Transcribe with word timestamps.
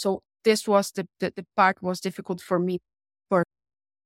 So 0.00 0.22
this 0.44 0.66
was 0.66 0.92
the, 0.92 1.06
the, 1.18 1.30
the 1.36 1.44
part 1.54 1.82
was 1.82 2.00
difficult 2.00 2.40
for 2.40 2.58
me. 2.58 2.78
For, 3.28 3.44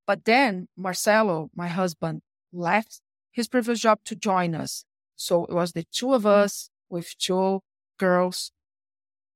but 0.08 0.24
then 0.24 0.66
Marcelo, 0.76 1.50
my 1.54 1.68
husband, 1.68 2.22
left 2.52 3.00
his 3.30 3.46
previous 3.46 3.78
job 3.78 4.00
to 4.06 4.16
join 4.16 4.56
us. 4.56 4.84
So 5.14 5.44
it 5.44 5.54
was 5.54 5.70
the 5.70 5.84
two 5.92 6.12
of 6.12 6.22
mm-hmm. 6.22 6.42
us 6.42 6.68
with 6.90 7.16
two 7.16 7.60
girls. 7.96 8.50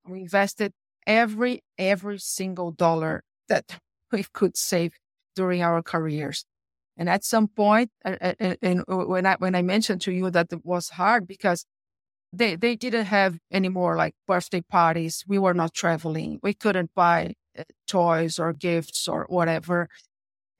We 0.04 0.22
invested 0.22 0.72
every, 1.06 1.62
every 1.78 2.18
single 2.18 2.72
dollar 2.72 3.22
that 3.48 3.78
we 4.12 4.24
could 4.32 4.56
save 4.56 4.94
during 5.36 5.62
our 5.62 5.80
careers. 5.80 6.44
And 6.96 7.08
at 7.08 7.22
some 7.22 7.46
point, 7.46 7.92
and 8.04 8.82
uh, 8.88 8.96
when 9.04 9.26
I 9.26 9.36
when 9.38 9.54
I 9.54 9.62
mentioned 9.62 10.00
to 10.00 10.12
you 10.12 10.28
that 10.32 10.48
it 10.52 10.66
was 10.66 10.88
hard 10.88 11.28
because 11.28 11.64
they 12.32 12.56
they 12.56 12.76
didn't 12.76 13.06
have 13.06 13.38
any 13.50 13.68
more 13.68 13.96
like 13.96 14.14
birthday 14.26 14.60
parties. 14.60 15.24
We 15.26 15.38
were 15.38 15.54
not 15.54 15.74
traveling. 15.74 16.40
We 16.42 16.54
couldn't 16.54 16.90
buy 16.94 17.34
uh, 17.58 17.64
toys 17.86 18.38
or 18.38 18.52
gifts 18.52 19.08
or 19.08 19.26
whatever. 19.28 19.88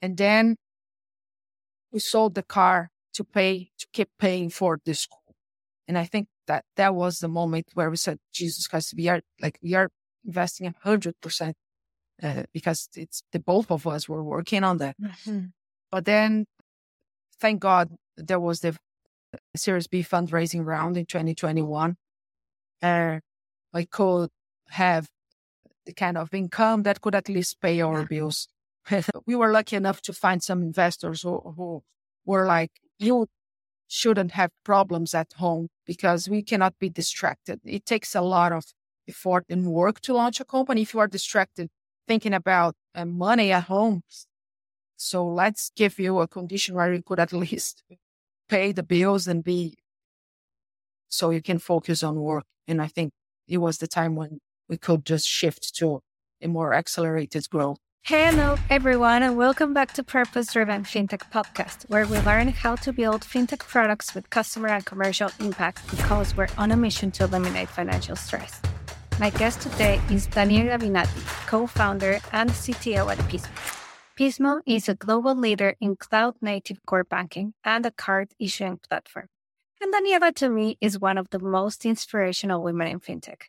And 0.00 0.16
then 0.16 0.56
we 1.92 1.98
sold 1.98 2.34
the 2.34 2.42
car 2.42 2.90
to 3.14 3.24
pay 3.24 3.70
to 3.78 3.86
keep 3.92 4.08
paying 4.18 4.50
for 4.50 4.80
the 4.84 4.94
school. 4.94 5.34
And 5.86 5.98
I 5.98 6.04
think 6.04 6.28
that 6.46 6.64
that 6.76 6.94
was 6.94 7.18
the 7.18 7.28
moment 7.28 7.66
where 7.74 7.90
we 7.90 7.96
said, 7.96 8.18
Jesus 8.32 8.66
Christ, 8.66 8.94
we 8.96 9.08
are 9.08 9.20
like 9.40 9.58
we 9.62 9.74
are 9.74 9.90
investing 10.24 10.66
a 10.66 10.74
hundred 10.82 11.14
percent 11.20 11.56
uh, 12.22 12.44
because 12.52 12.88
it's 12.94 13.22
the 13.32 13.38
both 13.38 13.70
of 13.70 13.86
us 13.86 14.08
were 14.08 14.24
working 14.24 14.64
on 14.64 14.78
that. 14.78 14.96
Mm-hmm. 15.00 15.46
But 15.90 16.04
then, 16.04 16.46
thank 17.40 17.60
God, 17.60 17.90
there 18.16 18.40
was 18.40 18.60
the 18.60 18.76
Series 19.56 19.86
B 19.86 20.02
fundraising 20.02 20.64
round 20.64 20.96
in 20.96 21.06
2021. 21.06 21.96
Uh, 22.82 23.18
I 23.74 23.84
could 23.84 24.30
have 24.70 25.08
the 25.86 25.92
kind 25.92 26.16
of 26.16 26.32
income 26.34 26.82
that 26.84 27.00
could 27.00 27.14
at 27.14 27.28
least 27.28 27.60
pay 27.60 27.80
our 27.80 28.04
bills. 28.04 28.48
we 29.26 29.34
were 29.34 29.52
lucky 29.52 29.76
enough 29.76 30.00
to 30.02 30.12
find 30.12 30.42
some 30.42 30.62
investors 30.62 31.22
who, 31.22 31.40
who 31.56 31.82
were 32.24 32.46
like, 32.46 32.70
you 32.98 33.26
shouldn't 33.88 34.32
have 34.32 34.50
problems 34.64 35.14
at 35.14 35.32
home 35.34 35.68
because 35.86 36.28
we 36.28 36.42
cannot 36.42 36.78
be 36.78 36.90
distracted. 36.90 37.60
It 37.64 37.86
takes 37.86 38.14
a 38.14 38.20
lot 38.20 38.52
of 38.52 38.64
effort 39.08 39.44
and 39.48 39.66
work 39.66 40.00
to 40.02 40.12
launch 40.12 40.40
a 40.40 40.44
company. 40.44 40.82
If 40.82 40.94
you 40.94 41.00
are 41.00 41.08
distracted 41.08 41.68
thinking 42.06 42.34
about 42.34 42.74
uh, 42.94 43.04
money 43.04 43.50
at 43.52 43.64
home, 43.64 44.02
so 44.96 45.26
let's 45.26 45.70
give 45.74 45.98
you 45.98 46.20
a 46.20 46.28
condition 46.28 46.74
where 46.74 46.92
you 46.92 47.02
could 47.02 47.20
at 47.20 47.32
least 47.32 47.84
pay 48.48 48.72
the 48.72 48.82
bills 48.82 49.26
and 49.26 49.44
be 49.44 49.74
so 51.08 51.30
you 51.30 51.42
can 51.42 51.58
focus 51.58 52.02
on 52.02 52.16
work. 52.16 52.44
And 52.66 52.80
I 52.80 52.86
think 52.86 53.12
it 53.46 53.58
was 53.58 53.78
the 53.78 53.86
time 53.86 54.16
when 54.16 54.40
we 54.68 54.76
could 54.76 55.04
just 55.04 55.28
shift 55.28 55.74
to 55.76 56.00
a 56.42 56.48
more 56.48 56.74
accelerated 56.74 57.48
growth. 57.50 57.78
Hello, 58.02 58.56
everyone, 58.70 59.22
and 59.22 59.36
welcome 59.36 59.74
back 59.74 59.92
to 59.92 60.02
Purpose 60.02 60.52
Driven 60.52 60.82
FinTech 60.84 61.30
Podcast, 61.30 61.88
where 61.90 62.06
we 62.06 62.18
learn 62.20 62.48
how 62.48 62.74
to 62.76 62.92
build 62.92 63.20
FinTech 63.20 63.58
products 63.58 64.14
with 64.14 64.30
customer 64.30 64.68
and 64.68 64.86
commercial 64.86 65.30
impact 65.40 65.90
because 65.90 66.34
we're 66.34 66.48
on 66.56 66.70
a 66.70 66.76
mission 66.76 67.10
to 67.10 67.24
eliminate 67.24 67.68
financial 67.68 68.16
stress. 68.16 68.62
My 69.20 69.30
guest 69.30 69.60
today 69.60 70.00
is 70.10 70.26
Daniela 70.28 70.78
Binatti, 70.78 71.46
co 71.46 71.66
founder 71.66 72.20
and 72.32 72.48
CTO 72.50 73.10
at 73.12 73.18
Pismo. 73.28 73.67
Pismo 74.18 74.62
is 74.66 74.88
a 74.88 74.96
global 74.96 75.36
leader 75.36 75.76
in 75.80 75.94
cloud 75.94 76.34
native 76.42 76.84
core 76.84 77.04
banking 77.04 77.54
and 77.62 77.86
a 77.86 77.92
card 77.92 78.32
issuing 78.40 78.78
platform. 78.78 79.28
And 79.80 79.94
Daniela, 79.94 80.34
to 80.34 80.48
me, 80.48 80.76
is 80.80 80.98
one 80.98 81.18
of 81.18 81.30
the 81.30 81.38
most 81.38 81.86
inspirational 81.86 82.60
women 82.60 82.88
in 82.88 82.98
fintech. 82.98 83.42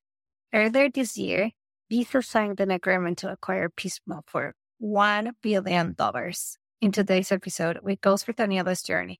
Earlier 0.53 0.91
this 0.91 1.17
year, 1.17 1.53
Visa 1.89 2.21
signed 2.21 2.59
an 2.59 2.69
agreement 2.69 3.17
to 3.17 3.31
acquire 3.31 3.69
Pismo 3.69 4.21
for 4.27 4.53
$1 4.79 5.31
billion. 5.41 5.95
In 6.81 6.91
today's 6.91 7.31
episode, 7.31 7.79
we 7.81 7.95
go 7.95 8.15
through 8.15 8.35
Daniela's 8.35 8.83
journey. 8.83 9.19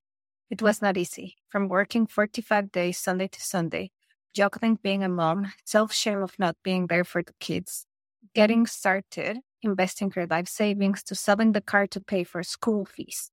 It 0.52 0.62
was 0.62 0.84
not 0.84 0.98
easy. 0.98 1.38
From 1.48 1.68
working 1.68 2.06
45 2.06 2.72
days 2.72 3.00
Sunday 3.00 3.28
to 3.28 3.42
Sunday, 3.42 3.90
juggling 4.36 4.78
being 4.84 5.04
a 5.04 5.10
mom, 5.10 5.52
self 5.66 5.94
shame 5.94 6.22
of 6.22 6.38
not 6.38 6.58
being 6.64 6.86
there 6.86 7.04
for 7.04 7.24
the 7.24 7.34
kids, 7.40 7.88
getting 8.36 8.68
started 8.68 9.40
investing 9.62 10.12
her 10.12 10.28
life 10.28 10.48
savings 10.48 11.04
to 11.04 11.16
selling 11.16 11.52
the 11.52 11.62
car 11.62 11.88
to 11.88 12.00
pay 12.00 12.24
for 12.24 12.44
school 12.44 12.86
fees. 12.86 13.32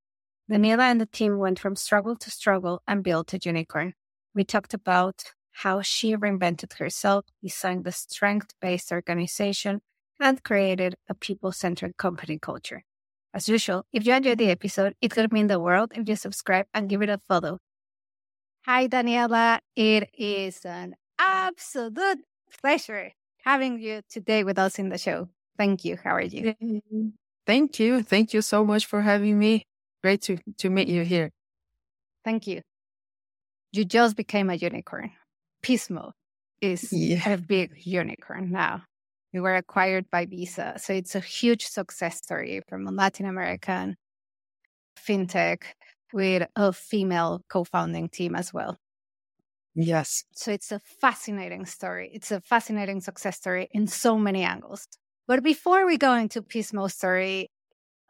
Daniela 0.50 0.82
and 0.90 1.00
the 1.00 1.06
team 1.06 1.38
went 1.38 1.58
from 1.58 1.76
struggle 1.76 2.16
to 2.16 2.30
struggle 2.30 2.82
and 2.86 3.02
built 3.02 3.34
a 3.34 3.38
unicorn. 3.42 3.94
We 4.34 4.44
talked 4.44 4.74
about 4.74 5.24
how 5.52 5.80
she 5.82 6.14
reinvented 6.14 6.74
herself, 6.74 7.24
designed 7.42 7.86
a 7.86 7.92
strength 7.92 8.54
based 8.60 8.92
organization, 8.92 9.80
and 10.20 10.42
created 10.42 10.94
a 11.08 11.14
people 11.14 11.52
centered 11.52 11.96
company 11.96 12.38
culture. 12.38 12.84
As 13.34 13.48
usual, 13.48 13.84
if 13.92 14.06
you 14.06 14.14
enjoyed 14.14 14.38
the 14.38 14.50
episode, 14.50 14.94
it 15.00 15.10
could 15.10 15.32
mean 15.32 15.46
the 15.46 15.60
world 15.60 15.92
if 15.94 16.08
you 16.08 16.16
subscribe 16.16 16.66
and 16.72 16.88
give 16.88 17.02
it 17.02 17.08
a 17.08 17.20
follow. 17.26 17.58
Hi, 18.64 18.88
Daniela. 18.88 19.60
It 19.74 20.10
is 20.16 20.64
an 20.64 20.96
absolute 21.18 22.20
pleasure 22.60 23.12
having 23.44 23.78
you 23.78 24.02
today 24.08 24.42
with 24.42 24.58
us 24.58 24.78
in 24.78 24.88
the 24.88 24.98
show. 24.98 25.28
Thank 25.58 25.84
you. 25.84 25.96
How 26.02 26.14
are 26.16 26.22
you? 26.22 26.54
Thank 27.46 27.78
you. 27.78 28.02
Thank 28.02 28.34
you 28.34 28.42
so 28.42 28.64
much 28.64 28.86
for 28.86 29.02
having 29.02 29.38
me. 29.38 29.64
Great 30.02 30.22
to, 30.22 30.38
to 30.58 30.70
meet 30.70 30.88
you 30.88 31.02
here. 31.04 31.30
Thank 32.24 32.46
you. 32.46 32.62
You 33.72 33.84
just 33.84 34.16
became 34.16 34.50
a 34.50 34.54
unicorn. 34.54 35.12
Pismo 35.62 36.12
is 36.60 36.92
yeah. 36.92 37.28
a 37.28 37.36
big 37.36 37.72
unicorn 37.84 38.50
now. 38.50 38.82
You 39.32 39.42
were 39.42 39.56
acquired 39.56 40.10
by 40.10 40.26
Visa. 40.26 40.74
So 40.78 40.92
it's 40.92 41.14
a 41.14 41.20
huge 41.20 41.66
success 41.66 42.16
story 42.18 42.62
from 42.68 42.86
a 42.86 42.90
Latin 42.90 43.26
American 43.26 43.96
fintech 44.98 45.62
with 46.12 46.48
a 46.56 46.72
female 46.72 47.42
co 47.48 47.64
founding 47.64 48.08
team 48.08 48.34
as 48.34 48.52
well. 48.52 48.78
Yes. 49.74 50.24
So 50.32 50.52
it's 50.52 50.72
a 50.72 50.80
fascinating 51.00 51.66
story. 51.66 52.10
It's 52.14 52.30
a 52.30 52.40
fascinating 52.40 53.02
success 53.02 53.36
story 53.36 53.68
in 53.72 53.86
so 53.86 54.16
many 54.16 54.42
angles. 54.42 54.86
But 55.26 55.42
before 55.42 55.86
we 55.86 55.98
go 55.98 56.14
into 56.14 56.40
Pismo 56.40 56.90
story, 56.90 57.50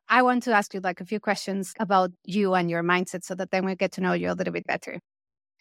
I 0.09 0.23
want 0.23 0.43
to 0.45 0.53
ask 0.53 0.75
you 0.75 0.81
like 0.81 1.01
a 1.01 1.05
few 1.05 1.19
questions 1.19 1.75
about 1.81 2.11
you 2.25 2.55
and 2.55 2.71
your 2.71 2.83
mindset 2.83 3.25
so 3.25 3.35
that 3.37 3.51
then 3.51 3.65
we 3.65 3.75
get 3.75 3.93
to 3.93 4.01
know 4.01 4.13
you 4.13 4.31
a 4.31 4.35
little 4.35 4.53
bit 4.53 4.67
better. 4.67 5.01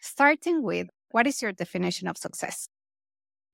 Starting 0.02 0.62
with 0.64 0.88
what 1.12 1.26
is 1.26 1.42
your 1.42 1.54
definition 1.54 2.08
of 2.08 2.18
success? 2.18 2.68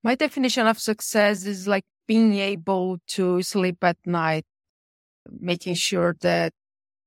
My 0.03 0.15
definition 0.15 0.65
of 0.65 0.79
success 0.79 1.45
is 1.45 1.67
like 1.67 1.85
being 2.07 2.33
able 2.33 2.97
to 3.09 3.43
sleep 3.43 3.83
at 3.83 3.97
night, 4.05 4.45
making 5.29 5.75
sure 5.75 6.15
that 6.21 6.53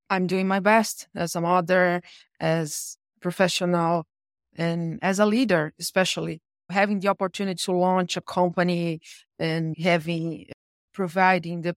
I'm 0.09 0.29
doing 0.29 0.47
my 0.47 0.61
best 0.61 1.09
as 1.15 1.35
a 1.35 1.41
mother, 1.41 2.03
as 2.39 2.97
professional, 3.21 4.07
and 4.55 5.01
as 5.03 5.19
a 5.19 5.27
leader, 5.27 5.73
especially 5.81 6.41
having 6.71 7.01
the 7.01 7.09
opportunity 7.09 7.61
to 7.65 7.73
launch 7.73 8.17
a 8.17 8.21
company 8.21 9.01
and 9.39 9.77
having 9.77 10.47
providing 10.95 11.63
the 11.63 11.75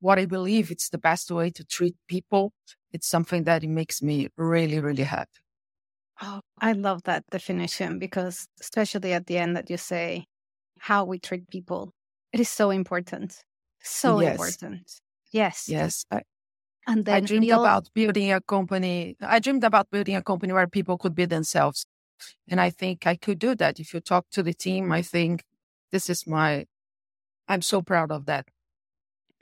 what 0.00 0.18
I 0.18 0.26
believe 0.26 0.70
it's 0.70 0.90
the 0.90 0.98
best 0.98 1.30
way 1.30 1.50
to 1.50 1.64
treat 1.64 1.96
people. 2.08 2.52
It's 2.92 3.06
something 3.06 3.44
that 3.44 3.64
it 3.64 3.68
makes 3.68 4.02
me 4.02 4.28
really, 4.36 4.78
really 4.78 5.02
happy. 5.02 5.40
Oh, 6.22 6.40
I 6.60 6.72
love 6.72 7.02
that 7.04 7.24
definition 7.30 7.98
because 7.98 8.46
especially 8.60 9.12
at 9.12 9.26
the 9.26 9.38
end 9.38 9.56
that 9.56 9.68
you 9.68 9.76
say 9.76 10.26
how 10.78 11.04
we 11.04 11.18
treat 11.18 11.48
people, 11.48 11.92
it 12.32 12.40
is 12.40 12.48
so 12.48 12.70
important. 12.70 13.42
So 13.82 14.20
yes. 14.20 14.32
important. 14.32 15.00
Yes. 15.32 15.68
Yes. 15.68 16.04
I, 16.10 16.20
and 16.86 17.04
then 17.04 17.14
I 17.16 17.20
dreamed 17.20 17.50
all... 17.50 17.60
about 17.60 17.88
building 17.94 18.32
a 18.32 18.40
company. 18.40 19.16
I 19.20 19.38
dreamed 19.38 19.64
about 19.64 19.90
building 19.90 20.16
a 20.16 20.22
company 20.22 20.52
where 20.52 20.68
people 20.68 20.98
could 20.98 21.14
be 21.14 21.24
themselves. 21.24 21.86
And 22.48 22.60
I 22.60 22.70
think 22.70 23.06
I 23.06 23.16
could 23.16 23.38
do 23.38 23.54
that. 23.56 23.80
If 23.80 23.92
you 23.92 24.00
talk 24.00 24.26
to 24.32 24.42
the 24.42 24.54
team, 24.54 24.92
I 24.92 25.02
think 25.02 25.42
this 25.90 26.08
is 26.08 26.26
my 26.26 26.66
I'm 27.48 27.62
so 27.62 27.82
proud 27.82 28.10
of 28.10 28.26
that. 28.26 28.46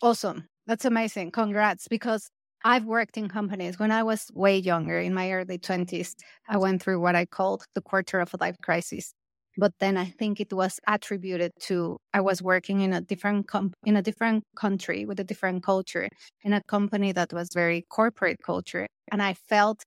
Awesome. 0.03 0.47
That's 0.67 0.85
amazing. 0.85 1.31
Congrats. 1.31 1.89
Because 1.89 2.31
I've 2.65 2.85
worked 2.85 3.17
in 3.17 3.29
companies 3.29 3.79
when 3.79 3.91
I 3.91 4.03
was 4.03 4.31
way 4.35 4.59
younger, 4.59 4.99
in 4.99 5.15
my 5.15 5.33
early 5.33 5.59
20s. 5.59 6.15
I 6.49 6.59
went 6.59 6.83
through 6.83 7.01
what 7.01 7.17
I 7.17 7.27
called 7.27 7.65
the 7.75 7.83
quarter 7.83 8.21
of 8.21 8.33
a 8.35 8.37
life 8.41 8.57
crisis. 8.63 9.13
But 9.59 9.73
then 9.81 9.97
I 9.97 10.07
think 10.07 10.41
it 10.41 10.53
was 10.53 10.81
attributed 10.87 11.53
to 11.63 11.99
I 12.15 12.21
was 12.21 12.41
working 12.41 12.81
in 12.81 12.93
a 12.95 13.01
different 13.03 13.49
com- 13.49 13.75
in 13.85 13.97
a 13.97 14.03
different 14.03 14.45
country 14.57 15.05
with 15.05 15.21
a 15.21 15.25
different 15.25 15.63
culture 15.63 16.09
in 16.43 16.55
a 16.55 16.63
company 16.63 17.13
that 17.13 17.33
was 17.33 17.51
very 17.53 17.85
corporate 17.91 18.39
culture, 18.43 18.87
and 19.11 19.23
I 19.23 19.35
felt 19.35 19.83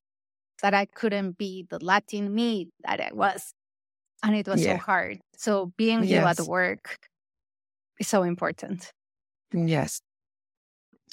that 0.61 0.75
I 0.75 0.85
couldn't 0.85 1.37
be 1.39 1.65
the 1.67 1.83
Latin 1.83 2.33
me 2.33 2.69
that 2.87 3.01
I 3.01 3.09
was, 3.11 3.53
and 4.23 4.35
it 4.35 4.47
was 4.47 4.63
yeah. 4.63 4.77
so 4.77 4.83
hard. 4.83 5.19
So 5.35 5.71
being 5.77 6.03
yes. 6.03 6.09
you 6.11 6.43
at 6.43 6.47
work 6.47 6.97
is 7.99 8.07
so 8.07 8.23
important. 8.23 8.91
Yes. 9.53 10.01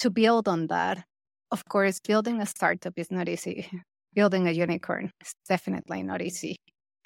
To 0.01 0.11
build 0.11 0.49
on 0.49 0.67
that, 0.69 1.05
of 1.51 1.65
course, 1.67 2.01
building 2.01 2.41
a 2.41 2.47
startup 2.47 2.95
is 2.99 3.11
not 3.11 3.29
easy. 3.29 3.69
Building 4.15 4.47
a 4.47 4.51
unicorn 4.51 5.11
is 5.23 5.35
definitely 5.49 6.03
not 6.03 6.21
easy. 6.21 6.57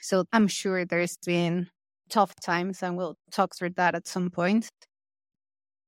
So 0.00 0.24
I'm 0.32 0.48
sure 0.48 0.84
there's 0.84 1.16
been 1.24 1.68
tough 2.10 2.34
times, 2.44 2.82
and 2.82 2.96
we'll 2.96 3.16
talk 3.30 3.54
through 3.56 3.70
that 3.76 3.94
at 3.94 4.08
some 4.08 4.30
point. 4.30 4.68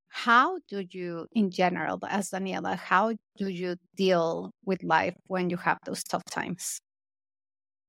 how 0.09 0.59
do 0.69 0.85
you, 0.91 1.27
in 1.33 1.51
general, 1.51 1.99
as 2.09 2.31
Daniela, 2.31 2.77
how 2.77 3.15
do 3.37 3.49
you 3.49 3.77
deal 3.97 4.51
with 4.65 4.83
life 4.83 5.15
when 5.27 5.51
you 5.51 5.57
have 5.57 5.79
those 5.85 6.03
tough 6.03 6.25
times? 6.25 6.81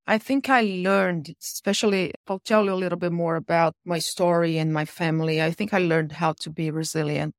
I 0.09 0.17
think 0.17 0.49
I 0.49 0.61
learned, 0.61 1.35
especially, 1.39 2.13
I'll 2.27 2.39
tell 2.39 2.65
you 2.65 2.73
a 2.73 2.81
little 2.83 2.97
bit 2.97 3.11
more 3.11 3.35
about 3.35 3.75
my 3.85 3.99
story 3.99 4.57
and 4.57 4.73
my 4.73 4.83
family. 4.83 5.39
I 5.39 5.51
think 5.51 5.71
I 5.71 5.77
learned 5.77 6.13
how 6.13 6.33
to 6.39 6.49
be 6.49 6.71
resilient. 6.71 7.35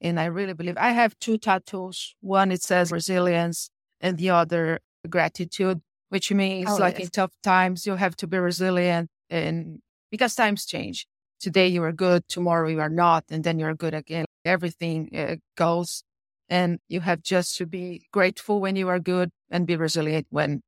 And 0.00 0.18
I 0.18 0.24
really 0.24 0.52
believe 0.54 0.76
I 0.76 0.90
have 0.90 1.16
two 1.20 1.38
tattoos. 1.38 2.16
One, 2.20 2.50
it 2.50 2.62
says 2.64 2.90
resilience, 2.90 3.70
and 4.00 4.18
the 4.18 4.30
other, 4.30 4.80
gratitude, 5.08 5.82
which 6.08 6.32
means 6.32 6.68
oh, 6.68 6.78
like 6.78 6.98
yes. 6.98 7.06
in 7.06 7.10
tough 7.10 7.30
times, 7.44 7.86
you 7.86 7.94
have 7.94 8.16
to 8.16 8.26
be 8.26 8.38
resilient. 8.38 9.08
And 9.30 9.78
because 10.10 10.34
times 10.34 10.66
change, 10.66 11.06
today 11.38 11.68
you 11.68 11.80
are 11.84 11.92
good, 11.92 12.26
tomorrow 12.26 12.68
you 12.68 12.80
are 12.80 12.90
not, 12.90 13.22
and 13.30 13.44
then 13.44 13.60
you're 13.60 13.76
good 13.76 13.94
again. 13.94 14.24
Everything 14.44 15.10
uh, 15.16 15.36
goes. 15.56 16.02
And 16.48 16.80
you 16.88 17.02
have 17.02 17.22
just 17.22 17.56
to 17.58 17.66
be 17.66 18.08
grateful 18.12 18.60
when 18.60 18.74
you 18.74 18.88
are 18.88 18.98
good 18.98 19.30
and 19.48 19.64
be 19.64 19.76
resilient 19.76 20.26
when 20.30 20.62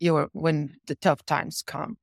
your 0.00 0.28
when 0.32 0.76
the 0.86 0.94
tough 0.94 1.24
times 1.24 1.62
come. 1.66 1.96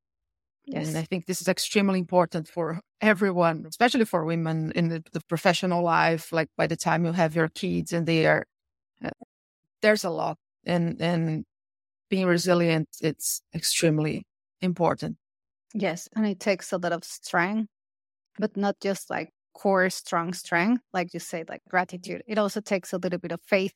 Yes. 0.65 0.87
And 0.87 0.97
I 0.97 1.03
think 1.03 1.25
this 1.25 1.41
is 1.41 1.47
extremely 1.47 1.99
important 1.99 2.47
for 2.47 2.81
everyone, 2.99 3.65
especially 3.67 4.05
for 4.05 4.25
women 4.25 4.71
in 4.71 4.89
the, 4.89 5.03
the 5.13 5.21
professional 5.29 5.83
life. 5.83 6.31
Like 6.31 6.49
by 6.57 6.65
the 6.67 6.75
time 6.75 7.05
you 7.05 7.11
have 7.11 7.35
your 7.35 7.49
kids 7.49 7.93
and 7.93 8.07
they 8.07 8.25
are, 8.25 8.45
uh, 9.03 9.11
there's 9.81 10.03
a 10.03 10.09
lot, 10.09 10.37
and 10.65 10.99
and 10.99 11.45
being 12.09 12.25
resilient, 12.25 12.89
it's 13.01 13.41
extremely 13.53 14.25
important. 14.61 15.17
Yes, 15.73 16.09
and 16.15 16.25
it 16.25 16.39
takes 16.39 16.71
a 16.71 16.77
lot 16.77 16.93
of 16.93 17.03
strength, 17.03 17.69
but 18.39 18.55
not 18.57 18.75
just 18.81 19.09
like 19.09 19.29
core 19.53 19.89
strong 19.89 20.33
strength, 20.33 20.81
like 20.93 21.13
you 21.13 21.19
say, 21.19 21.43
like 21.47 21.61
gratitude. 21.69 22.23
It 22.27 22.37
also 22.37 22.61
takes 22.61 22.93
a 22.93 22.97
little 22.97 23.19
bit 23.19 23.31
of 23.31 23.41
faith. 23.41 23.73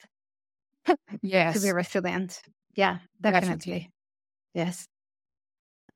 yes, 1.21 1.53
to 1.61 1.67
be 1.67 1.71
resilient. 1.71 2.41
Yeah, 2.75 2.99
definitely. 3.21 3.49
definitely. 3.49 3.89
Yes. 4.53 4.87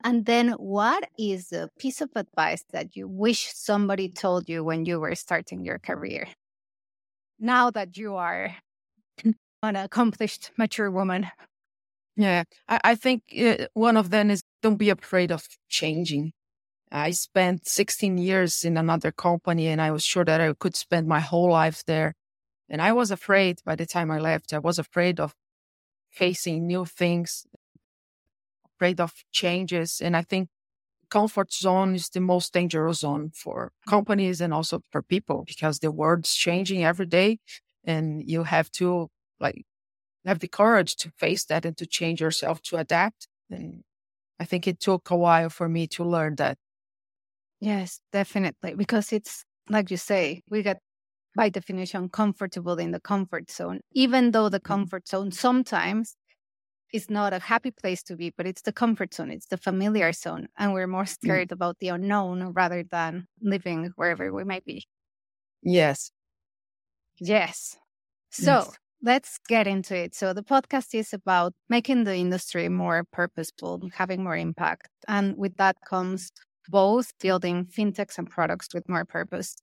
And 0.04 0.26
then, 0.26 0.50
what 0.52 1.10
is 1.18 1.54
a 1.54 1.70
piece 1.80 2.02
of 2.02 2.10
advice 2.16 2.64
that 2.74 2.96
you 2.96 3.08
wish 3.08 3.54
somebody 3.54 4.10
told 4.10 4.50
you 4.50 4.64
when 4.64 4.86
you 4.86 5.00
were 5.00 5.16
starting 5.16 5.64
your 5.64 5.80
career? 5.80 6.28
Now 7.40 7.72
that 7.72 7.98
you 7.98 8.16
are 8.16 8.56
an 9.64 9.76
accomplished, 9.76 10.52
mature 10.58 10.92
woman. 10.92 11.28
Yeah, 12.16 12.44
I, 12.68 12.80
I 12.84 12.96
think 12.96 13.24
uh, 13.40 13.68
one 13.74 13.98
of 13.98 14.10
them 14.10 14.30
is 14.30 14.44
don't 14.62 14.78
be 14.78 14.90
afraid 14.90 15.32
of 15.32 15.48
changing. 15.70 16.34
I 16.92 17.12
spent 17.12 17.68
16 17.68 18.18
years 18.20 18.64
in 18.64 18.78
another 18.78 19.12
company 19.12 19.68
and 19.68 19.82
I 19.82 19.90
was 19.92 20.06
sure 20.06 20.24
that 20.26 20.40
I 20.40 20.54
could 20.54 20.76
spend 20.76 21.08
my 21.08 21.22
whole 21.22 21.50
life 21.50 21.84
there. 21.86 22.14
And 22.70 22.82
I 22.82 22.92
was 22.92 23.10
afraid 23.10 23.60
by 23.66 23.76
the 23.76 23.86
time 23.86 24.12
I 24.12 24.20
left, 24.20 24.54
I 24.54 24.60
was 24.60 24.78
afraid 24.78 25.20
of 25.20 25.34
facing 26.12 26.68
new 26.68 26.86
things, 26.86 27.46
afraid 28.83 29.00
of 29.00 29.13
changes. 29.31 30.01
And 30.01 30.15
I 30.15 30.24
think 30.24 30.50
comfort 31.09 31.53
zone 31.53 31.95
is 31.95 32.09
the 32.09 32.19
most 32.19 32.53
dangerous 32.53 33.00
zone 33.00 33.31
for 33.33 33.71
companies 33.88 34.41
and 34.41 34.53
also 34.53 34.81
for 34.91 35.01
people 35.01 35.44
because 35.45 35.80
the 35.80 35.91
world's 35.91 36.35
changing 36.35 36.83
every 36.83 37.06
day 37.06 37.38
and 37.85 38.21
you 38.30 38.44
have 38.44 38.69
to 38.71 39.07
like 39.39 39.63
have 40.25 40.39
the 40.39 40.47
courage 40.47 40.95
to 40.97 41.12
face 41.18 41.45
that 41.45 41.65
and 41.65 41.77
to 41.77 41.85
change 41.85 42.19
yourself 42.19 42.62
to 42.63 42.77
adapt. 42.77 43.27
And 43.50 43.83
I 44.39 44.45
think 44.45 44.68
it 44.68 44.80
took 44.80 45.12
a 45.12 45.15
while 45.15 45.50
for 45.50 45.69
me 45.69 45.88
to 45.88 46.03
learn 46.03 46.35
that. 46.35 46.57
Yes, 47.59 48.01
definitely. 48.12 48.75
Because 48.75 49.13
it's 49.13 49.45
like 49.69 49.91
you 49.91 49.97
say, 49.97 50.41
we 50.50 50.62
get 50.62 50.80
by 51.35 51.50
definition 51.50 52.09
comfortable 52.09 52.80
in 52.80 52.91
the 52.91 53.00
comfort 53.00 53.50
zone, 53.50 53.80
even 53.94 54.31
though 54.31 54.50
the 54.50 54.59
mm-hmm. 54.59 54.74
comfort 54.74 55.07
zone 55.07 55.31
sometimes 55.31 56.15
is 56.94 57.10
not 57.10 57.34
a 57.34 57.40
happy 57.40 57.72
place 57.72 58.04
to 58.04 58.16
be, 58.16 58.31
but 58.38 58.45
it's 58.45 58.62
the 58.62 58.72
comfort 58.72 59.13
zone, 59.13 59.31
it's 59.31 59.48
the 59.48 59.57
familiar 59.57 60.13
zone. 60.13 60.48
And 60.57 60.74
we're 60.74 60.88
more 60.88 61.04
mm. 61.04 61.10
scared 61.10 61.50
mm. 61.50 61.54
about 61.54 61.80
the 61.80 61.90
unknown 61.90 62.54
rather 62.54 62.84
than 62.84 63.25
living 63.42 63.92
wherever 63.95 64.31
we 64.31 64.44
might 64.44 64.63
be. 64.63 64.86
Yes. 65.63 66.12
Yes. 67.19 67.75
So 68.30 68.51
yes. 68.51 68.78
let's 69.01 69.40
get 69.48 69.68
into 69.68 69.95
it. 69.95 70.16
So 70.16 70.34
the 70.34 70.44
podcast 70.44 70.94
is 70.94 71.13
about 71.13 71.54
making 71.68 72.04
the 72.04 72.16
industry 72.16 72.69
more 72.69 73.04
purposeful, 73.12 73.90
having 73.94 74.24
more 74.24 74.38
impact. 74.38 74.90
And 75.07 75.36
with 75.36 75.57
that 75.57 75.78
comes 75.88 76.31
both 76.69 77.12
building 77.19 77.66
fintechs 77.66 78.18
and 78.18 78.30
products 78.30 78.74
with 78.74 78.88
more 78.88 79.06
purpose. 79.06 79.56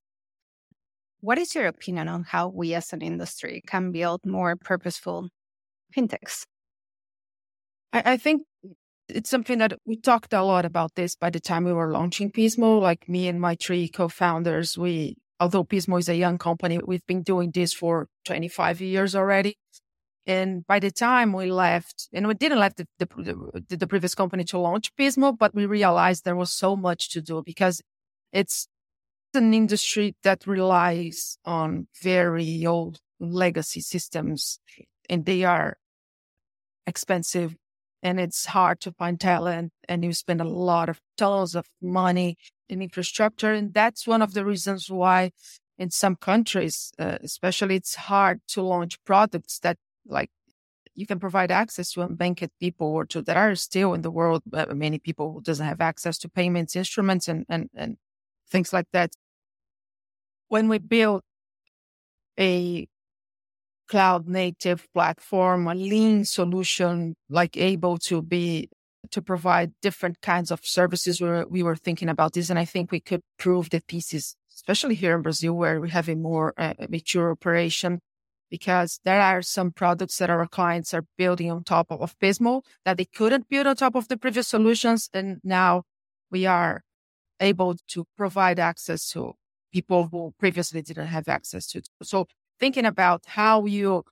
What 1.20 1.38
is 1.38 1.54
your 1.54 1.66
opinion 1.66 2.08
on 2.08 2.24
how 2.24 2.48
we 2.48 2.74
as 2.74 2.92
an 2.92 3.02
industry 3.02 3.62
can 3.66 3.92
build 3.92 4.20
more 4.24 4.56
purposeful 4.56 5.28
fintechs? 5.96 6.44
I, 7.92 8.02
I 8.12 8.16
think 8.16 8.42
it's 9.08 9.30
something 9.30 9.58
that 9.58 9.74
we 9.84 9.96
talked 9.96 10.32
a 10.32 10.42
lot 10.42 10.64
about 10.64 10.94
this 10.94 11.16
by 11.16 11.30
the 11.30 11.40
time 11.40 11.64
we 11.64 11.72
were 11.72 11.92
launching 11.92 12.30
Pismo. 12.30 12.80
Like 12.80 13.08
me 13.08 13.28
and 13.28 13.40
my 13.40 13.56
three 13.56 13.88
co-founders, 13.88 14.78
we, 14.78 15.16
although 15.38 15.64
Pismo 15.64 15.98
is 15.98 16.08
a 16.08 16.16
young 16.16 16.38
company, 16.38 16.78
we've 16.84 17.06
been 17.06 17.22
doing 17.22 17.50
this 17.50 17.72
for 17.72 18.08
25 18.26 18.80
years 18.80 19.14
already. 19.14 19.56
And 20.26 20.66
by 20.66 20.78
the 20.78 20.90
time 20.90 21.32
we 21.32 21.50
left, 21.50 22.08
and 22.12 22.28
we 22.28 22.34
didn't 22.34 22.58
left 22.58 22.76
the, 22.76 22.86
the, 22.98 23.76
the 23.76 23.86
previous 23.86 24.14
company 24.14 24.44
to 24.44 24.58
launch 24.58 24.94
Pismo, 24.94 25.36
but 25.36 25.54
we 25.54 25.66
realized 25.66 26.24
there 26.24 26.36
was 26.36 26.52
so 26.52 26.76
much 26.76 27.10
to 27.10 27.20
do 27.20 27.42
because 27.44 27.82
it's 28.32 28.68
an 29.34 29.54
industry 29.54 30.14
that 30.22 30.46
relies 30.46 31.38
on 31.44 31.88
very 32.02 32.64
old 32.66 33.00
legacy 33.18 33.80
systems 33.80 34.60
and 35.08 35.24
they 35.24 35.44
are 35.44 35.78
expensive 36.86 37.56
and 38.02 38.18
it's 38.20 38.46
hard 38.46 38.80
to 38.80 38.92
find 38.92 39.20
talent 39.20 39.72
and 39.88 40.04
you 40.04 40.12
spend 40.12 40.40
a 40.40 40.44
lot 40.44 40.88
of 40.88 41.00
tons 41.16 41.54
of 41.54 41.66
money 41.82 42.36
in 42.68 42.82
infrastructure 42.82 43.52
and 43.52 43.74
that's 43.74 44.06
one 44.06 44.22
of 44.22 44.34
the 44.34 44.44
reasons 44.44 44.90
why 44.90 45.30
in 45.78 45.90
some 45.90 46.16
countries 46.16 46.92
uh, 46.98 47.18
especially 47.22 47.76
it's 47.76 47.94
hard 47.94 48.40
to 48.48 48.62
launch 48.62 49.02
products 49.04 49.58
that 49.58 49.76
like 50.06 50.30
you 50.94 51.06
can 51.06 51.18
provide 51.18 51.50
access 51.50 51.92
to 51.92 52.00
unbanked 52.00 52.50
people 52.60 52.86
or 52.86 53.04
to 53.06 53.22
that 53.22 53.36
are 53.36 53.54
still 53.54 53.94
in 53.94 54.02
the 54.02 54.10
world 54.10 54.42
uh, 54.52 54.66
many 54.74 54.98
people 54.98 55.32
who 55.32 55.40
doesn't 55.40 55.66
have 55.66 55.80
access 55.80 56.18
to 56.18 56.28
payments 56.28 56.76
instruments 56.76 57.28
and, 57.28 57.44
and, 57.48 57.70
and 57.74 57.96
things 58.50 58.72
like 58.72 58.86
that. 58.92 59.12
When 60.48 60.68
we 60.68 60.78
build 60.78 61.22
a 62.38 62.88
cloud 63.90 64.28
native 64.28 64.86
platform, 64.94 65.66
a 65.66 65.74
lean 65.74 66.24
solution, 66.24 67.14
like 67.28 67.56
able 67.56 67.98
to 67.98 68.22
be 68.22 68.68
to 69.10 69.20
provide 69.20 69.72
different 69.82 70.20
kinds 70.20 70.50
of 70.52 70.60
services. 70.62 71.20
We 71.20 71.28
were, 71.28 71.46
we 71.48 71.62
were 71.62 71.76
thinking 71.76 72.08
about 72.08 72.32
this, 72.34 72.50
and 72.50 72.58
I 72.58 72.64
think 72.64 72.92
we 72.92 73.00
could 73.00 73.22
prove 73.38 73.70
the 73.70 73.80
thesis, 73.80 74.36
especially 74.54 74.94
here 74.94 75.16
in 75.16 75.22
Brazil, 75.22 75.54
where 75.54 75.80
we 75.80 75.90
have 75.90 76.08
a 76.08 76.14
more 76.14 76.54
uh, 76.56 76.74
mature 76.88 77.32
operation, 77.32 78.00
because 78.48 79.00
there 79.04 79.20
are 79.20 79.42
some 79.42 79.72
products 79.72 80.18
that 80.18 80.30
our 80.30 80.46
clients 80.46 80.94
are 80.94 81.04
building 81.18 81.50
on 81.50 81.64
top 81.64 81.90
of, 81.90 82.00
of 82.00 82.18
Pismo 82.20 82.62
that 82.84 82.96
they 82.96 83.06
couldn't 83.06 83.48
build 83.48 83.66
on 83.66 83.74
top 83.74 83.96
of 83.96 84.06
the 84.06 84.16
previous 84.16 84.46
solutions, 84.46 85.10
and 85.12 85.40
now 85.42 85.82
we 86.30 86.46
are 86.46 86.82
able 87.40 87.74
to 87.88 88.04
provide 88.16 88.60
access 88.60 89.10
to 89.10 89.32
people 89.72 90.08
who 90.12 90.32
previously 90.38 90.82
didn't 90.82 91.06
have 91.06 91.26
access 91.28 91.66
to. 91.66 91.82
So 92.02 92.26
thinking 92.60 92.84
about 92.84 93.22
how 93.26 93.64
you 93.64 94.04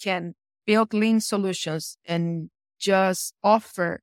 can 0.00 0.34
build 0.66 0.92
lean 0.92 1.20
solutions 1.20 1.96
and 2.04 2.50
just 2.78 3.32
offer 3.42 4.00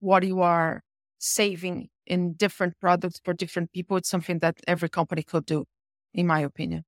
what 0.00 0.24
you 0.24 0.40
are 0.40 0.82
saving 1.18 1.88
in 2.06 2.32
different 2.34 2.74
products 2.80 3.20
for 3.24 3.34
different 3.34 3.72
people. 3.72 3.96
It's 3.96 4.08
something 4.08 4.38
that 4.38 4.56
every 4.66 4.88
company 4.88 5.22
could 5.22 5.44
do, 5.44 5.64
in 6.14 6.26
my 6.26 6.40
opinion. 6.40 6.84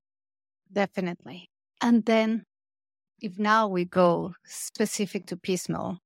Definitely. 0.71 1.49
And 1.81 2.05
then 2.05 2.43
if 3.21 3.37
now 3.37 3.67
we 3.67 3.85
go 3.85 4.33
specific 4.45 5.25
to 5.27 5.35
Pismo 5.35 5.97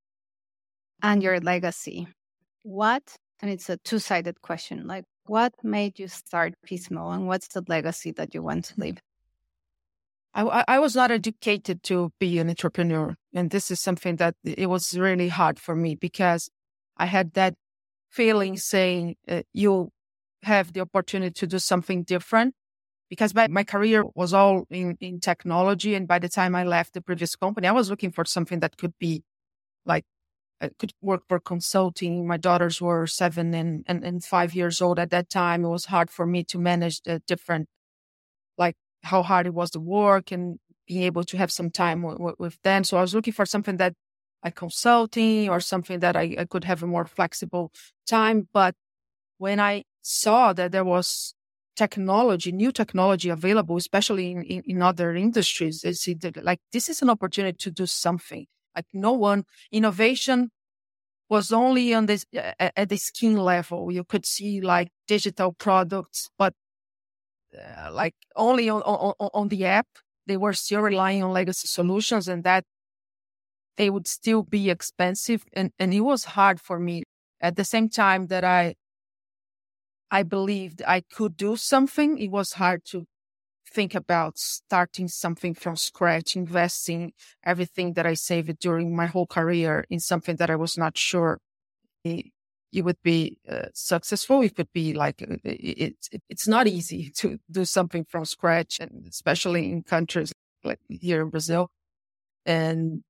and 1.01 1.21
your 1.21 1.39
legacy, 1.39 2.07
what, 2.63 3.03
and 3.41 3.51
it's 3.51 3.69
a 3.69 3.77
two 3.77 3.99
sided 3.99 4.41
question, 4.41 4.87
like 4.87 5.05
what 5.25 5.53
made 5.63 5.99
you 5.99 6.07
start 6.07 6.53
Pismo 6.67 7.13
and 7.13 7.27
what's 7.27 7.47
the 7.47 7.63
legacy 7.67 8.11
that 8.11 8.33
you 8.33 8.41
want 8.41 8.65
to 8.65 8.73
leave? 8.77 9.01
I, 10.35 10.63
I 10.67 10.79
was 10.79 10.95
not 10.95 11.11
educated 11.11 11.83
to 11.83 12.11
be 12.19 12.39
an 12.39 12.49
entrepreneur. 12.49 13.15
And 13.33 13.51
this 13.51 13.69
is 13.69 13.79
something 13.79 14.15
that 14.17 14.35
it 14.43 14.67
was 14.67 14.97
really 14.97 15.29
hard 15.29 15.59
for 15.59 15.75
me 15.75 15.95
because 15.95 16.49
I 16.97 17.05
had 17.05 17.33
that 17.33 17.53
feeling 18.09 18.57
saying 18.57 19.15
uh, 19.27 19.43
you 19.53 19.91
have 20.43 20.73
the 20.73 20.81
opportunity 20.81 21.33
to 21.33 21.47
do 21.47 21.59
something 21.59 22.03
different 22.03 22.55
because 23.09 23.35
my, 23.35 23.47
my 23.47 23.63
career 23.63 24.03
was 24.15 24.33
all 24.33 24.65
in, 24.71 24.97
in 24.99 25.19
technology. 25.19 25.93
And 25.93 26.07
by 26.07 26.19
the 26.19 26.29
time 26.29 26.55
I 26.55 26.63
left 26.63 26.93
the 26.93 27.01
previous 27.01 27.35
company, 27.35 27.67
I 27.67 27.71
was 27.71 27.89
looking 27.89 28.11
for 28.11 28.25
something 28.25 28.59
that 28.61 28.77
could 28.77 28.93
be 28.99 29.23
like 29.85 30.05
I 30.63 30.69
could 30.79 30.93
work 31.01 31.23
for 31.27 31.39
consulting. 31.39 32.27
My 32.27 32.37
daughters 32.37 32.81
were 32.81 33.07
seven 33.07 33.53
and, 33.53 33.83
and, 33.87 34.03
and 34.03 34.23
five 34.23 34.55
years 34.55 34.81
old 34.81 34.99
at 34.99 35.11
that 35.11 35.29
time. 35.29 35.65
It 35.65 35.69
was 35.69 35.85
hard 35.85 36.09
for 36.09 36.25
me 36.25 36.43
to 36.45 36.57
manage 36.59 37.01
the 37.01 37.21
different 37.27 37.67
like 38.57 38.75
how 39.03 39.23
hard 39.23 39.47
it 39.47 39.53
was 39.53 39.71
to 39.71 39.79
work 39.79 40.31
and 40.31 40.59
being 40.87 41.03
able 41.03 41.23
to 41.25 41.37
have 41.37 41.51
some 41.51 41.69
time 41.69 42.01
w- 42.03 42.35
with 42.39 42.61
them. 42.63 42.83
So 42.83 42.97
I 42.97 43.01
was 43.01 43.15
looking 43.15 43.33
for 43.33 43.45
something 43.45 43.77
that 43.77 43.93
like 44.43 44.55
consulting 44.55 45.49
or 45.49 45.59
something 45.59 45.99
that 45.99 46.15
I, 46.15 46.35
I 46.39 46.45
could 46.45 46.65
have 46.65 46.83
a 46.83 46.87
more 46.87 47.05
flexible 47.05 47.71
time. 48.07 48.47
But 48.53 48.75
when 49.37 49.59
I 49.59 49.83
saw 50.01 50.53
that 50.53 50.71
there 50.71 50.85
was 50.85 51.33
technology, 51.75 52.51
new 52.51 52.71
technology 52.71 53.29
available, 53.29 53.77
especially 53.77 54.31
in, 54.31 54.43
in, 54.43 54.63
in 54.65 54.81
other 54.81 55.15
industries, 55.15 55.83
it's 55.83 56.07
like 56.43 56.59
this 56.71 56.89
is 56.89 57.01
an 57.01 57.09
opportunity 57.09 57.57
to 57.59 57.71
do 57.71 57.85
something. 57.85 58.45
Like 58.75 58.85
no 58.93 59.13
one 59.13 59.45
innovation 59.71 60.51
was 61.29 61.51
only 61.51 61.93
on 61.93 62.07
this 62.07 62.25
at 62.59 62.89
the 62.89 62.97
skin 62.97 63.37
level. 63.37 63.91
You 63.91 64.03
could 64.03 64.25
see 64.25 64.61
like 64.61 64.89
digital 65.07 65.53
products, 65.53 66.29
but 66.37 66.53
uh, 67.57 67.91
like 67.91 68.15
only 68.35 68.69
on, 68.69 68.81
on 68.81 69.13
on 69.33 69.47
the 69.49 69.65
app. 69.65 69.87
They 70.25 70.37
were 70.37 70.53
still 70.53 70.81
relying 70.81 71.21
on 71.23 71.31
legacy 71.33 71.67
solutions, 71.67 72.27
and 72.27 72.43
that 72.43 72.63
they 73.77 73.89
would 73.89 74.07
still 74.07 74.43
be 74.43 74.69
expensive, 74.69 75.43
and 75.53 75.71
and 75.79 75.93
it 75.93 76.01
was 76.01 76.25
hard 76.25 76.59
for 76.61 76.79
me. 76.79 77.03
At 77.41 77.55
the 77.55 77.65
same 77.65 77.89
time 77.89 78.27
that 78.27 78.43
I 78.43 78.75
I 80.11 80.23
believed 80.23 80.81
I 80.83 81.01
could 81.01 81.35
do 81.37 81.55
something, 81.57 82.17
it 82.17 82.29
was 82.29 82.53
hard 82.53 82.85
to 82.85 83.05
think 83.73 83.95
about 83.95 84.37
starting 84.37 85.07
something 85.07 85.53
from 85.55 85.75
scratch, 85.75 86.35
investing 86.35 87.13
everything 87.43 87.93
that 87.93 88.05
I 88.05 88.13
saved 88.13 88.59
during 88.59 88.95
my 88.95 89.07
whole 89.07 89.27
career 89.27 89.85
in 89.89 89.99
something 89.99 90.35
that 90.37 90.49
I 90.49 90.55
was 90.55 90.77
not 90.77 90.97
sure 90.97 91.39
it, 92.03 92.27
it 92.71 92.83
would 92.83 93.01
be 93.03 93.37
uh, 93.49 93.67
successful. 93.73 94.41
It 94.41 94.55
could 94.55 94.71
be 94.73 94.93
like 94.93 95.21
uh, 95.21 95.35
it, 95.43 95.95
it, 96.11 96.21
it's 96.29 96.47
not 96.47 96.67
easy 96.67 97.09
to 97.17 97.39
do 97.49 97.65
something 97.65 98.05
from 98.05 98.25
scratch, 98.25 98.79
and 98.79 99.05
especially 99.07 99.71
in 99.71 99.83
countries 99.83 100.33
like 100.63 100.79
here 100.89 101.21
in 101.21 101.29
Brazil. 101.29 101.69
And 102.45 103.03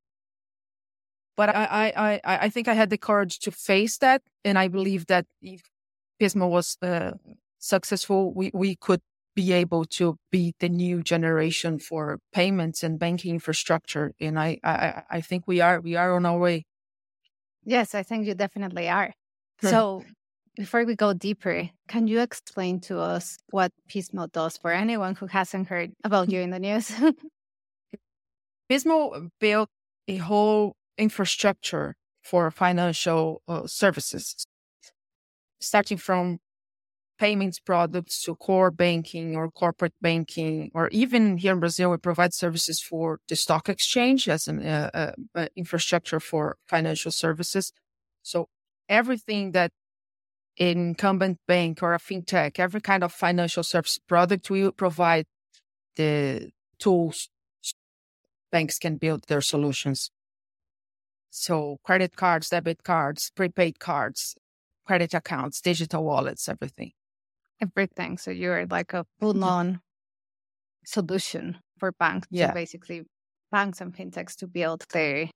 but 1.36 1.50
I, 1.50 1.92
I, 1.96 2.22
I, 2.24 2.38
I 2.46 2.50
think 2.50 2.68
I 2.68 2.74
had 2.74 2.92
the 2.92 2.98
courage 2.98 3.40
to 3.40 3.52
face 3.52 3.98
that, 3.98 4.22
and 4.46 4.60
I 4.60 4.68
believe 4.68 5.08
that 5.08 5.26
if 5.42 5.62
Pismo 6.22 6.48
was 6.48 6.78
uh, 6.82 7.14
successful, 7.58 8.32
we, 8.34 8.52
we 8.54 8.76
could 8.76 9.02
be 9.36 9.52
able 9.52 9.86
to 9.86 10.18
be 10.32 10.54
the 10.60 10.70
new 10.70 11.02
generation 11.02 11.80
for 11.80 12.20
payments 12.32 12.84
and 12.84 13.00
banking 13.00 13.34
infrastructure. 13.34 14.14
And 14.20 14.40
I, 14.40 14.60
I, 14.64 15.04
I 15.10 15.22
think 15.22 15.48
we 15.48 15.62
are 15.62 15.82
we 15.82 15.96
are 15.96 16.16
on 16.16 16.26
our 16.26 16.38
way. 16.38 16.66
Yes, 17.66 17.96
I 17.96 18.04
think 18.04 18.28
you 18.28 18.36
definitely 18.36 18.90
are. 18.90 19.14
so 19.62 20.04
before 20.56 20.86
we 20.86 20.96
go 20.96 21.14
deeper, 21.14 21.70
can 21.88 22.08
you 22.08 22.20
explain 22.20 22.80
to 22.82 23.00
us 23.00 23.38
what 23.50 23.72
Pismo 23.90 24.32
does 24.32 24.58
for 24.58 24.72
anyone 24.72 25.16
who 25.16 25.26
hasn't 25.28 25.68
heard 25.68 25.92
about 26.04 26.30
you 26.30 26.42
in 26.42 26.52
the 26.52 26.60
news? 26.60 26.92
Pismo 28.70 29.30
built 29.40 29.70
a 30.08 30.18
whole 30.18 30.76
infrastructure 30.98 31.96
for 32.24 32.52
financial 32.52 33.42
uh, 33.48 33.68
services, 33.68 34.46
starting 35.60 35.98
from 35.98 36.40
payments 37.24 37.58
products 37.58 38.22
to 38.22 38.36
core 38.36 38.70
banking 38.70 39.34
or 39.34 39.50
corporate 39.50 39.94
banking, 40.02 40.70
or 40.74 40.90
even 40.90 41.38
here 41.38 41.54
in 41.54 41.62
Brazil, 41.62 41.90
we 41.90 41.96
provide 41.96 42.34
services 42.34 42.82
for 42.82 43.22
the 43.30 43.36
stock 43.38 43.70
exchange 43.70 44.28
as 44.28 44.46
an 44.50 44.60
uh, 44.60 44.90
uh, 44.94 45.12
uh, 45.34 45.48
infrastructure 45.56 46.20
for 46.20 46.58
financial 46.66 47.14
services. 47.14 47.72
So 48.24 48.50
everything 48.90 49.54
that 49.54 49.72
an 50.60 50.78
incumbent 50.90 51.40
bank 51.48 51.82
or 51.82 51.94
a 51.94 51.98
fintech, 51.98 52.60
every 52.60 52.82
kind 52.82 53.06
of 53.06 53.14
financial 53.14 53.64
service 53.64 53.98
product, 54.06 54.50
we 54.50 54.70
provide 54.72 55.26
the 55.96 56.52
tools 56.78 57.30
banks 58.52 58.78
can 58.78 58.98
build 58.98 59.24
their 59.30 59.42
solutions. 59.42 60.12
So 61.30 61.78
credit 61.84 62.18
cards, 62.18 62.50
debit 62.50 62.84
cards, 62.84 63.32
prepaid 63.34 63.80
cards, 63.80 64.36
credit 64.86 65.14
accounts, 65.14 65.62
digital 65.62 66.04
wallets, 66.04 66.50
everything 66.50 66.92
everything. 67.64 68.18
So 68.18 68.32
you're 68.32 68.66
like 68.68 68.94
a 68.94 69.06
full 69.20 69.34
mm-hmm. 69.34 69.44
on 69.44 69.80
solution 70.86 71.58
for 71.80 71.92
banks 71.94 72.28
yeah. 72.32 72.48
to 72.48 72.54
basically 72.54 73.04
banks 73.52 73.82
and 73.82 73.94
fintechs 73.94 74.36
to 74.38 74.48
build 74.48 74.84
their 74.92 75.30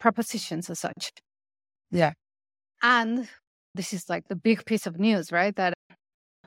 propositions 0.00 0.70
as 0.70 0.80
such. 0.80 1.10
Yeah. 1.90 2.12
And 2.82 3.28
this 3.74 3.92
is 3.92 4.08
like 4.08 4.28
the 4.28 4.36
big 4.36 4.64
piece 4.64 4.86
of 4.86 4.98
news, 4.98 5.32
right? 5.32 5.54
That 5.56 5.74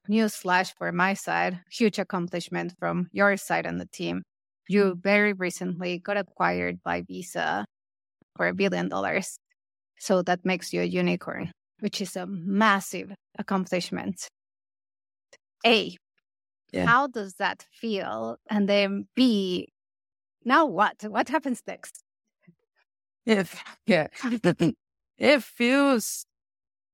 news 0.08 0.34
slash 0.34 0.74
for 0.78 0.92
my 0.92 1.14
side, 1.14 1.60
huge 1.72 2.00
accomplishment 2.00 2.74
from 2.80 3.08
your 3.12 3.38
side 3.38 3.66
and 3.66 3.80
the 3.80 3.88
team. 3.88 4.24
You 4.68 4.98
very 5.02 5.34
recently 5.34 6.00
got 6.00 6.18
acquired 6.18 6.84
by 6.84 7.02
Visa 7.02 7.66
for 8.36 8.48
a 8.48 8.54
billion 8.54 8.90
dollars. 8.90 9.38
So 10.00 10.22
that 10.24 10.46
makes 10.46 10.74
you 10.74 10.82
a 10.82 10.86
unicorn, 10.86 11.52
which 11.80 12.02
is 12.02 12.16
a 12.16 12.28
massive 12.28 13.12
accomplishment. 13.40 14.28
A, 15.66 15.98
yeah. 16.72 16.86
how 16.86 17.08
does 17.08 17.36
that 17.36 17.66
feel? 17.72 18.38
And 18.50 18.68
then 18.68 19.08
B, 19.16 19.70
now 20.44 20.66
what? 20.66 21.04
What 21.04 21.30
happens 21.30 21.62
next? 21.68 22.04
If, 23.26 23.64
yeah, 23.88 24.08
it 25.18 25.44
feels, 25.44 26.26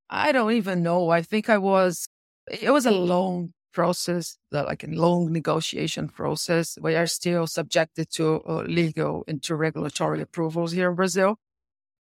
I 0.10 0.32
don't 0.32 0.53
even 0.53 0.84
know. 0.84 1.10
I 1.10 1.22
think 1.22 1.50
I 1.50 1.58
was, 1.58 2.08
it 2.50 2.72
was 2.72 2.86
a 2.86 2.91
long 2.91 3.53
process, 3.74 4.38
like 4.51 4.84
a 4.84 4.88
long 4.88 5.32
negotiation 5.32 6.08
process. 6.08 6.77
We 6.82 6.96
are 6.96 7.08
still 7.08 7.48
subjected 7.48 8.10
to 8.12 8.41
uh, 8.48 8.63
legal 8.63 9.24
and 9.27 9.41
to 9.43 9.55
regulatory 9.55 10.22
approvals 10.22 10.72
here 10.72 10.89
in 10.89 10.96
Brazil. 10.96 11.38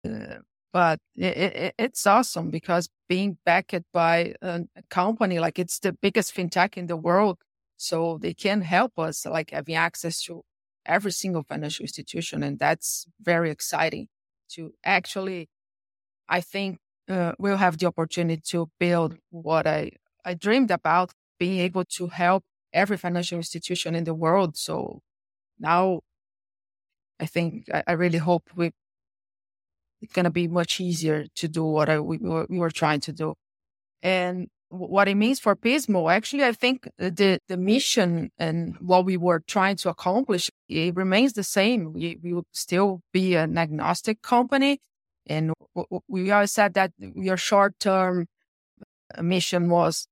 Uh, 0.05 0.39
but 0.73 0.99
it, 1.15 1.37
it, 1.37 1.75
it's 1.77 2.07
awesome 2.07 2.49
because 2.49 2.89
being 3.07 3.37
backed 3.45 3.83
by 3.93 4.33
a 4.41 4.61
company 4.89 5.39
like 5.39 5.59
it's 5.59 5.79
the 5.79 5.93
biggest 5.93 6.35
fintech 6.35 6.77
in 6.77 6.87
the 6.87 6.97
world 6.97 7.37
so 7.77 8.17
they 8.21 8.33
can 8.33 8.61
help 8.61 8.97
us 8.97 9.25
like 9.25 9.51
having 9.51 9.75
access 9.75 10.21
to 10.23 10.41
every 10.85 11.11
single 11.11 11.43
financial 11.43 11.83
institution 11.83 12.43
and 12.43 12.59
that's 12.59 13.05
very 13.21 13.49
exciting 13.51 14.07
to 14.49 14.73
actually 14.83 15.49
i 16.29 16.41
think 16.41 16.79
uh, 17.09 17.33
we'll 17.39 17.57
have 17.57 17.77
the 17.77 17.85
opportunity 17.85 18.41
to 18.45 18.69
build 18.79 19.17
what 19.31 19.67
i 19.67 19.91
i 20.25 20.33
dreamed 20.33 20.71
about 20.71 21.11
being 21.39 21.59
able 21.59 21.85
to 21.85 22.07
help 22.07 22.43
every 22.73 22.97
financial 22.97 23.37
institution 23.37 23.95
in 23.95 24.03
the 24.05 24.13
world 24.13 24.57
so 24.57 25.01
now 25.59 26.01
i 27.19 27.25
think 27.25 27.65
i, 27.73 27.83
I 27.87 27.91
really 27.93 28.17
hope 28.17 28.49
we 28.55 28.71
it's 30.03 30.13
going 30.13 30.25
to 30.25 30.31
be 30.31 30.47
much 30.47 30.79
easier 30.81 31.25
to 31.35 31.47
do 31.47 31.63
what 31.63 31.89
I, 31.89 31.99
we, 31.99 32.17
we 32.17 32.59
were 32.59 32.69
trying 32.69 32.99
to 33.01 33.13
do. 33.13 33.35
And 34.01 34.49
what 34.67 35.07
it 35.07 35.15
means 35.15 35.39
for 35.39 35.55
Pismo, 35.55 36.11
actually, 36.11 36.43
I 36.43 36.51
think 36.51 36.89
the, 36.97 37.39
the 37.47 37.57
mission 37.57 38.31
and 38.37 38.75
what 38.79 39.05
we 39.05 39.15
were 39.15 39.41
trying 39.47 39.77
to 39.77 39.89
accomplish, 39.89 40.51
it 40.67 40.95
remains 40.95 41.33
the 41.33 41.43
same. 41.43 41.93
We, 41.93 42.19
we 42.21 42.33
would 42.33 42.45
still 42.51 43.01
be 43.13 43.35
an 43.35 43.57
agnostic 43.57 44.21
company. 44.21 44.79
And 45.25 45.53
we 46.07 46.31
always 46.31 46.51
said 46.51 46.73
that 46.73 46.91
your 46.99 47.37
short 47.37 47.79
term 47.79 48.27
uh, 49.15 49.21
mission 49.21 49.69
was 49.69 50.07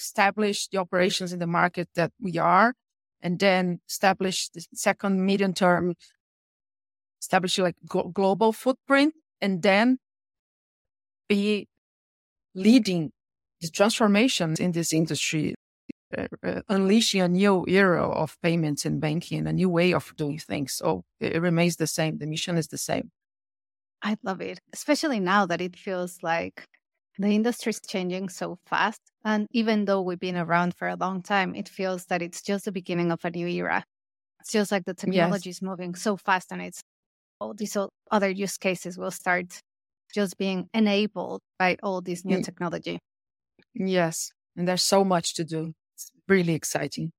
establish 0.00 0.68
the 0.68 0.78
operations 0.78 1.32
in 1.34 1.38
the 1.38 1.46
market 1.46 1.88
that 1.94 2.12
we 2.18 2.38
are, 2.38 2.74
and 3.20 3.38
then 3.38 3.80
establish 3.88 4.48
the 4.48 4.64
second 4.74 5.24
medium 5.24 5.52
term 5.52 5.94
establish 7.22 7.58
like 7.58 7.76
global 7.86 8.52
footprint 8.52 9.14
and 9.40 9.62
then 9.62 9.98
be 11.28 11.68
leading 12.54 13.12
the 13.60 13.68
transformations 13.68 14.58
in 14.58 14.72
this 14.72 14.92
industry, 14.92 15.54
uh, 16.18 16.26
uh, 16.42 16.60
unleashing 16.68 17.20
a 17.20 17.28
new 17.28 17.64
era 17.68 18.06
of 18.06 18.36
payments 18.42 18.84
and 18.84 19.00
banking, 19.00 19.46
a 19.46 19.52
new 19.52 19.68
way 19.68 19.94
of 19.94 20.12
doing 20.16 20.38
things. 20.38 20.74
So 20.74 21.04
it, 21.20 21.40
remains 21.40 21.76
the 21.76 21.86
same. 21.86 22.18
The 22.18 22.26
mission 22.26 22.58
is 22.58 22.68
the 22.68 22.78
same. 22.78 23.10
I 24.02 24.16
love 24.24 24.40
it, 24.40 24.58
especially 24.72 25.20
now 25.20 25.46
that 25.46 25.60
it 25.60 25.76
feels 25.76 26.18
like 26.24 26.66
the 27.18 27.28
industry 27.28 27.70
is 27.70 27.80
changing 27.80 28.30
so 28.30 28.58
fast. 28.66 29.00
And 29.24 29.46
even 29.52 29.84
though 29.84 30.02
we've 30.02 30.18
been 30.18 30.36
around 30.36 30.74
for 30.74 30.88
a 30.88 30.96
long 30.96 31.22
time, 31.22 31.54
it 31.54 31.68
feels 31.68 32.06
that 32.06 32.20
it's 32.20 32.42
just 32.42 32.64
the 32.64 32.72
beginning 32.72 33.12
of 33.12 33.24
a 33.24 33.30
new 33.30 33.46
era. 33.46 33.84
It 34.40 34.50
feels 34.50 34.72
like 34.72 34.84
the 34.86 34.94
technology 34.94 35.50
yes. 35.50 35.58
is 35.58 35.62
moving 35.62 35.94
so 35.94 36.16
fast 36.16 36.50
and 36.50 36.60
it's 36.60 36.82
all 37.42 37.54
these 37.54 37.76
other 38.10 38.30
use 38.30 38.56
cases 38.56 38.96
will 38.96 39.10
start 39.10 39.60
just 40.14 40.38
being 40.38 40.68
enabled 40.72 41.40
by 41.58 41.76
all 41.82 42.00
this 42.00 42.24
new 42.24 42.38
mm. 42.38 42.44
technology. 42.44 42.98
Yes. 43.74 44.30
And 44.56 44.68
there's 44.68 44.82
so 44.82 45.04
much 45.04 45.34
to 45.34 45.44
do. 45.44 45.72
It's 45.94 46.10
really 46.28 46.54
exciting. 46.54 47.10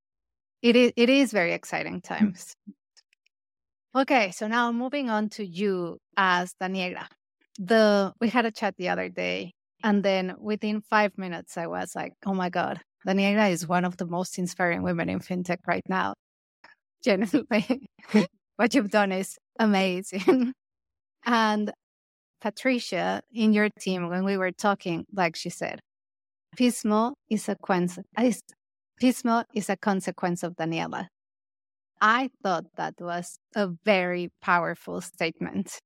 It 0.62 0.76
is, 0.76 0.94
it 0.96 1.10
is 1.10 1.32
very 1.32 1.54
exciting 1.54 1.98
mm. 1.98 2.04
times. 2.04 2.54
okay. 3.96 4.32
So 4.32 4.48
now 4.48 4.72
moving 4.72 5.10
on 5.10 5.30
to 5.30 5.46
you 5.46 5.98
as 6.16 6.54
Daniela. 6.62 7.08
The, 7.60 8.14
we 8.22 8.30
had 8.30 8.46
a 8.46 8.52
chat 8.52 8.76
the 8.78 8.90
other 8.90 9.10
day 9.10 9.52
and 9.84 10.02
then 10.02 10.36
within 10.40 10.82
five 10.82 11.18
minutes, 11.18 11.58
I 11.58 11.68
was 11.68 11.94
like, 11.94 12.14
oh 12.26 12.34
my 12.34 12.50
God, 12.50 12.80
Daniela 13.06 13.52
is 13.52 13.68
one 13.68 13.84
of 13.84 13.98
the 13.98 14.06
most 14.06 14.40
inspiring 14.40 14.82
women 14.82 15.10
in 15.10 15.20
fintech 15.20 15.58
right 15.68 15.84
now. 15.90 16.14
Genuinely, 17.04 17.86
what 18.58 18.74
you've 18.74 18.92
done 18.92 19.12
is 19.12 19.38
amazing. 19.60 20.54
and 21.26 21.72
Patricia, 22.42 23.22
in 23.34 23.54
your 23.54 23.70
team, 23.80 24.10
when 24.10 24.26
we 24.26 24.38
were 24.38 24.52
talking, 24.52 25.06
like 25.14 25.36
she 25.36 25.50
said, 25.50 25.80
Pismo 26.58 27.14
is 27.30 27.50
a 27.50 27.56
consequence. 27.56 28.42
Pismo 29.02 29.44
is 29.54 29.70
a 29.70 29.78
consequence 29.78 30.44
of 30.44 30.56
Daniela. 30.56 31.08
I 32.02 32.30
thought 32.44 32.66
that 32.76 32.96
was 33.00 33.38
a 33.56 33.70
very 33.86 34.30
powerful 34.42 35.00
statement, 35.02 35.80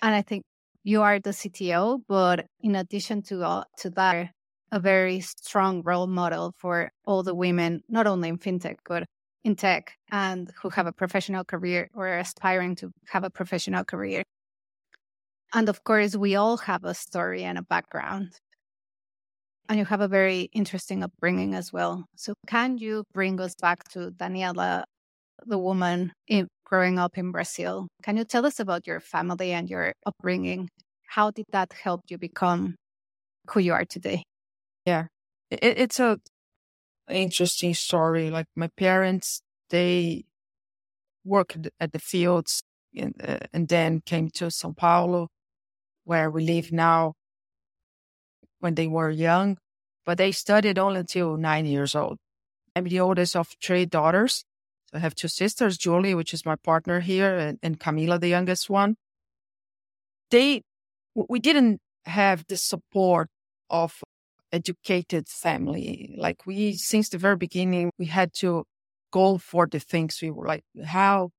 and 0.00 0.14
I 0.14 0.22
think 0.22 0.44
you 0.84 1.02
are 1.02 1.18
the 1.18 1.30
CTO, 1.30 2.00
but 2.08 2.46
in 2.60 2.76
addition 2.76 3.22
to 3.22 3.64
to 3.78 3.90
that, 3.90 4.30
a 4.72 4.80
very 4.80 5.20
strong 5.20 5.82
role 5.82 6.06
model 6.06 6.52
for 6.56 6.90
all 7.04 7.22
the 7.22 7.34
women, 7.34 7.82
not 7.88 8.06
only 8.06 8.28
in 8.28 8.38
fintech 8.38 8.76
but 8.88 9.04
in 9.44 9.56
tech, 9.56 9.96
and 10.10 10.50
who 10.62 10.70
have 10.70 10.86
a 10.86 10.92
professional 10.92 11.44
career 11.44 11.88
or 11.94 12.08
are 12.08 12.18
aspiring 12.18 12.74
to 12.76 12.90
have 13.08 13.24
a 13.24 13.30
professional 13.30 13.84
career. 13.84 14.22
And 15.52 15.68
of 15.68 15.82
course, 15.82 16.14
we 16.14 16.36
all 16.36 16.58
have 16.58 16.84
a 16.84 16.94
story 16.94 17.42
and 17.44 17.58
a 17.58 17.62
background. 17.62 18.38
And 19.68 19.78
you 19.78 19.84
have 19.84 20.00
a 20.00 20.08
very 20.08 20.48
interesting 20.52 21.02
upbringing 21.02 21.54
as 21.54 21.72
well. 21.72 22.04
So, 22.16 22.34
can 22.46 22.78
you 22.78 23.04
bring 23.14 23.40
us 23.40 23.54
back 23.60 23.88
to 23.90 24.10
Daniela, 24.10 24.82
the 25.46 25.58
woman 25.58 26.12
in, 26.26 26.48
growing 26.64 26.98
up 26.98 27.16
in 27.16 27.30
Brazil? 27.30 27.88
Can 28.02 28.16
you 28.16 28.24
tell 28.24 28.46
us 28.46 28.60
about 28.60 28.86
your 28.86 29.00
family 29.00 29.52
and 29.52 29.70
your 29.70 29.92
upbringing? 30.06 30.68
How 31.06 31.30
did 31.30 31.46
that 31.52 31.72
help 31.72 32.02
you 32.08 32.18
become 32.18 32.74
who 33.48 33.60
you 33.60 33.72
are 33.72 33.84
today? 33.84 34.24
Yeah, 34.86 35.06
it, 35.50 35.60
it's 35.62 36.00
a 36.00 36.18
interesting 37.10 37.74
story. 37.74 38.30
Like 38.30 38.46
my 38.56 38.68
parents, 38.68 39.42
they 39.70 40.24
worked 41.24 41.68
at 41.78 41.92
the 41.92 41.98
fields 41.98 42.62
and, 42.96 43.14
uh, 43.26 43.38
and 43.52 43.68
then 43.68 44.00
came 44.00 44.30
to 44.30 44.50
Sao 44.50 44.72
Paulo 44.72 45.28
where 46.04 46.30
we 46.30 46.44
live 46.44 46.72
now 46.72 47.14
when 48.58 48.74
they 48.74 48.86
were 48.86 49.10
young, 49.10 49.58
but 50.04 50.18
they 50.18 50.32
studied 50.32 50.78
only 50.78 51.00
until 51.00 51.36
nine 51.36 51.66
years 51.66 51.94
old. 51.94 52.18
I'm 52.74 52.84
the 52.84 53.00
oldest 53.00 53.36
of 53.36 53.48
three 53.62 53.86
daughters. 53.86 54.44
So 54.86 54.98
I 54.98 55.00
have 55.00 55.14
two 55.14 55.28
sisters, 55.28 55.78
Julie, 55.78 56.14
which 56.14 56.34
is 56.34 56.44
my 56.44 56.56
partner 56.56 57.00
here, 57.00 57.36
and, 57.36 57.58
and 57.62 57.78
Camila, 57.78 58.20
the 58.20 58.28
youngest 58.28 58.68
one. 58.68 58.96
They, 60.30 60.62
we 61.14 61.38
didn't 61.38 61.80
have 62.06 62.44
the 62.48 62.56
support 62.56 63.28
of 63.68 64.02
educated 64.52 65.28
family. 65.28 66.14
Like 66.18 66.46
we, 66.46 66.74
since 66.74 67.08
the 67.08 67.18
very 67.18 67.36
beginning, 67.36 67.90
we 67.98 68.06
had 68.06 68.32
to 68.34 68.64
go 69.12 69.38
for 69.38 69.66
the 69.66 69.80
things 69.80 70.20
we 70.22 70.30
were 70.30 70.46
like, 70.46 70.64
how 70.84 71.30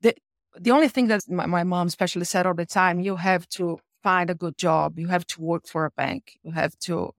the 0.00 0.14
the 0.58 0.70
only 0.70 0.88
thing 0.88 1.08
that 1.08 1.22
my, 1.28 1.46
my 1.46 1.62
mom 1.64 1.86
especially 1.86 2.24
said 2.24 2.46
all 2.46 2.54
the 2.54 2.66
time, 2.66 3.00
you 3.00 3.16
have 3.16 3.48
to 3.50 3.78
find 4.02 4.30
a 4.30 4.34
good 4.34 4.56
job. 4.58 4.98
You 4.98 5.08
have 5.08 5.26
to 5.26 5.40
work 5.40 5.66
for 5.66 5.84
a 5.84 5.90
bank. 5.90 6.38
You 6.42 6.52
have 6.52 6.76
to 6.80 7.10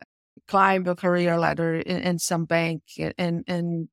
uh, 0.00 0.04
climb 0.48 0.86
a 0.86 0.96
career 0.96 1.38
ladder 1.38 1.74
in, 1.76 1.98
in 1.98 2.18
some 2.18 2.44
bank. 2.44 2.82
And, 3.18 3.44
and 3.46 3.88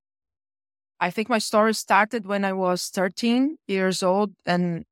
I 1.00 1.12
think 1.12 1.30
my 1.30 1.38
story 1.38 1.74
started 1.74 2.26
when 2.26 2.44
I 2.46 2.54
was 2.54 2.88
13 2.90 3.58
years 3.68 4.02
old 4.02 4.34
and 4.46 4.86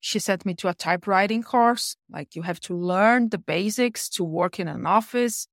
she 0.00 0.18
sent 0.18 0.46
me 0.46 0.54
to 0.54 0.68
a 0.68 0.74
typewriting 0.74 1.42
course. 1.42 1.96
Like 2.10 2.34
you 2.34 2.42
have 2.42 2.60
to 2.60 2.74
learn 2.74 3.28
the 3.28 3.38
basics 3.38 4.08
to 4.10 4.24
work 4.24 4.58
in 4.58 4.66
an 4.66 4.86
office. 4.86 5.46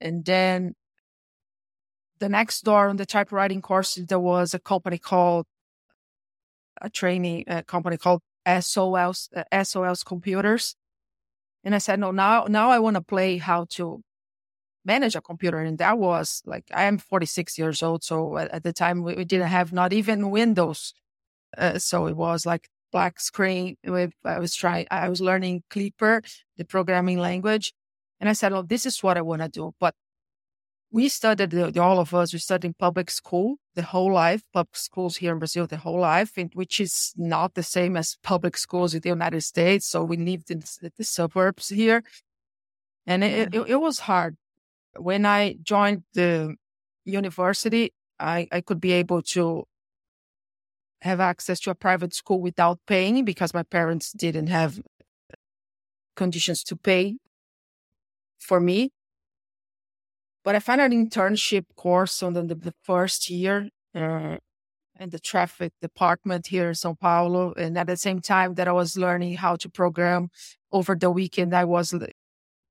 And 0.00 0.24
then 0.24 0.74
the 2.18 2.28
next 2.28 2.62
door 2.62 2.88
on 2.88 2.96
the 2.96 3.06
typewriting 3.06 3.60
course, 3.62 3.94
there 3.94 4.18
was 4.18 4.54
a 4.54 4.58
company 4.58 4.98
called 4.98 5.46
a 6.80 6.88
training 6.88 7.44
a 7.46 7.62
company 7.62 7.96
called 7.96 8.22
SOL's 8.60 9.28
uh, 9.36 9.64
SOL's 9.64 10.02
Computers, 10.02 10.76
and 11.62 11.74
I 11.74 11.78
said, 11.78 12.00
no, 12.00 12.10
now 12.10 12.46
now 12.48 12.70
I 12.70 12.78
want 12.78 12.94
to 12.94 13.02
play 13.02 13.38
how 13.38 13.66
to 13.70 14.02
manage 14.84 15.14
a 15.14 15.20
computer, 15.20 15.58
and 15.58 15.78
that 15.78 15.98
was 15.98 16.42
like 16.46 16.64
I 16.72 16.84
am 16.84 16.98
46 16.98 17.58
years 17.58 17.82
old, 17.82 18.02
so 18.02 18.38
at, 18.38 18.50
at 18.50 18.62
the 18.62 18.72
time 18.72 19.02
we, 19.02 19.14
we, 19.14 19.24
didn't 19.24 19.48
have 19.48 19.72
not 19.72 19.92
even 19.92 20.30
Windows, 20.30 20.94
uh, 21.58 21.78
so 21.78 22.06
it 22.06 22.16
was 22.16 22.46
like 22.46 22.68
black 22.92 23.20
screen. 23.20 23.76
With 23.84 24.12
I 24.24 24.38
was 24.38 24.54
trying, 24.54 24.86
I 24.90 25.08
was 25.08 25.20
learning 25.20 25.62
Clipper, 25.70 26.22
the 26.56 26.64
programming 26.64 27.18
language, 27.18 27.72
and 28.20 28.28
I 28.28 28.32
said, 28.32 28.52
oh, 28.52 28.62
this 28.62 28.86
is 28.86 29.02
what 29.02 29.16
I 29.16 29.22
want 29.22 29.42
to 29.42 29.48
do, 29.48 29.74
but 29.80 29.94
we 30.92 31.08
studied 31.08 31.50
the, 31.50 31.70
the, 31.70 31.80
all 31.80 32.00
of 32.00 32.12
us 32.14 32.32
we 32.32 32.38
studied 32.38 32.66
in 32.66 32.74
public 32.74 33.10
school 33.10 33.56
the 33.76 33.82
whole 33.82 34.12
life 34.12 34.42
public 34.52 34.76
schools 34.76 35.16
here 35.16 35.32
in 35.32 35.38
brazil 35.38 35.66
the 35.66 35.76
whole 35.76 36.00
life 36.00 36.32
which 36.54 36.80
is 36.80 37.12
not 37.16 37.54
the 37.54 37.62
same 37.62 37.96
as 37.96 38.16
public 38.22 38.56
schools 38.56 38.92
in 38.92 39.00
the 39.00 39.08
united 39.08 39.40
states 39.40 39.86
so 39.86 40.02
we 40.02 40.16
lived 40.16 40.50
in 40.50 40.60
the 40.96 41.04
suburbs 41.04 41.68
here 41.68 42.02
and 43.06 43.22
it, 43.22 43.54
it, 43.54 43.68
it 43.68 43.80
was 43.80 44.00
hard 44.00 44.36
when 44.96 45.24
i 45.24 45.56
joined 45.62 46.02
the 46.14 46.56
university 47.04 47.92
I, 48.20 48.48
I 48.52 48.60
could 48.60 48.80
be 48.80 48.92
able 48.92 49.22
to 49.22 49.64
have 51.02 51.20
access 51.20 51.60
to 51.60 51.70
a 51.70 51.74
private 51.74 52.14
school 52.14 52.40
without 52.40 52.78
paying 52.86 53.24
because 53.24 53.54
my 53.54 53.62
parents 53.62 54.12
didn't 54.12 54.48
have 54.48 54.80
conditions 56.16 56.62
to 56.64 56.76
pay 56.76 57.16
for 58.38 58.60
me 58.60 58.90
but 60.44 60.54
I 60.54 60.58
found 60.60 60.80
an 60.80 60.92
internship 60.92 61.64
course 61.76 62.22
on 62.22 62.32
the, 62.32 62.42
the 62.42 62.74
first 62.82 63.28
year 63.28 63.68
uh, 63.94 64.36
in 64.98 65.10
the 65.10 65.18
traffic 65.18 65.72
department 65.80 66.46
here 66.46 66.68
in 66.68 66.74
Sao 66.74 66.94
Paulo. 66.94 67.52
And 67.54 67.76
at 67.76 67.86
the 67.86 67.96
same 67.96 68.20
time 68.20 68.54
that 68.54 68.66
I 68.68 68.72
was 68.72 68.96
learning 68.96 69.34
how 69.36 69.56
to 69.56 69.68
program 69.68 70.30
over 70.72 70.94
the 70.94 71.10
weekend, 71.10 71.54
I 71.54 71.64
was 71.64 71.94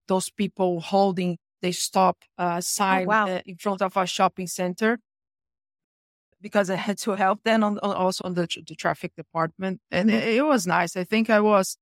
those 0.08 0.30
people 0.30 0.80
holding 0.82 1.38
they 1.62 1.74
stop 1.74 2.18
uh, 2.38 2.56
oh, 2.58 2.60
sign 2.62 3.04
oh, 3.04 3.10
wow. 3.10 3.28
uh, 3.28 3.42
in 3.46 3.58
front 3.58 3.82
of 3.82 3.96
a 3.98 4.06
shopping 4.06 4.48
center 4.48 4.98
because 6.42 6.70
I 6.70 6.76
had 6.76 6.98
to 7.00 7.12
help 7.12 7.44
them 7.44 7.64
on, 7.64 7.80
on 7.80 7.96
also 7.96 8.24
on 8.24 8.34
the, 8.34 8.48
the, 8.68 8.76
traffic 8.76 9.16
department. 9.16 9.82
And 9.92 10.10
it, 10.10 10.36
it 10.36 10.46
was 10.46 10.66
nice. 10.66 10.96
I 10.96 11.04
think 11.04 11.30
I 11.30 11.40
was 11.40 11.78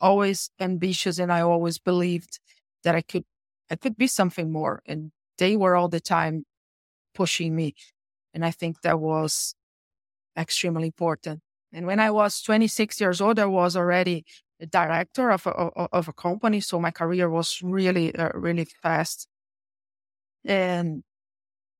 always 0.00 0.50
ambitious 0.60 1.18
and 1.18 1.32
I 1.32 1.40
always 1.40 1.78
believed 1.78 2.38
that 2.84 2.94
I 2.94 3.02
could 3.02 3.24
I 3.70 3.76
could 3.76 3.96
be 3.96 4.06
something 4.06 4.52
more. 4.52 4.82
And 4.86 5.10
they 5.38 5.56
were 5.56 5.74
all 5.74 5.88
the 5.88 6.00
time 6.00 6.44
pushing 7.14 7.56
me. 7.56 7.74
And 8.32 8.44
I 8.44 8.50
think 8.50 8.82
that 8.82 9.00
was 9.00 9.54
extremely 10.36 10.86
important. 10.86 11.40
And 11.72 11.86
when 11.86 11.98
I 11.98 12.10
was 12.10 12.40
26 12.42 13.00
years 13.00 13.20
old, 13.20 13.38
I 13.38 13.46
was 13.46 13.76
already 13.76 14.24
a 14.60 14.66
director 14.66 15.30
of 15.30 15.46
a, 15.46 15.50
of 15.50 16.08
a 16.08 16.12
company. 16.12 16.60
So 16.60 16.80
my 16.80 16.90
career 16.90 17.28
was 17.28 17.60
really, 17.62 18.14
uh, 18.14 18.30
really 18.34 18.66
fast. 18.82 19.26
And 20.44 21.02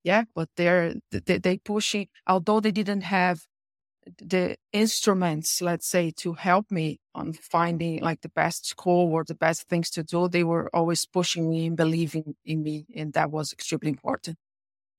yeah, 0.06 0.22
but 0.36 0.48
they're, 0.56 0.94
they, 1.10 1.38
they 1.38 1.58
pushing, 1.58 2.06
although 2.28 2.60
they 2.60 2.70
didn't 2.70 3.00
have 3.00 3.40
the 4.18 4.56
instruments, 4.72 5.60
let's 5.60 5.88
say, 5.88 6.12
to 6.18 6.34
help 6.34 6.70
me 6.70 7.00
on 7.12 7.32
finding 7.32 8.00
like 8.02 8.20
the 8.20 8.28
best 8.28 8.66
school 8.66 9.12
or 9.12 9.24
the 9.24 9.34
best 9.34 9.68
things 9.68 9.90
to 9.90 10.04
do, 10.04 10.28
they 10.28 10.44
were 10.44 10.70
always 10.72 11.04
pushing 11.06 11.50
me 11.50 11.66
and 11.66 11.76
believing 11.76 12.36
in 12.44 12.62
me. 12.62 12.86
And 12.94 13.14
that 13.14 13.32
was 13.32 13.52
extremely 13.52 13.88
important. 13.88 14.36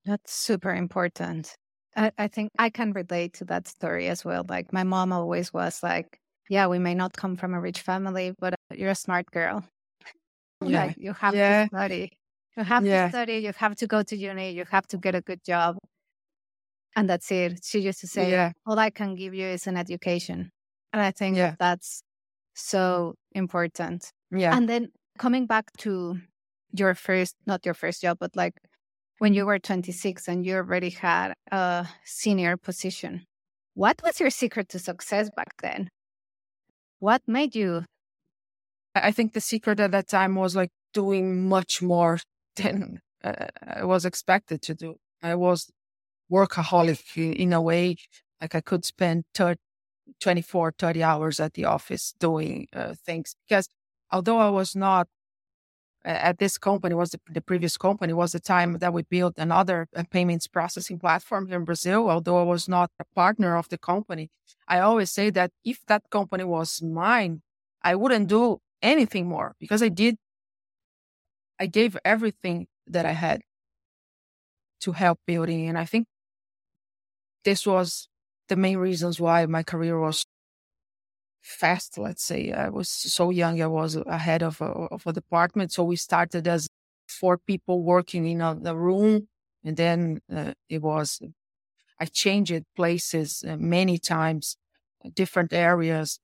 That's 0.04 0.30
super 0.30 0.74
important. 0.74 1.56
I, 1.96 2.12
I 2.18 2.28
think 2.28 2.50
I 2.58 2.68
can 2.68 2.92
relate 2.92 3.32
to 3.38 3.46
that 3.46 3.66
story 3.66 4.08
as 4.08 4.26
well. 4.26 4.44
Like 4.46 4.74
my 4.74 4.84
mom 4.84 5.14
always 5.14 5.54
was 5.54 5.82
like, 5.82 6.18
yeah, 6.50 6.66
we 6.66 6.78
may 6.78 6.94
not 6.94 7.16
come 7.16 7.36
from 7.36 7.54
a 7.54 7.60
rich 7.60 7.80
family, 7.80 8.34
but 8.38 8.52
uh, 8.52 8.74
you're 8.74 8.90
a 8.90 8.94
smart 8.94 9.30
girl. 9.30 9.64
Yeah. 10.60 10.86
Like 10.86 10.96
you 10.98 11.12
have 11.12 11.36
yeah. 11.36 11.62
to 11.62 11.68
study. 11.68 12.17
You 12.58 12.64
have 12.64 12.84
yeah. 12.84 13.04
to 13.04 13.10
study. 13.10 13.38
You 13.38 13.52
have 13.56 13.76
to 13.76 13.86
go 13.86 14.02
to 14.02 14.16
uni. 14.16 14.50
You 14.50 14.64
have 14.70 14.86
to 14.88 14.98
get 14.98 15.14
a 15.14 15.22
good 15.22 15.42
job 15.44 15.78
and 16.98 17.08
that's 17.08 17.30
it. 17.30 17.60
She 17.64 17.78
used 17.78 18.00
to 18.00 18.08
say, 18.08 18.32
yeah. 18.32 18.50
all 18.66 18.76
I 18.76 18.90
can 18.90 19.14
give 19.14 19.32
you 19.32 19.46
is 19.46 19.68
an 19.68 19.76
education. 19.76 20.50
And 20.92 21.00
I 21.00 21.12
think 21.12 21.36
yeah. 21.36 21.54
that's 21.56 22.02
so 22.54 23.14
important. 23.32 24.10
Yeah. 24.32 24.56
And 24.56 24.68
then 24.68 24.88
coming 25.16 25.46
back 25.46 25.70
to 25.78 26.18
your 26.72 26.94
first, 26.96 27.36
not 27.46 27.64
your 27.64 27.74
first 27.74 28.02
job, 28.02 28.16
but 28.18 28.34
like 28.34 28.54
when 29.18 29.32
you 29.32 29.46
were 29.46 29.60
26 29.60 30.26
and 30.26 30.44
you 30.44 30.56
already 30.56 30.90
had 30.90 31.34
a 31.52 31.86
senior 32.04 32.56
position, 32.56 33.24
what 33.74 34.02
was 34.02 34.18
your 34.18 34.30
secret 34.30 34.68
to 34.70 34.80
success 34.80 35.30
back 35.36 35.54
then? 35.62 35.90
What 36.98 37.22
made 37.28 37.54
you? 37.54 37.84
I 38.96 39.12
think 39.12 39.34
the 39.34 39.40
secret 39.40 39.78
at 39.78 39.92
that 39.92 40.08
time 40.08 40.34
was 40.34 40.56
like 40.56 40.70
doing 40.92 41.48
much 41.48 41.80
more 41.80 42.18
than 42.62 43.00
uh, 43.24 43.46
I 43.66 43.84
was 43.84 44.04
expected 44.04 44.62
to 44.62 44.74
do. 44.74 44.96
I 45.22 45.34
was 45.34 45.70
workaholic 46.30 47.16
in 47.16 47.52
a 47.52 47.62
way. 47.62 47.96
Like 48.40 48.54
I 48.54 48.60
could 48.60 48.84
spend 48.84 49.24
30, 49.34 49.60
24, 50.20 50.74
30 50.78 51.02
hours 51.02 51.40
at 51.40 51.54
the 51.54 51.64
office 51.64 52.14
doing 52.18 52.68
uh, 52.72 52.94
things 53.04 53.34
because 53.48 53.68
although 54.10 54.38
I 54.38 54.50
was 54.50 54.76
not 54.76 55.08
at 56.04 56.38
this 56.38 56.58
company 56.58 56.94
was 56.94 57.10
the, 57.10 57.20
the, 57.30 57.40
previous 57.40 57.76
company 57.76 58.12
was 58.12 58.32
the 58.32 58.40
time 58.40 58.78
that 58.78 58.92
we 58.92 59.02
built 59.02 59.34
another 59.36 59.88
uh, 59.96 60.04
payments 60.10 60.46
processing 60.46 60.98
platform 60.98 61.52
in 61.52 61.64
Brazil. 61.64 62.08
Although 62.08 62.38
I 62.38 62.44
was 62.44 62.68
not 62.68 62.90
a 62.98 63.04
partner 63.14 63.56
of 63.56 63.68
the 63.68 63.78
company, 63.78 64.30
I 64.66 64.78
always 64.78 65.10
say 65.10 65.30
that 65.30 65.50
if 65.64 65.80
that 65.88 66.04
company 66.10 66.44
was 66.44 66.82
mine, 66.82 67.42
I 67.82 67.94
wouldn't 67.96 68.28
do 68.28 68.60
anything 68.80 69.26
more 69.28 69.54
because 69.58 69.82
I 69.82 69.88
did. 69.88 70.16
I 71.60 71.66
gave 71.66 71.96
everything 72.04 72.66
that 72.86 73.06
I 73.06 73.12
had 73.12 73.42
to 74.80 74.92
help 74.92 75.18
building, 75.26 75.68
and 75.68 75.76
I 75.78 75.84
think 75.84 76.06
this 77.44 77.66
was 77.66 78.08
the 78.48 78.56
main 78.56 78.78
reasons 78.78 79.20
why 79.20 79.46
my 79.46 79.62
career 79.62 79.98
was 80.00 80.24
fast. 81.42 81.98
Let's 81.98 82.22
say 82.24 82.52
I 82.52 82.68
was 82.68 82.88
so 82.88 83.30
young; 83.30 83.60
I 83.62 83.66
was 83.66 83.96
ahead 83.96 84.42
of 84.42 84.60
a, 84.60 84.66
of 84.66 85.06
a 85.06 85.12
department. 85.12 85.72
So 85.72 85.84
we 85.84 85.96
started 85.96 86.46
as 86.46 86.68
four 87.08 87.38
people 87.38 87.82
working 87.82 88.26
in 88.26 88.40
a, 88.40 88.54
the 88.54 88.76
room, 88.76 89.28
and 89.64 89.76
then 89.76 90.20
uh, 90.34 90.54
it 90.68 90.82
was 90.82 91.20
I 92.00 92.06
changed 92.06 92.64
places 92.76 93.44
uh, 93.48 93.56
many 93.58 93.98
times, 93.98 94.56
different 95.14 95.52
areas 95.52 96.20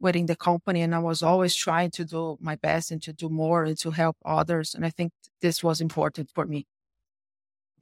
within 0.00 0.26
the 0.26 0.36
company, 0.36 0.82
and 0.82 0.94
I 0.94 0.98
was 0.98 1.22
always 1.22 1.54
trying 1.54 1.90
to 1.92 2.04
do 2.04 2.36
my 2.40 2.56
best 2.56 2.90
and 2.90 3.02
to 3.02 3.12
do 3.12 3.28
more 3.28 3.64
and 3.64 3.78
to 3.78 3.90
help 3.90 4.16
others. 4.24 4.74
And 4.74 4.84
I 4.84 4.90
think 4.90 5.12
this 5.40 5.62
was 5.62 5.80
important 5.80 6.30
for 6.34 6.44
me. 6.46 6.66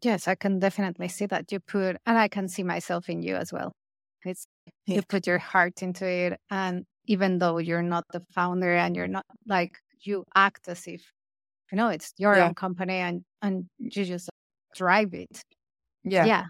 Yes, 0.02 0.28
I 0.28 0.34
can 0.34 0.58
definitely 0.58 1.08
see 1.08 1.26
that 1.26 1.50
you 1.50 1.60
put, 1.60 1.96
and 2.06 2.18
I 2.18 2.28
can 2.28 2.48
see 2.48 2.62
myself 2.62 3.08
in 3.08 3.22
you 3.22 3.36
as 3.36 3.52
well. 3.52 3.72
It's 4.24 4.46
you 4.86 5.02
put 5.02 5.26
your 5.26 5.38
heart 5.38 5.82
into 5.82 6.06
it, 6.06 6.38
and 6.50 6.84
even 7.06 7.38
though 7.38 7.58
you're 7.58 7.82
not 7.82 8.04
the 8.12 8.22
founder 8.30 8.74
and 8.74 8.94
you're 8.96 9.08
not 9.08 9.24
like 9.46 9.78
you 10.00 10.24
act 10.34 10.68
as 10.68 10.86
if 10.86 11.02
you 11.70 11.76
know 11.76 11.88
it's 11.88 12.12
your 12.18 12.36
yeah. 12.36 12.46
own 12.46 12.54
company 12.54 12.94
and 12.94 13.22
and 13.42 13.66
you 13.78 14.04
just 14.04 14.28
drive 14.74 15.14
it. 15.14 15.42
Yeah, 16.04 16.24
yeah, 16.24 16.44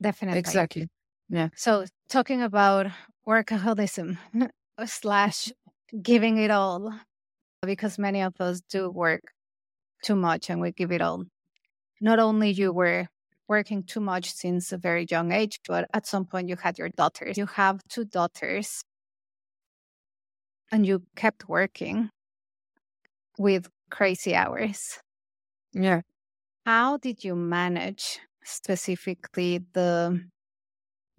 definitely, 0.00 0.38
exactly. 0.38 0.88
Yeah. 1.28 1.48
So 1.56 1.84
talking 2.08 2.42
about 2.42 2.86
workaholism 3.26 4.18
slash 4.84 5.52
giving 6.02 6.38
it 6.38 6.50
all, 6.50 6.92
because 7.62 7.98
many 7.98 8.22
of 8.22 8.40
us 8.40 8.60
do 8.60 8.90
work 8.90 9.22
too 10.02 10.16
much 10.16 10.50
and 10.50 10.60
we 10.60 10.72
give 10.72 10.92
it 10.92 11.00
all 11.00 11.24
not 12.00 12.18
only 12.18 12.50
you 12.50 12.72
were 12.72 13.08
working 13.48 13.82
too 13.82 14.00
much 14.00 14.32
since 14.32 14.72
a 14.72 14.78
very 14.78 15.06
young 15.08 15.32
age, 15.32 15.60
but 15.66 15.88
at 15.94 16.06
some 16.06 16.24
point 16.24 16.48
you 16.48 16.56
had 16.56 16.78
your 16.78 16.88
daughters. 16.90 17.38
You 17.38 17.46
have 17.46 17.80
two 17.88 18.04
daughters 18.04 18.82
and 20.72 20.84
you 20.84 21.02
kept 21.14 21.48
working 21.48 22.10
with 23.38 23.68
crazy 23.90 24.34
hours. 24.34 24.98
Yeah. 25.72 26.00
How 26.64 26.96
did 26.96 27.22
you 27.22 27.36
manage 27.36 28.18
specifically 28.42 29.60
the 29.72 30.24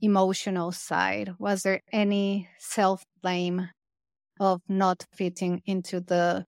emotional 0.01 0.73
side? 0.73 1.33
Was 1.39 1.63
there 1.63 1.81
any 1.93 2.49
self 2.59 3.05
blame 3.27 3.69
of 4.39 4.61
not 4.69 5.05
fitting 5.11 5.61
into 5.65 5.99
the 5.99 6.45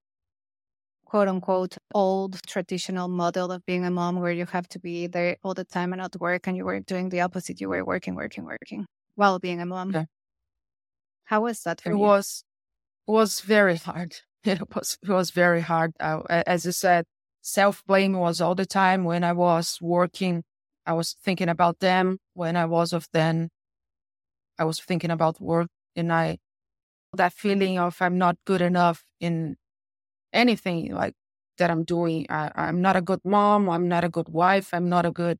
quote 1.06 1.28
unquote 1.28 1.76
old 1.94 2.39
traditional 2.48 3.08
model 3.08 3.52
of 3.52 3.65
being 3.65 3.84
a 3.86 3.92
mom 3.92 4.20
where 4.22 4.32
you 4.32 4.46
have 4.46 4.68
to 4.70 4.80
be 4.80 5.08
there 5.08 5.36
all 5.44 5.54
the 5.54 5.65
time 5.65 5.92
and 5.92 6.00
not 6.00 6.15
work 6.20 6.48
and 6.48 6.56
you 6.56 6.63
were 6.63 6.80
doing 6.80 7.10
the 7.10 7.22
opposite. 7.22 7.60
You 7.60 7.70
were 7.70 7.84
working 7.84 8.15
working 8.15 8.46
working 8.46 8.86
while 9.15 9.39
being 9.39 9.60
a 9.60 9.65
mom. 9.65 9.92
Yeah. 9.92 10.06
how 11.26 11.42
was 11.42 11.58
that 11.65 11.82
for 11.82 11.92
it 11.92 11.96
you? 11.96 12.00
was 12.10 12.44
was 13.08 13.42
very 13.42 13.78
hard. 13.78 14.12
It 14.46 14.62
was 14.74 14.98
it 15.04 15.13
was 15.20 15.32
very 15.32 15.63
hard. 15.72 15.92
As 16.54 16.65
you 16.65 16.72
said 16.72 17.04
self 17.42 17.76
blame 17.89 18.13
was 18.26 18.39
all 18.44 18.56
the 18.56 18.70
time 18.82 19.02
when 19.10 19.24
i 19.32 19.34
was 19.34 19.68
working. 19.82 20.36
I 20.92 20.94
was 21.00 21.10
thinking 21.26 21.50
about 21.56 21.76
them. 21.88 22.06
When 22.42 22.56
i 22.63 22.65
was 22.78 22.89
of 22.98 23.04
then 23.18 23.36
i 24.62 24.63
was 24.70 24.78
thinking 24.89 25.12
about 25.18 25.36
work 25.42 25.70
and 26.00 26.10
i 26.24 26.38
that 27.13 27.34
feeling 27.34 27.80
of 27.80 27.98
i'm 28.02 28.17
not 28.17 28.38
good 28.45 28.62
enough 28.62 29.04
in 29.19 29.56
anything 30.34 30.93
like 30.93 31.15
that 31.60 31.69
I'm 31.69 31.84
doing. 31.84 32.26
I, 32.30 32.52
am 32.56 32.82
not 32.82 32.95
a 32.95 33.02
good 33.02 33.22
mom. 33.24 33.69
I'm 33.69 33.88
not 33.88 34.04
a 34.04 34.10
good 34.10 34.30
wife. 34.30 34.74
I'm 34.74 34.89
not 34.89 35.06
a 35.06 35.12
good 35.12 35.38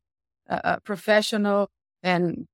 uh, 0.47 0.60
uh, 0.63 0.77
professional. 0.84 1.69
And 2.03 2.47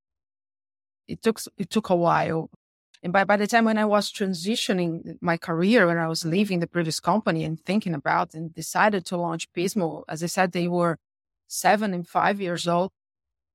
it 1.07 1.21
took 1.21 1.39
it 1.57 1.69
took 1.69 1.89
a 1.89 1.95
while. 1.95 2.49
And 3.03 3.13
by, 3.13 3.23
by 3.23 3.37
the 3.37 3.45
time 3.45 3.65
when 3.65 3.77
I 3.77 3.85
was 3.85 4.11
transitioning 4.11 5.17
my 5.21 5.37
career, 5.37 5.85
when 5.85 5.99
I 5.99 6.07
was 6.07 6.25
leaving 6.25 6.59
the 6.59 6.67
previous 6.67 6.99
company 6.99 7.43
and 7.43 7.59
thinking 7.59 7.93
about 7.93 8.33
and 8.33 8.53
decided 8.53 9.05
to 9.07 9.17
launch 9.17 9.51
Pismo, 9.53 10.03
as 10.07 10.23
I 10.23 10.27
said, 10.27 10.53
they 10.53 10.67
were 10.67 10.97
seven 11.47 11.93
and 11.93 12.07
five 12.07 12.41
years 12.41 12.67
old. 12.67 12.91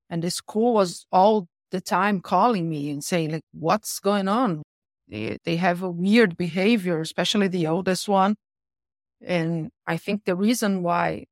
And 0.09 0.23
the 0.23 0.31
school 0.31 0.75
was 0.75 1.07
all 1.11 1.49
the 1.73 1.81
time 1.81 2.21
calling 2.21 2.69
me 2.69 2.91
and 2.91 3.03
saying, 3.03 3.33
like, 3.33 3.45
what's 3.53 3.99
going 3.99 4.29
on? 4.29 4.63
They, 5.11 5.39
they 5.45 5.57
have 5.57 5.83
a 5.83 5.91
weird 5.91 6.37
behavior, 6.37 7.01
especially 7.01 7.49
the 7.49 7.67
oldest 7.67 8.09
one. 8.09 8.37
And 9.21 9.71
I 9.87 9.97
think 9.97 10.25
the 10.25 10.37
reason 10.37 10.83
why 10.83 11.27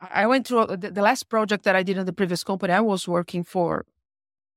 I 0.00 0.26
went 0.26 0.46
through 0.46 0.66
the, 0.76 0.90
the 0.90 1.02
last 1.02 1.28
project 1.28 1.64
that 1.64 1.74
I 1.74 1.82
did 1.82 1.96
in 1.96 2.04
the 2.04 2.12
previous 2.12 2.44
company, 2.44 2.72
I 2.72 2.80
was 2.80 3.08
working 3.08 3.42
for 3.42 3.86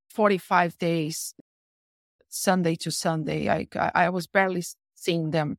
45 0.09 0.77
days, 0.77 1.33
Sunday 2.27 2.75
to 2.75 2.91
Sunday. 2.91 3.49
I, 3.49 3.67
I 3.95 4.09
was 4.09 4.27
barely 4.27 4.63
seeing 4.93 5.31
them. 5.31 5.57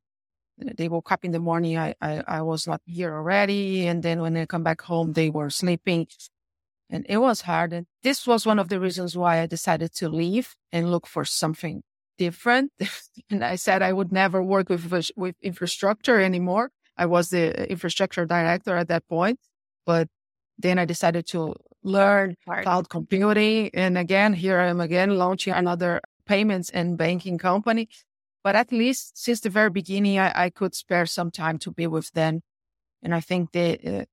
They 0.59 0.88
woke 0.88 1.11
up 1.11 1.24
in 1.24 1.31
the 1.31 1.38
morning. 1.38 1.78
I, 1.78 1.94
I, 2.02 2.22
I 2.26 2.42
was 2.42 2.66
not 2.66 2.83
here 2.85 3.14
already. 3.14 3.87
And 3.87 4.02
then 4.02 4.20
when 4.20 4.35
they 4.35 4.44
come 4.44 4.64
back 4.64 4.83
home, 4.83 5.14
they 5.14 5.31
were 5.31 5.50
sleeping. 5.50 6.07
And 6.90 7.07
it 7.09 7.18
was 7.18 7.42
hard. 7.42 7.72
And 7.72 7.87
this 8.02 8.26
was 8.26 8.44
one 8.44 8.59
of 8.59 8.68
the 8.68 8.81
reasons 8.81 9.16
why 9.16 9.40
I 9.40 9.46
decided 9.46 9.94
to 9.94 10.09
leave 10.09 10.54
and 10.70 10.90
look 10.90 11.07
for 11.07 11.24
something 11.24 11.83
different. 12.18 12.72
and 13.31 13.44
I 13.44 13.57
said 13.57 13.83
I 13.83 13.92
would 13.92 14.12
never 14.12 14.42
work 14.42 14.68
with, 14.68 14.92
with 15.16 15.37
infrastructure 15.40 16.20
anymore. 16.20 16.70
I 16.96 17.07
was 17.07 17.31
the 17.31 17.70
infrastructure 17.70 18.26
director 18.26 18.76
at 18.76 18.88
that 18.88 19.09
point, 19.09 19.38
but 19.87 20.09
then 20.59 20.78
I 20.78 20.85
decided 20.85 21.26
to 21.28 21.54
learn 21.83 22.35
cloud 22.44 22.90
computing. 22.90 23.70
And 23.72 23.96
again, 23.96 24.35
here 24.35 24.59
I 24.59 24.66
am 24.66 24.81
again 24.81 25.16
launching 25.16 25.52
another 25.52 26.00
payments 26.26 26.70
and 26.70 26.98
banking 26.98 27.38
company. 27.38 27.88
But 28.42 28.57
at 28.57 28.72
least 28.72 29.16
since 29.16 29.40
the 29.40 29.50
very 29.50 29.70
beginning, 29.70 30.18
I, 30.18 30.33
I 30.35 30.50
could 30.50 30.74
spare 30.74 31.07
some 31.07 31.31
time 31.31 31.59
to 31.59 31.70
be 31.70 31.87
with 31.87 32.11
them. 32.12 32.42
And 33.02 33.14
I 33.14 33.20
think 33.20 33.52
that 33.52 33.87
uh, 33.87 34.04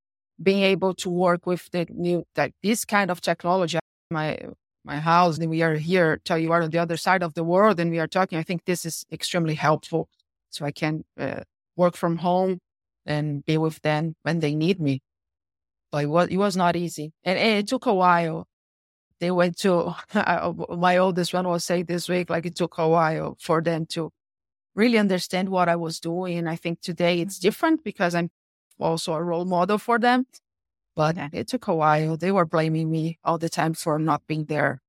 being 0.41 0.63
able 0.63 0.93
to 0.95 1.09
work 1.09 1.45
with 1.45 1.69
the 1.71 1.87
new, 1.89 2.25
like 2.37 2.53
this 2.61 2.85
kind 2.85 3.09
of 3.09 3.21
technology, 3.21 3.79
my 4.11 4.37
my 4.85 4.99
house 4.99 5.37
and 5.37 5.49
we 5.49 5.61
are 5.63 5.75
here 5.75 6.21
tell 6.23 6.37
you 6.37 6.51
are 6.51 6.61
on 6.61 6.69
the 6.69 6.77
other 6.77 6.97
side 6.97 7.23
of 7.23 7.33
the 7.33 7.43
world 7.43 7.79
and 7.79 7.91
we 7.91 7.99
are 7.99 8.07
talking. 8.07 8.37
I 8.37 8.43
think 8.43 8.65
this 8.65 8.85
is 8.85 9.05
extremely 9.11 9.55
helpful. 9.55 10.07
So 10.51 10.65
i 10.65 10.71
can 10.71 11.03
uh, 11.19 11.41
work 11.75 11.95
from 11.97 12.17
home 12.17 12.59
and 13.05 13.45
be 13.45 13.57
with 13.57 13.81
them 13.81 14.15
when 14.23 14.39
they 14.39 14.55
need 14.55 14.79
me. 14.79 15.01
But 15.91 16.03
it 16.05 16.07
was, 16.07 16.27
it 16.29 16.37
was 16.37 16.55
not 16.55 16.75
easy. 16.75 17.11
And, 17.23 17.37
and 17.37 17.59
it 17.59 17.67
took 17.67 17.85
a 17.85 17.93
while. 17.93 18.47
They 19.19 19.31
went 19.31 19.57
to 19.59 19.95
my 20.69 20.97
oldest 20.97 21.33
one 21.33 21.47
was 21.47 21.65
saying 21.65 21.85
this 21.85 22.07
week 22.07 22.29
like 22.29 22.45
it 22.45 22.55
took 22.55 22.77
a 22.77 22.87
while 22.87 23.37
for 23.39 23.61
them 23.61 23.85
to 23.87 24.11
really 24.75 24.97
understand 24.97 25.49
what 25.49 25.69
i 25.69 25.75
was 25.75 25.99
doing. 25.99 26.47
I 26.47 26.55
think 26.55 26.81
today 26.81 27.21
it's 27.21 27.39
different 27.39 27.83
because 27.83 28.13
i'm 28.13 28.29
also 28.79 29.13
a 29.13 29.23
role 29.23 29.45
model 29.45 29.77
for 29.77 29.97
them 29.97 30.27
but 30.95 31.17
it 31.33 31.47
took 31.47 31.67
a 31.67 31.75
while. 31.75 32.17
They 32.17 32.31
were 32.31 32.45
blaming 32.45 32.89
me 32.89 33.17
all 33.23 33.37
the 33.37 33.49
time 33.49 33.73
for 33.73 33.99
not 33.99 34.25
being 34.27 34.45
there. 34.45 34.81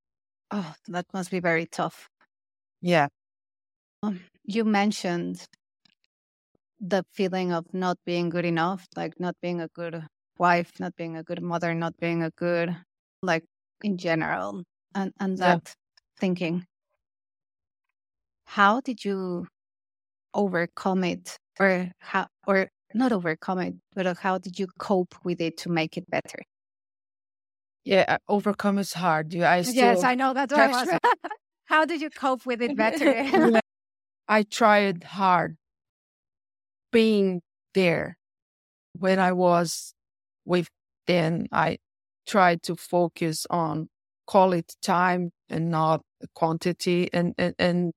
Oh, 0.50 0.74
that 0.88 1.06
must 1.12 1.30
be 1.30 1.40
very 1.40 1.66
tough. 1.66 2.08
Yeah. 2.80 3.08
Um, 4.02 4.20
you 4.44 4.64
mentioned 4.64 5.46
the 6.80 7.04
feeling 7.12 7.52
of 7.52 7.72
not 7.72 7.98
being 8.04 8.28
good 8.28 8.44
enough, 8.44 8.86
like 8.96 9.18
not 9.18 9.34
being 9.42 9.60
a 9.60 9.68
good 9.68 10.06
wife, 10.38 10.78
not 10.78 10.94
being 10.96 11.16
a 11.16 11.22
good 11.22 11.42
mother, 11.42 11.74
not 11.74 11.96
being 11.98 12.22
a 12.22 12.30
good, 12.30 12.76
like 13.22 13.44
in 13.82 13.96
general, 13.98 14.62
and, 14.94 15.12
and 15.18 15.38
that 15.38 15.62
yeah. 15.66 15.72
thinking. 16.20 16.66
How 18.44 18.80
did 18.80 19.04
you 19.04 19.48
overcome 20.34 21.02
it 21.02 21.38
or 21.58 21.90
how 21.98 22.28
or 22.46 22.68
not 22.94 23.12
overcome 23.12 23.58
it, 23.58 23.74
but 23.94 24.16
how 24.18 24.38
did 24.38 24.58
you 24.58 24.66
cope 24.78 25.14
with 25.24 25.40
it 25.40 25.56
to 25.58 25.68
make 25.68 25.96
it 25.96 26.08
better? 26.10 26.38
Yeah, 27.84 28.04
uh, 28.08 28.18
overcome 28.28 28.78
is 28.78 28.94
hard. 28.94 29.34
I 29.36 29.62
still 29.62 29.74
yes, 29.74 30.04
I 30.04 30.14
know 30.14 30.34
that's 30.34 30.52
what 30.52 30.60
I 30.60 30.68
was. 30.68 30.88
how 31.66 31.84
did 31.84 32.00
you 32.00 32.10
cope 32.10 32.44
with 32.44 32.60
it 32.60 32.76
better? 32.76 33.60
I 34.28 34.42
tried 34.42 35.04
hard 35.04 35.56
being 36.90 37.42
there 37.74 38.18
when 38.98 39.18
I 39.18 39.32
was 39.32 39.94
with 40.44 40.68
them. 41.06 41.46
I 41.52 41.78
tried 42.26 42.62
to 42.64 42.74
focus 42.74 43.46
on 43.50 43.88
quality 44.26 44.74
time 44.82 45.30
and 45.48 45.70
not 45.70 46.02
quantity 46.34 47.08
and, 47.12 47.34
and, 47.38 47.54
and 47.58 47.92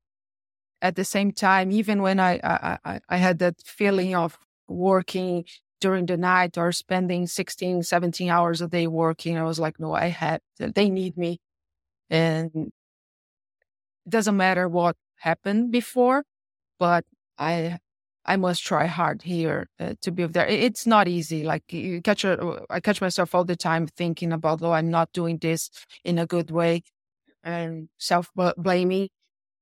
at 0.82 0.95
the 0.95 1.04
same 1.04 1.32
time, 1.32 1.71
even 1.71 2.02
when 2.02 2.19
I, 2.19 2.39
I, 2.43 2.99
I 3.10 3.17
had 3.17 3.39
that 3.39 3.56
feeling 3.65 4.15
of 4.15 4.38
working 4.69 5.45
during 5.82 6.05
the 6.05 6.17
night 6.17 6.58
or 6.58 6.71
spending 6.71 7.27
16, 7.27 7.84
17 7.84 8.29
hours 8.29 8.62
a 8.62 8.67
day 8.67 8.88
working. 8.88 9.38
I 9.38 9.43
was 9.43 9.60
like, 9.60 9.79
no, 9.79 9.93
I 9.93 10.08
had, 10.08 10.41
they 10.58 10.89
need 10.89 11.17
me. 11.17 11.39
And 12.10 12.51
it 14.05 14.10
doesn't 14.10 14.36
matter 14.36 14.67
what 14.67 14.95
happened 15.17 15.71
before, 15.71 16.23
but 16.79 17.05
I, 17.38 17.79
I 18.25 18.36
must 18.36 18.63
try 18.63 18.86
hard 18.88 19.21
here 19.21 19.69
uh, 19.79 19.93
to 20.01 20.12
be 20.12 20.25
there. 20.25 20.47
It's 20.47 20.86
not 20.86 21.08
easy. 21.08 21.43
Like 21.43 21.71
you 21.71 22.01
catch, 22.01 22.23
a, 22.23 22.65
I 22.69 22.79
catch 22.79 23.01
myself 23.01 23.34
all 23.34 23.45
the 23.45 23.55
time 23.55 23.88
thinking 23.88 24.34
about, 24.34 24.62
oh, 24.62 24.71
I'm 24.71 24.89
not 24.89 25.13
doing 25.13 25.38
this 25.38 25.69
in 26.03 26.19
a 26.19 26.25
good 26.25 26.51
way 26.51 26.84
and 27.43 27.89
self 27.97 28.32
blaming. 28.58 29.10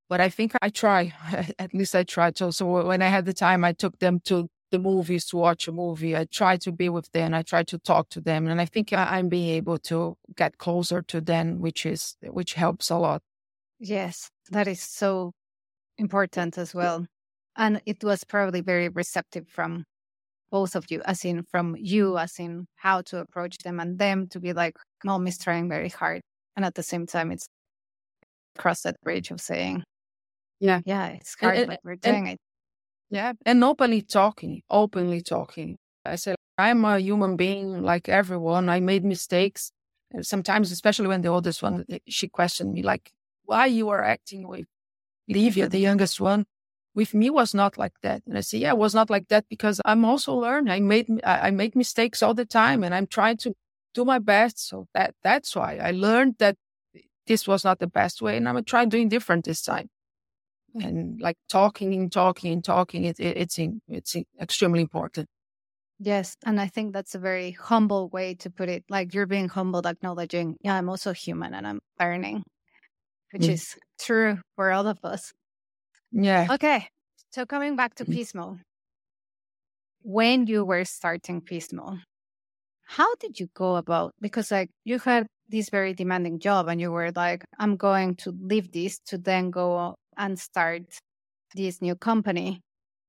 But 0.09 0.21
I 0.21 0.29
think 0.29 0.53
I 0.61 0.69
try. 0.69 1.13
At 1.59 1.73
least 1.73 1.93
I 1.95 2.03
tried. 2.03 2.37
So, 2.37 2.49
so 2.51 2.85
when 2.87 3.01
I 3.01 3.07
had 3.07 3.25
the 3.25 3.33
time, 3.33 3.65
I 3.65 3.73
took 3.73 3.99
them 3.99 4.21
to 4.25 4.49
the 4.71 4.79
movies 4.79 5.25
to 5.27 5.37
watch 5.37 5.67
a 5.67 5.71
movie. 5.71 6.15
I 6.15 6.25
try 6.25 6.57
to 6.57 6.71
be 6.71 6.89
with 6.89 7.11
them. 7.11 7.33
I 7.33 7.41
try 7.41 7.63
to 7.63 7.77
talk 7.79 8.09
to 8.09 8.21
them, 8.21 8.47
and 8.47 8.59
I 8.61 8.65
think 8.65 8.93
I'm 8.93 9.29
being 9.29 9.49
able 9.55 9.77
to 9.79 10.17
get 10.35 10.57
closer 10.57 11.01
to 11.03 11.21
them, 11.21 11.59
which 11.59 11.85
is 11.85 12.17
which 12.23 12.53
helps 12.53 12.89
a 12.89 12.97
lot. 12.97 13.21
Yes, 13.79 14.29
that 14.51 14.67
is 14.67 14.81
so 14.81 15.33
important 15.97 16.57
as 16.57 16.73
well, 16.75 17.05
and 17.55 17.81
it 17.85 18.03
was 18.03 18.23
probably 18.23 18.61
very 18.61 18.89
receptive 18.89 19.47
from 19.47 19.85
both 20.51 20.75
of 20.75 20.85
you, 20.91 21.01
as 21.05 21.25
in 21.25 21.43
from 21.43 21.75
you, 21.77 22.17
as 22.17 22.39
in 22.39 22.67
how 22.75 23.01
to 23.03 23.19
approach 23.19 23.57
them, 23.59 23.79
and 23.79 23.99
them 23.99 24.27
to 24.29 24.39
be 24.39 24.53
like, 24.53 24.75
"Mom 25.03 25.27
is 25.27 25.37
trying 25.37 25.69
very 25.69 25.89
hard," 25.89 26.21
and 26.55 26.65
at 26.65 26.75
the 26.75 26.83
same 26.83 27.05
time, 27.07 27.31
it's 27.31 27.47
cross 28.57 28.81
that 28.81 28.99
bridge 29.01 29.31
of 29.31 29.39
saying, 29.41 29.83
"Yeah, 30.59 30.81
yeah, 30.85 31.07
it's 31.09 31.35
hard, 31.39 31.57
and, 31.57 31.67
but 31.67 31.79
we're 31.83 31.95
doing 31.95 32.27
and, 32.27 32.33
it." 32.33 32.39
Yeah. 33.09 33.33
And 33.45 33.63
openly 33.63 34.01
talking, 34.01 34.63
openly 34.69 35.21
talking. 35.21 35.77
I 36.05 36.15
said, 36.15 36.35
I'm 36.57 36.83
a 36.85 36.99
human 36.99 37.37
being 37.37 37.83
like 37.83 38.09
everyone. 38.09 38.69
I 38.69 38.79
made 38.79 39.05
mistakes. 39.05 39.71
And 40.11 40.25
sometimes, 40.25 40.71
especially 40.71 41.07
when 41.07 41.21
the 41.21 41.29
oldest 41.29 41.61
one, 41.61 41.85
eh, 41.89 41.99
she 42.07 42.27
questioned 42.27 42.73
me, 42.73 42.81
like, 42.81 43.11
why 43.45 43.65
you 43.67 43.89
are 43.89 44.03
acting 44.03 44.47
with 44.47 44.65
Livia, 45.27 45.69
the 45.69 45.79
youngest 45.79 46.19
one. 46.21 46.45
With 46.95 47.13
me 47.13 47.29
was 47.29 47.53
not 47.53 47.77
like 47.77 47.93
that. 48.03 48.23
And 48.27 48.37
I 48.37 48.41
say, 48.41 48.59
yeah, 48.59 48.71
it 48.71 48.77
was 48.77 48.95
not 48.95 49.09
like 49.09 49.27
that 49.29 49.45
because 49.49 49.81
I'm 49.85 50.03
also 50.05 50.33
learning. 50.33 50.71
I 50.71 50.79
made, 50.79 51.07
I 51.23 51.51
make 51.51 51.75
mistakes 51.75 52.23
all 52.23 52.33
the 52.33 52.45
time 52.45 52.83
and 52.83 52.93
I'm 52.95 53.07
trying 53.07 53.37
to 53.37 53.53
do 53.93 54.03
my 54.05 54.19
best. 54.19 54.67
So 54.67 54.87
that, 54.95 55.15
that's 55.23 55.55
why 55.55 55.77
I 55.77 55.91
learned 55.91 56.35
that 56.39 56.57
this 57.27 57.47
was 57.47 57.63
not 57.63 57.79
the 57.79 57.87
best 57.87 58.21
way. 58.21 58.37
And 58.37 58.47
I'm 58.49 58.55
going 58.55 58.65
to 58.65 58.69
try 58.69 58.85
doing 58.85 59.09
different 59.09 59.45
this 59.45 59.61
time 59.61 59.89
and 60.83 61.21
like 61.21 61.37
talking 61.49 61.93
and 61.93 62.11
talking 62.11 62.53
and 62.53 62.63
talking 62.63 63.05
it, 63.05 63.19
it, 63.19 63.37
it's 63.37 63.57
in, 63.59 63.81
it's 63.87 64.15
extremely 64.41 64.81
important 64.81 65.27
yes 65.99 66.35
and 66.45 66.59
i 66.59 66.67
think 66.67 66.93
that's 66.93 67.15
a 67.15 67.19
very 67.19 67.51
humble 67.51 68.09
way 68.09 68.35
to 68.35 68.49
put 68.49 68.69
it 68.69 68.83
like 68.89 69.13
you're 69.13 69.25
being 69.25 69.49
humble 69.49 69.85
acknowledging 69.85 70.55
yeah 70.61 70.75
i'm 70.75 70.89
also 70.89 71.13
human 71.13 71.53
and 71.53 71.67
i'm 71.67 71.79
learning 71.99 72.43
which 73.31 73.43
mm. 73.43 73.49
is 73.49 73.75
true 73.99 74.37
for 74.55 74.71
all 74.71 74.87
of 74.87 74.97
us 75.03 75.31
yeah 76.11 76.47
okay 76.51 76.87
so 77.31 77.45
coming 77.45 77.75
back 77.75 77.95
to 77.95 78.05
mm. 78.05 78.15
pismo 78.15 78.59
when 80.03 80.47
you 80.47 80.63
were 80.63 80.85
starting 80.85 81.41
pismo 81.41 81.99
how 82.85 83.13
did 83.15 83.39
you 83.39 83.47
go 83.53 83.75
about 83.75 84.13
because 84.21 84.51
like 84.51 84.69
you 84.85 84.97
had 84.99 85.27
this 85.49 85.69
very 85.69 85.93
demanding 85.93 86.39
job 86.39 86.67
and 86.67 86.79
you 86.79 86.91
were 86.91 87.11
like 87.15 87.43
i'm 87.59 87.75
going 87.75 88.15
to 88.15 88.31
leave 88.39 88.71
this 88.71 88.99
to 88.99 89.17
then 89.17 89.49
go 89.49 89.95
and 90.17 90.39
start 90.39 90.99
this 91.55 91.81
new 91.81 91.95
company. 91.95 92.61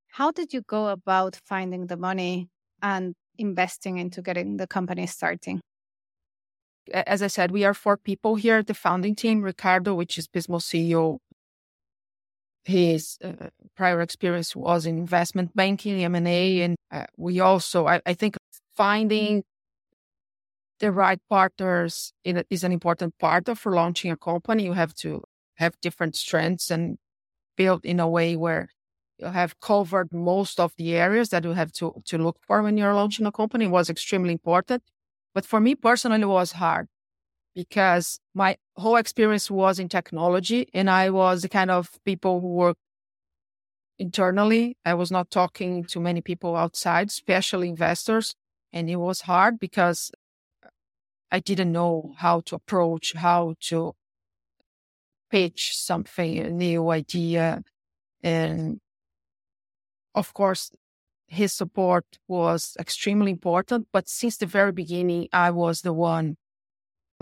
How 0.09 0.31
did 0.31 0.53
you 0.53 0.63
go 0.63 0.89
about 0.89 1.39
finding 1.45 1.87
the 1.87 1.97
money 1.97 2.49
and 2.83 3.15
investing 3.37 3.99
into 3.99 4.23
getting 4.23 4.57
the 4.57 4.67
company 4.67 5.07
starting? 5.07 5.61
As 6.93 7.23
I 7.23 7.27
said, 7.27 7.51
we 7.51 7.65
are 7.65 7.75
four 7.75 7.97
people 7.97 8.37
here 8.37 8.63
the 8.63 8.75
founding 8.75 9.15
team. 9.15 9.43
Ricardo, 9.43 9.95
which 9.95 10.17
is 10.17 10.27
Pismo 10.27 10.59
CEO, 10.59 11.19
his 12.65 13.19
uh, 13.23 13.49
prior 13.77 14.01
experience 14.01 14.55
was 14.55 14.87
in 14.87 14.99
investment 14.99 15.55
banking, 15.55 16.05
M&A, 16.05 16.61
and 16.63 16.77
uh, 16.91 17.05
we 17.17 17.41
also, 17.41 17.87
I, 17.87 18.01
I, 18.05 18.15
think, 18.15 18.37
finding 18.77 19.43
the 20.81 20.93
right 20.93 21.21
partners 21.29 22.13
is 22.25 22.65
an 22.65 22.73
important 22.73 23.19
part 23.19 23.49
of 23.49 23.65
launching 23.67 24.11
a 24.11 24.17
company. 24.17 24.65
You 24.65 24.75
have 24.75 24.95
to 24.97 25.23
have 25.59 25.81
different 25.81 26.17
strengths 26.17 26.71
and 26.71 26.99
build 27.57 27.85
in 27.85 28.01
a 28.01 28.09
way 28.09 28.37
where 28.37 28.69
you 29.19 29.27
have 29.27 29.59
covered 29.61 30.13
most 30.13 30.61
of 30.61 30.73
the 30.77 30.95
areas 30.95 31.31
that 31.31 31.45
you 31.45 31.53
have 31.53 31.73
to, 31.73 32.01
to 32.07 32.19
look 32.19 32.39
for 32.47 32.63
when 32.63 32.77
you're 32.77 32.95
launching 32.95 33.27
a 33.27 33.33
company 33.33 33.67
was 33.67 33.91
extremely 33.91 34.33
important. 34.33 34.83
But 35.35 35.45
for 35.45 35.61
me 35.61 35.75
personally, 35.75 36.23
it 36.23 36.27
was 36.27 36.53
hard 36.53 36.87
because 37.55 38.21
my 38.35 38.57
whole 38.77 38.97
experience 38.97 39.51
was 39.51 39.79
in 39.79 39.89
technology 39.89 40.69
and 40.73 40.89
I 40.89 41.11
was 41.11 41.43
the 41.43 41.49
kind 41.49 41.71
of 41.71 41.99
people 42.05 42.41
who 42.41 42.49
work 42.49 42.77
internally. 43.99 44.77
I 44.85 44.95
was 44.95 45.11
not 45.11 45.31
talking 45.31 45.85
to 45.85 46.01
many 46.01 46.21
people 46.21 46.57
outside, 46.57 47.09
especially 47.09 47.69
investors. 47.69 48.35
And 48.73 48.89
it 48.89 48.97
was 48.97 49.23
hard 49.23 49.59
because 49.59 50.13
I 51.31 51.41
didn't 51.41 51.73
know 51.73 52.15
how 52.19 52.41
to 52.41 52.55
approach, 52.55 53.15
how 53.15 53.55
to 53.69 53.95
pitch 55.31 55.77
something, 55.77 56.39
a 56.39 56.51
new 56.51 56.91
idea. 56.91 57.63
And 58.23 58.81
of 60.15 60.35
course, 60.35 60.71
his 61.27 61.53
support 61.53 62.05
was 62.27 62.77
extremely 62.79 63.31
important. 63.31 63.89
But 63.93 64.09
since 64.09 64.37
the 64.37 64.47
very 64.47 64.73
beginning, 64.73 65.29
I 65.33 65.51
was 65.51 65.83
the 65.83 65.93
one 65.93 66.37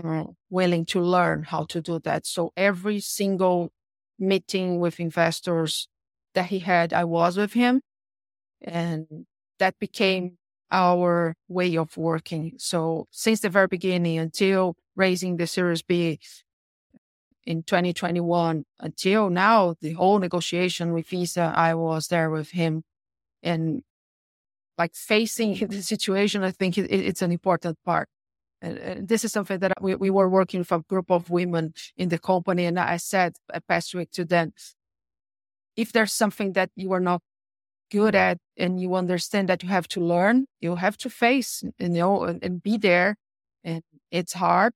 uh, 0.03 0.25
willing 0.49 0.85
to 0.85 1.01
learn 1.01 1.43
how 1.43 1.65
to 1.65 1.81
do 1.81 1.99
that. 1.99 2.25
So 2.25 2.51
every 2.55 2.99
single 2.99 3.71
meeting 4.17 4.79
with 4.79 4.99
investors 4.99 5.87
that 6.33 6.45
he 6.47 6.59
had, 6.59 6.93
I 6.93 7.03
was 7.03 7.37
with 7.37 7.53
him. 7.53 7.81
And 8.61 9.25
that 9.59 9.77
became 9.79 10.37
our 10.71 11.35
way 11.47 11.77
of 11.77 11.97
working. 11.97 12.53
So 12.57 13.07
since 13.11 13.41
the 13.41 13.49
very 13.49 13.67
beginning 13.67 14.17
until 14.19 14.75
raising 14.95 15.37
the 15.37 15.47
Series 15.47 15.81
B, 15.81 16.19
in 17.47 17.63
2021 17.63 18.65
until 18.81 19.29
now, 19.29 19.73
the 19.79 19.93
whole 19.93 20.19
negotiation 20.19 20.91
with 20.91 21.07
Visa, 21.07 21.53
I 21.55 21.73
was 21.75 22.09
there 22.09 22.29
with 22.29 22.51
him 22.51 22.83
and 23.41 23.83
like 24.77 24.93
facing 24.93 25.53
the 25.69 25.81
situation. 25.81 26.43
I 26.43 26.51
think 26.51 26.77
it, 26.77 26.91
it's 26.91 27.21
an 27.21 27.31
important 27.31 27.77
part. 27.85 28.09
And, 28.61 29.07
this 29.07 29.23
is 29.23 29.31
something 29.31 29.59
that 29.59 29.81
we, 29.81 29.95
we 29.95 30.09
were 30.09 30.27
working 30.27 30.59
with 30.59 30.71
a 30.73 30.79
group 30.79 31.09
of 31.09 31.29
women 31.29 31.73
in 31.95 32.09
the 32.09 32.19
company. 32.19 32.65
And 32.65 32.77
I 32.77 32.97
said 32.97 33.37
uh, 33.53 33.61
past 33.65 33.95
week 33.95 34.11
to 34.11 34.25
them, 34.25 34.51
if 35.77 35.93
there's 35.93 36.11
something 36.11 36.51
that 36.53 36.69
you 36.75 36.91
are 36.91 36.99
not 36.99 37.21
good 37.89 38.13
at 38.13 38.39
and 38.57 38.81
you 38.81 38.93
understand 38.95 39.47
that 39.47 39.63
you 39.63 39.69
have 39.69 39.87
to 39.87 40.01
learn, 40.01 40.47
you 40.59 40.75
have 40.75 40.97
to 40.97 41.09
face, 41.09 41.63
you 41.79 41.89
know, 41.89 42.23
and, 42.23 42.43
and 42.43 42.61
be 42.61 42.77
there. 42.77 43.15
And 43.63 43.83
it's 44.11 44.33
hard, 44.33 44.73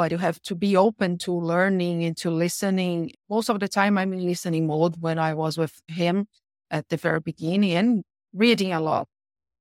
but 0.00 0.10
you 0.10 0.16
have 0.16 0.40
to 0.40 0.54
be 0.54 0.78
open 0.78 1.18
to 1.18 1.30
learning 1.30 2.04
and 2.04 2.16
to 2.16 2.30
listening. 2.30 3.12
Most 3.28 3.50
of 3.50 3.60
the 3.60 3.68
time, 3.68 3.98
I'm 3.98 4.14
in 4.14 4.24
listening 4.24 4.66
mode 4.66 4.94
when 4.98 5.18
I 5.18 5.34
was 5.34 5.58
with 5.58 5.74
him 5.88 6.26
at 6.70 6.88
the 6.88 6.96
very 6.96 7.20
beginning 7.20 7.72
and 7.72 8.02
reading 8.32 8.72
a 8.72 8.80
lot 8.80 9.08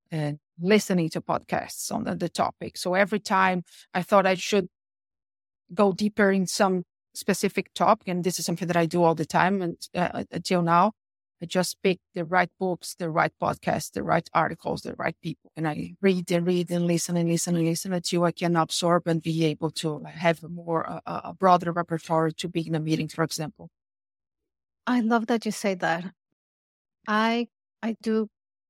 and 0.09 0.39
listening 0.57 1.09
to 1.09 1.19
podcasts 1.19 1.91
on 1.91 2.05
the, 2.17 2.29
topic. 2.29 2.77
So 2.77 2.93
every 2.93 3.19
time 3.19 3.63
I 3.93 4.01
thought 4.01 4.25
I 4.25 4.35
should 4.35 4.67
go 5.73 5.91
deeper 5.91 6.31
in 6.31 6.47
some 6.47 6.83
specific 7.13 7.73
topic, 7.73 8.07
and 8.07 8.23
this 8.23 8.39
is 8.39 8.45
something 8.45 8.69
that 8.69 8.77
I 8.77 8.85
do 8.85 9.03
all 9.03 9.15
the 9.15 9.25
time 9.25 9.61
and, 9.61 9.75
uh, 9.93 10.23
until 10.31 10.61
now, 10.61 10.93
I 11.41 11.45
just 11.45 11.77
pick 11.81 11.99
the 12.13 12.25
right 12.25 12.49
books, 12.59 12.95
the 12.95 13.09
right 13.09 13.31
podcasts, 13.41 13.91
the 13.91 14.03
right 14.03 14.27
articles, 14.33 14.81
the 14.81 14.95
right 14.97 15.15
people. 15.21 15.51
And 15.55 15.67
I 15.67 15.93
read 16.01 16.31
and 16.31 16.45
read 16.45 16.69
and 16.69 16.85
listen 16.85 17.15
and 17.15 17.29
listen 17.29 17.55
and 17.55 17.65
listen 17.65 17.93
until 17.93 18.25
I 18.25 18.31
can 18.31 18.55
absorb 18.55 19.07
and 19.07 19.21
be 19.21 19.45
able 19.45 19.71
to 19.71 20.03
have 20.03 20.43
a 20.43 20.49
more, 20.49 20.89
uh, 20.89 20.99
a 21.05 21.33
broader 21.33 21.71
repertoire 21.71 22.31
to 22.31 22.47
be 22.49 22.67
in 22.67 22.75
a 22.75 22.79
meeting, 22.79 23.07
for 23.07 23.23
example. 23.23 23.69
I 24.85 24.99
love 24.99 25.27
that 25.27 25.45
you 25.45 25.51
say 25.51 25.75
that. 25.75 26.05
I, 27.07 27.47
I 27.81 27.95
do, 28.01 28.27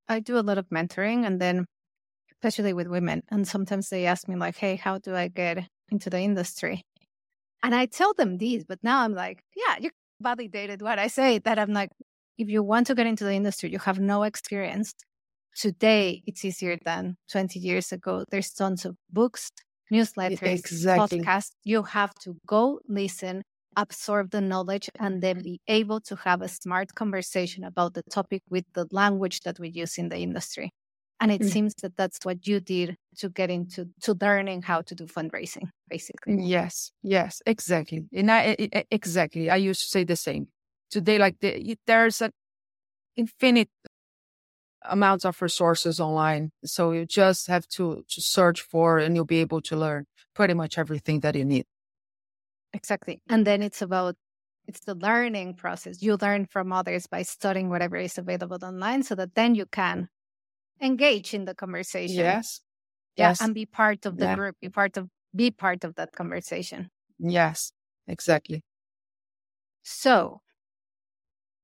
I 0.07 0.19
do 0.19 0.37
a 0.37 0.41
lot 0.41 0.57
of 0.57 0.69
mentoring 0.69 1.25
and 1.25 1.41
then 1.41 1.65
especially 2.31 2.73
with 2.73 2.87
women. 2.87 3.23
And 3.29 3.47
sometimes 3.47 3.89
they 3.89 4.05
ask 4.05 4.27
me 4.27 4.35
like, 4.35 4.57
Hey, 4.57 4.75
how 4.75 4.99
do 4.99 5.15
I 5.15 5.27
get 5.27 5.67
into 5.89 6.09
the 6.09 6.19
industry? 6.19 6.83
And 7.63 7.75
I 7.75 7.85
tell 7.87 8.13
them 8.13 8.37
these, 8.37 8.63
but 8.63 8.79
now 8.83 9.01
I'm 9.01 9.13
like, 9.13 9.43
yeah, 9.55 9.77
you 9.79 9.89
validated 10.21 10.81
what 10.81 10.99
I 10.99 11.07
say 11.07 11.39
that 11.39 11.59
I'm 11.59 11.73
like, 11.73 11.89
if 12.39 12.49
you 12.49 12.63
want 12.63 12.87
to 12.87 12.95
get 12.95 13.05
into 13.05 13.25
the 13.25 13.33
industry, 13.33 13.69
you 13.69 13.79
have 13.79 13.99
no 13.99 14.23
experience. 14.23 14.95
Today, 15.55 16.23
it's 16.25 16.45
easier 16.45 16.77
than 16.83 17.17
20 17.29 17.59
years 17.59 17.91
ago. 17.91 18.23
There's 18.31 18.51
tons 18.51 18.85
of 18.85 18.95
books, 19.11 19.51
newsletters, 19.91 20.41
exactly. 20.41 21.19
podcasts. 21.19 21.51
You 21.65 21.83
have 21.83 22.15
to 22.23 22.37
go 22.47 22.79
listen, 22.87 23.43
absorb 23.75 24.31
the 24.31 24.39
knowledge, 24.39 24.89
and 24.97 25.21
then 25.21 25.43
be 25.43 25.59
able 25.67 25.99
to 26.01 26.15
have 26.15 26.41
a 26.41 26.47
smart 26.47 26.95
conversation 26.95 27.65
about 27.65 27.93
the 27.93 28.03
topic 28.03 28.41
with 28.49 28.63
the 28.73 28.87
language 28.91 29.41
that 29.41 29.59
we 29.59 29.69
use 29.69 29.97
in 29.97 30.07
the 30.07 30.17
industry. 30.17 30.71
And 31.19 31.33
it 31.33 31.41
mm. 31.41 31.51
seems 31.51 31.73
that 31.81 31.97
that's 31.97 32.19
what 32.23 32.47
you 32.47 32.61
did 32.61 32.95
to 33.17 33.27
get 33.27 33.49
into 33.49 33.89
to 34.03 34.15
learning 34.21 34.61
how 34.61 34.81
to 34.83 34.95
do 34.95 35.05
fundraising, 35.05 35.67
basically. 35.89 36.37
Yes, 36.41 36.93
yes, 37.03 37.41
exactly. 37.45 38.05
And 38.13 38.31
I 38.31 38.55
exactly, 38.89 39.49
I 39.49 39.57
used 39.57 39.81
to 39.81 39.87
say 39.89 40.05
the 40.05 40.15
same. 40.15 40.47
Today, 40.89 41.17
like 41.17 41.39
the, 41.39 41.77
there's 41.85 42.21
an 42.21 42.31
infinite 43.15 43.69
amounts 44.83 45.25
of 45.25 45.41
resources 45.41 45.99
online, 45.99 46.51
so 46.63 46.91
you 46.91 47.05
just 47.05 47.47
have 47.47 47.67
to 47.67 48.03
to 48.07 48.21
search 48.21 48.61
for, 48.61 48.97
and 48.97 49.15
you'll 49.15 49.25
be 49.25 49.41
able 49.41 49.61
to 49.61 49.75
learn 49.75 50.05
pretty 50.33 50.53
much 50.53 50.77
everything 50.77 51.19
that 51.21 51.35
you 51.35 51.45
need. 51.45 51.65
Exactly, 52.73 53.21
and 53.29 53.45
then 53.45 53.61
it's 53.61 53.81
about 53.81 54.15
it's 54.67 54.81
the 54.81 54.95
learning 54.95 55.55
process. 55.55 56.01
You 56.01 56.17
learn 56.21 56.45
from 56.45 56.71
others 56.71 57.07
by 57.07 57.23
studying 57.23 57.69
whatever 57.69 57.97
is 57.97 58.17
available 58.17 58.59
online, 58.63 59.03
so 59.03 59.15
that 59.15 59.35
then 59.35 59.55
you 59.55 59.65
can 59.65 60.09
engage 60.81 61.33
in 61.33 61.45
the 61.45 61.55
conversation. 61.55 62.15
Yes. 62.15 62.61
Yeah, 63.15 63.29
yes. 63.29 63.41
and 63.41 63.53
be 63.53 63.65
part 63.65 64.05
of 64.05 64.17
the 64.17 64.25
yeah. 64.25 64.35
group, 64.35 64.55
be 64.61 64.69
part 64.69 64.95
of 64.95 65.09
be 65.35 65.51
part 65.51 65.83
of 65.83 65.95
that 65.95 66.13
conversation. 66.15 66.89
Yes, 67.19 67.73
exactly. 68.07 68.63
So, 69.83 70.41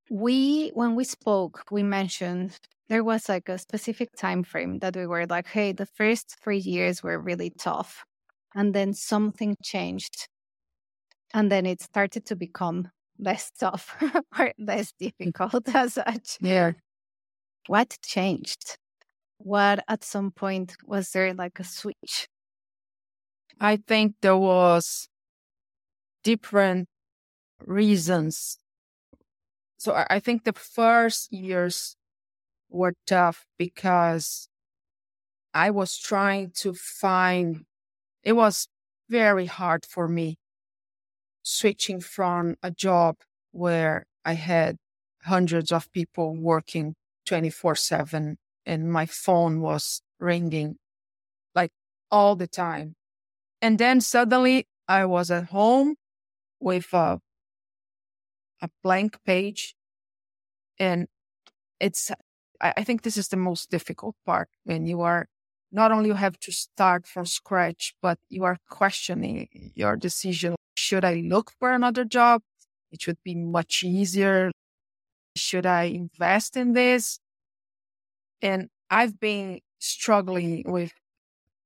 we 0.09 0.69
when 0.73 0.95
we 0.95 1.03
spoke, 1.03 1.63
we 1.71 1.83
mentioned 1.83 2.59
there 2.89 3.03
was 3.03 3.27
like 3.29 3.49
a 3.49 3.57
specific 3.57 4.09
time 4.15 4.43
frame 4.43 4.79
that 4.79 4.95
we 4.95 5.07
were 5.07 5.25
like, 5.25 5.47
hey, 5.47 5.71
the 5.71 5.85
first 5.87 6.37
3 6.43 6.57
years 6.57 7.01
were 7.03 7.19
really 7.19 7.51
tough. 7.51 8.05
And 8.53 8.73
then 8.73 8.93
something 8.93 9.57
changed. 9.63 10.27
And 11.33 11.51
then 11.51 11.65
it 11.65 11.81
started 11.81 12.25
to 12.27 12.35
become 12.35 12.89
less 13.19 13.51
tough 13.59 13.95
or 14.39 14.53
less 14.57 14.93
difficult 14.99 15.67
as 15.75 15.93
such. 15.93 16.37
Yeah. 16.41 16.73
What 17.67 17.97
changed? 18.03 18.77
what 19.37 19.83
at 19.87 20.03
some 20.03 20.31
point 20.31 20.73
was 20.85 21.11
there 21.11 21.33
like 21.33 21.59
a 21.59 21.63
switch? 21.63 22.27
I 23.59 23.77
think 23.77 24.15
there 24.21 24.37
was 24.37 25.07
different 26.23 26.87
reasons. 27.65 28.57
So 29.85 29.93
I 30.09 30.19
think 30.19 30.45
the 30.45 30.53
first 30.53 31.31
years 31.31 31.95
were 32.71 32.95
tough 33.05 33.45
because 33.59 34.49
I 35.53 35.69
was 35.69 35.99
trying 35.99 36.53
to 36.61 36.73
find, 36.73 37.65
it 38.23 38.33
was 38.33 38.67
very 39.07 39.45
hard 39.45 39.85
for 39.85 40.07
me 40.07 40.39
switching 41.43 42.01
from 42.01 42.55
a 42.63 42.71
job 42.71 43.17
where 43.51 44.07
I 44.25 44.33
had 44.33 44.77
hundreds 45.23 45.71
of 45.71 45.91
people 45.91 46.35
working 46.35 46.95
24 47.27 47.75
7 47.75 48.37
and 48.65 48.91
my 48.91 49.05
phone 49.05 49.61
was 49.61 50.01
ringing 50.19 50.77
like 51.53 51.71
all 52.09 52.35
the 52.35 52.47
time. 52.47 52.95
And 53.61 53.77
then 53.77 54.01
suddenly 54.01 54.65
I 54.87 55.05
was 55.05 55.29
at 55.29 55.49
home 55.49 55.93
with 56.59 56.91
a, 56.91 57.19
a 58.61 58.69
blank 58.83 59.19
page. 59.23 59.74
And 60.79 61.07
it's, 61.79 62.11
I 62.61 62.83
think 62.83 63.01
this 63.01 63.17
is 63.17 63.27
the 63.27 63.37
most 63.37 63.69
difficult 63.69 64.15
part 64.25 64.49
when 64.63 64.85
you 64.85 65.01
are 65.01 65.27
not 65.71 65.91
only 65.91 66.07
you 66.07 66.15
have 66.15 66.39
to 66.39 66.51
start 66.51 67.05
from 67.05 67.25
scratch, 67.25 67.93
but 68.01 68.17
you 68.29 68.43
are 68.43 68.57
questioning 68.69 69.71
your 69.75 69.97
decision. 69.97 70.55
Should 70.75 71.03
I 71.03 71.15
look 71.15 71.51
for 71.59 71.73
another 71.73 72.05
job? 72.05 72.41
It 72.91 73.01
should 73.01 73.17
be 73.23 73.35
much 73.35 73.83
easier. 73.83 74.51
Should 75.35 75.65
I 75.65 75.83
invest 75.83 76.55
in 76.55 76.73
this? 76.73 77.19
And 78.41 78.69
I've 78.89 79.19
been 79.19 79.59
struggling 79.79 80.63
with 80.65 80.93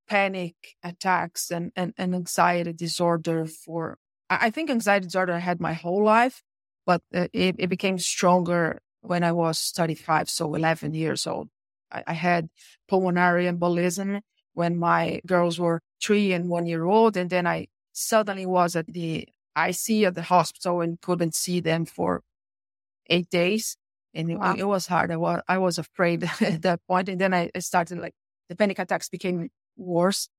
panic 0.07 0.55
attacks 0.83 1.51
and, 1.51 1.71
and, 1.75 1.93
and 1.97 2.15
anxiety 2.15 2.73
disorder 2.73 3.45
for, 3.45 3.97
I 4.29 4.49
think 4.49 4.69
anxiety 4.69 5.05
disorder 5.05 5.33
I 5.33 5.39
had 5.39 5.59
my 5.59 5.73
whole 5.73 6.03
life, 6.03 6.41
but 6.85 7.01
uh, 7.13 7.27
it, 7.31 7.55
it 7.59 7.67
became 7.67 7.99
stronger 7.99 8.79
when 9.01 9.23
I 9.23 9.31
was 9.31 9.71
35, 9.75 10.29
so 10.29 10.53
11 10.53 10.93
years 10.93 11.25
old. 11.27 11.49
I, 11.91 12.03
I 12.07 12.13
had 12.13 12.49
pulmonary 12.87 13.45
embolism 13.45 14.21
when 14.53 14.77
my 14.77 15.21
girls 15.25 15.59
were 15.59 15.81
three 16.01 16.33
and 16.33 16.49
one 16.49 16.65
year 16.65 16.85
old. 16.85 17.17
And 17.17 17.29
then 17.29 17.47
I 17.47 17.67
suddenly 17.93 18.45
was 18.45 18.75
at 18.75 18.87
the 18.87 19.27
IC 19.57 20.03
at 20.03 20.15
the 20.15 20.23
hospital 20.23 20.81
and 20.81 21.01
couldn't 21.01 21.35
see 21.35 21.59
them 21.59 21.85
for 21.85 22.21
eight 23.09 23.29
days 23.29 23.77
and 24.13 24.39
wow. 24.39 24.53
it, 24.53 24.59
it, 24.59 24.63
was 24.65 24.87
hard. 24.87 25.11
I 25.11 25.17
was 25.17 25.41
I 25.47 25.57
was 25.57 25.77
afraid 25.77 26.23
at 26.41 26.61
that 26.63 26.81
point, 26.87 27.09
and 27.09 27.19
then 27.19 27.33
I 27.33 27.51
started 27.59 27.99
like 27.99 28.13
the 28.47 28.55
panic 28.55 28.79
attacks 28.79 29.09
became 29.09 29.49
worse. 29.77 30.29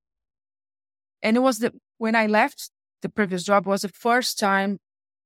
And 1.22 1.36
it 1.36 1.40
was 1.40 1.58
the 1.58 1.72
when 1.98 2.16
I 2.16 2.26
left 2.26 2.70
the 3.02 3.08
previous 3.08 3.44
job 3.44 3.66
was 3.66 3.82
the 3.82 3.88
first 3.88 4.38
time 4.38 4.78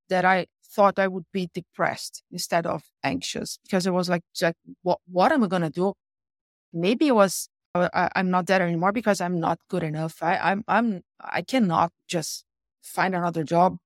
that 0.09 0.25
I 0.25 0.47
thought 0.75 0.99
I 0.99 1.09
would 1.09 1.27
be 1.33 1.51
depressed 1.55 2.23
instead 2.31 2.67
of 2.67 2.83
anxious 3.03 3.59
because 3.65 3.87
it 3.87 3.93
was 3.93 4.09
like, 4.09 4.23
like 4.43 4.57
what 4.83 4.99
what 5.07 5.33
am 5.33 5.45
I 5.45 5.49
gonna 5.49 5.71
do? 5.71 5.95
Maybe 6.73 7.09
it 7.09 7.15
was 7.15 7.49
uh, 7.75 7.89
I, 7.93 8.21
am 8.21 8.31
not 8.31 8.47
there 8.47 8.63
anymore 8.63 8.93
because 8.93 9.21
I'm 9.21 9.41
not 9.41 9.59
good 9.69 9.83
enough. 9.83 10.23
I, 10.23 10.37
I'm 10.37 10.65
I'm 10.69 11.03
I 11.21 11.43
cannot 11.43 11.93
just 12.09 12.45
find 12.83 13.15
another 13.15 13.45
job 13.45 13.79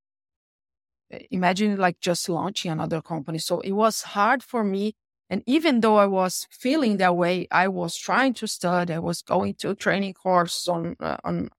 imagine 1.31 1.77
like 1.77 2.01
just 2.01 2.29
launching 2.29 2.71
another 2.71 3.01
company. 3.01 3.39
So 3.39 3.61
it 3.61 3.73
was 3.73 4.03
hard 4.03 4.43
for 4.43 4.65
me. 4.65 4.95
And 5.31 5.43
even 5.47 5.81
though 5.81 5.97
I 5.97 6.07
was 6.07 6.47
feeling 6.51 6.97
that 6.99 7.17
way, 7.17 7.49
I 7.51 7.69
was 7.69 7.97
trying 7.97 8.35
to 8.35 8.47
study. 8.47 8.95
I 8.95 8.99
was 8.99 9.23
going 9.23 9.55
to 9.55 9.75
training 9.75 10.15
course 10.15 10.67
on 10.69 10.97
uh, 11.01 11.19
on 11.23 11.51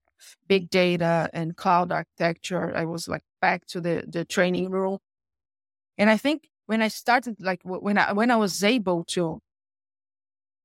big 0.48 0.70
data 0.70 1.30
and 1.34 1.56
cloud 1.56 1.92
architecture. 1.92 2.76
I 2.76 2.86
was 2.86 3.08
like 3.08 3.22
back 3.42 3.68
to 3.68 3.82
the 3.82 4.04
the 4.08 4.26
training 4.26 4.72
room. 4.72 4.98
And 6.00 6.10
I 6.10 6.18
think 6.18 6.50
when 6.66 6.82
I 6.82 6.88
started, 6.88 7.36
like 7.40 7.62
when 7.64 8.00
I 8.00 8.14
when 8.14 8.32
I 8.32 8.38
was 8.38 8.64
able 8.64 9.04
to 9.16 9.42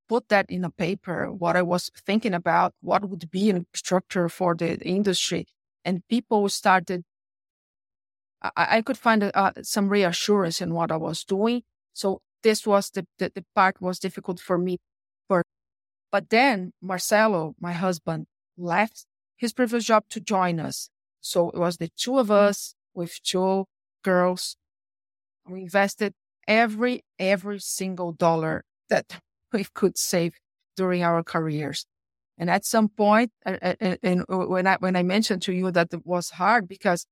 put 0.09 0.31
that 0.31 0.49
in 0.49 0.65
a 0.65 0.71
paper, 0.71 1.31
what 1.31 1.57
I 1.57 1.63
was 1.63 1.91
thinking 2.07 2.33
about, 2.33 2.73
what 2.81 3.07
would 3.09 3.31
be 3.31 3.51
a 3.51 3.67
structure 3.75 4.31
for 4.31 4.55
the 4.55 4.79
industry, 4.81 5.47
and 5.85 6.07
people 6.09 6.49
started 6.49 7.05
I, 8.57 8.77
I 8.79 8.83
could 8.83 8.99
find 8.99 9.31
uh, 9.35 9.53
some 9.63 9.89
reassurance 9.89 10.61
in 10.61 10.75
what 10.75 10.93
I 10.93 10.97
was 10.97 11.25
doing. 11.25 11.63
So 11.93 12.21
this 12.43 12.67
was 12.67 12.91
the, 12.91 13.07
the, 13.19 13.33
the 13.35 13.45
part 13.55 13.81
was 13.81 13.99
difficult 13.99 14.41
for 14.41 14.59
me. 14.59 14.79
For, 15.29 15.43
but 16.13 16.31
then 16.31 16.73
Marcelo, 16.83 17.55
my 17.59 17.73
husband, 17.73 18.27
left 18.57 19.07
his 19.37 19.53
previous 19.53 19.85
job 19.85 20.05
to 20.11 20.21
join 20.21 20.61
us. 20.61 20.91
So 21.21 21.51
it 21.51 21.59
was 21.59 21.79
the 21.79 21.89
two 21.97 22.19
of 22.19 22.31
us 22.31 22.75
with 22.95 23.23
two 23.23 23.65
girls. 24.03 24.57
We 25.49 25.63
invested 25.63 26.15
every, 26.49 27.05
every 27.19 27.61
single 27.61 28.13
dollar 28.13 28.65
that 28.89 29.21
we 29.53 29.67
could 29.75 29.99
save 29.99 30.35
during 30.77 31.03
our 31.03 31.23
careers. 31.23 31.87
And 32.37 32.51
at 32.51 32.65
some 32.65 32.89
point, 32.89 33.31
and 33.45 34.25
when 34.29 34.67
I, 34.67 34.77
when 34.79 34.97
I 34.97 35.05
mentioned 35.05 35.43
to 35.43 35.53
you 35.53 35.71
that 35.71 35.95
it 35.95 36.05
was 36.05 36.31
hard 36.31 36.67
because 36.67 37.07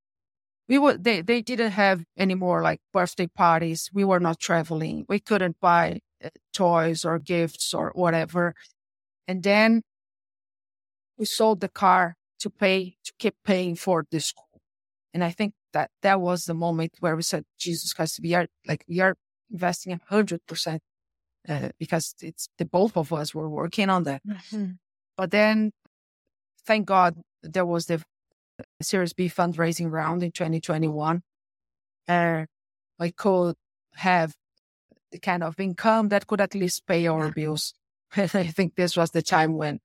we 0.68 0.78
were 0.78 0.96
they, 0.96 1.20
they 1.22 1.42
didn't 1.42 1.72
have 1.72 2.04
any 2.16 2.34
more 2.34 2.62
like 2.62 2.80
birthday 2.92 3.28
parties. 3.28 3.90
We 3.92 4.04
were 4.04 4.20
not 4.20 4.40
traveling. 4.40 5.04
We 5.08 5.20
couldn't 5.20 5.60
buy 5.60 6.00
uh, 6.24 6.30
toys 6.52 7.04
or 7.04 7.18
gifts 7.18 7.72
or 7.74 7.92
whatever. 7.94 8.54
And 9.28 9.42
then 9.42 9.82
we 11.16 11.24
sold 11.24 11.60
the 11.60 11.68
car 11.68 12.16
to 12.40 12.50
pay 12.50 12.96
to 13.04 13.12
keep 13.18 13.34
paying 13.44 13.76
for 13.76 14.04
the 14.10 14.20
school 14.20 14.51
and 15.14 15.24
i 15.24 15.30
think 15.30 15.54
that 15.72 15.90
that 16.02 16.20
was 16.20 16.44
the 16.44 16.54
moment 16.54 16.92
where 17.00 17.16
we 17.16 17.22
said 17.22 17.44
jesus 17.58 17.92
christ 17.92 18.20
we 18.22 18.34
are 18.34 18.46
like 18.66 18.84
we 18.88 19.00
are 19.00 19.14
investing 19.50 19.92
a 19.92 20.00
hundred 20.08 20.40
percent 20.46 20.82
uh, 21.48 21.70
because 21.78 22.14
it's 22.20 22.48
the 22.58 22.64
both 22.64 22.96
of 22.96 23.12
us 23.12 23.34
were 23.34 23.48
working 23.48 23.90
on 23.90 24.04
that 24.04 24.22
mm-hmm. 24.26 24.72
but 25.16 25.30
then 25.30 25.72
thank 26.64 26.86
god 26.86 27.16
there 27.42 27.66
was 27.66 27.86
the 27.86 28.02
Series 28.80 29.12
B 29.12 29.28
fundraising 29.28 29.90
round 29.90 30.22
in 30.22 30.32
2021. 30.32 31.22
Uh, 32.08 32.44
I 32.98 33.10
could 33.10 33.54
have 33.94 34.34
the 35.10 35.18
kind 35.18 35.42
of 35.42 35.58
income 35.58 36.08
that 36.08 36.26
could 36.26 36.40
at 36.40 36.54
least 36.54 36.86
pay 36.86 37.06
our 37.06 37.30
bills. 37.30 37.74
I 38.16 38.26
think 38.26 38.74
this 38.74 38.96
was 38.96 39.10
the 39.10 39.22
time 39.22 39.54
when 39.54 39.80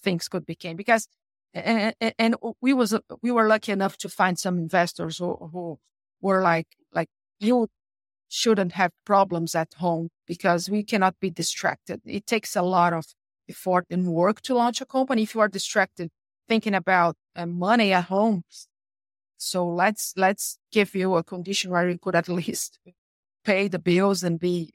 things 0.00 0.28
could 0.28 0.46
become 0.46 0.76
because 0.76 1.06
and, 1.54 1.94
and, 2.18 2.36
we 2.60 2.72
was 2.72 2.98
we 3.22 3.30
were 3.30 3.46
lucky 3.46 3.72
enough 3.72 3.96
to 3.98 4.08
find 4.08 4.38
some 4.38 4.58
investors 4.58 5.18
who, 5.18 5.36
who 5.52 5.78
were 6.20 6.42
like 6.42 6.68
like 6.92 7.08
you 7.40 7.68
shouldn't 8.28 8.72
have 8.72 8.92
problems 9.04 9.54
at 9.54 9.74
home 9.74 10.08
because 10.26 10.70
we 10.70 10.82
cannot 10.82 11.14
be 11.20 11.30
distracted. 11.30 12.00
It 12.06 12.26
takes 12.26 12.56
a 12.56 12.62
lot 12.62 12.94
of 12.94 13.04
effort 13.48 13.86
and 13.90 14.06
work 14.06 14.40
to 14.42 14.54
launch 14.54 14.80
a 14.80 14.86
company. 14.86 15.22
If 15.22 15.34
you 15.34 15.42
are 15.42 15.48
distracted, 15.48 16.10
thinking 16.48 16.74
about 16.74 17.16
uh, 17.36 17.46
money 17.46 17.92
at 17.92 18.04
home. 18.04 18.44
So 19.36 19.66
let's 19.66 20.14
let's 20.16 20.58
give 20.70 20.94
you 20.94 21.16
a 21.16 21.24
condition 21.24 21.70
where 21.70 21.88
you 21.88 21.98
could 21.98 22.14
at 22.14 22.28
least 22.40 22.78
pay 23.44 23.68
the 23.68 23.78
bills 23.78 24.22
and 24.22 24.38
be 24.38 24.70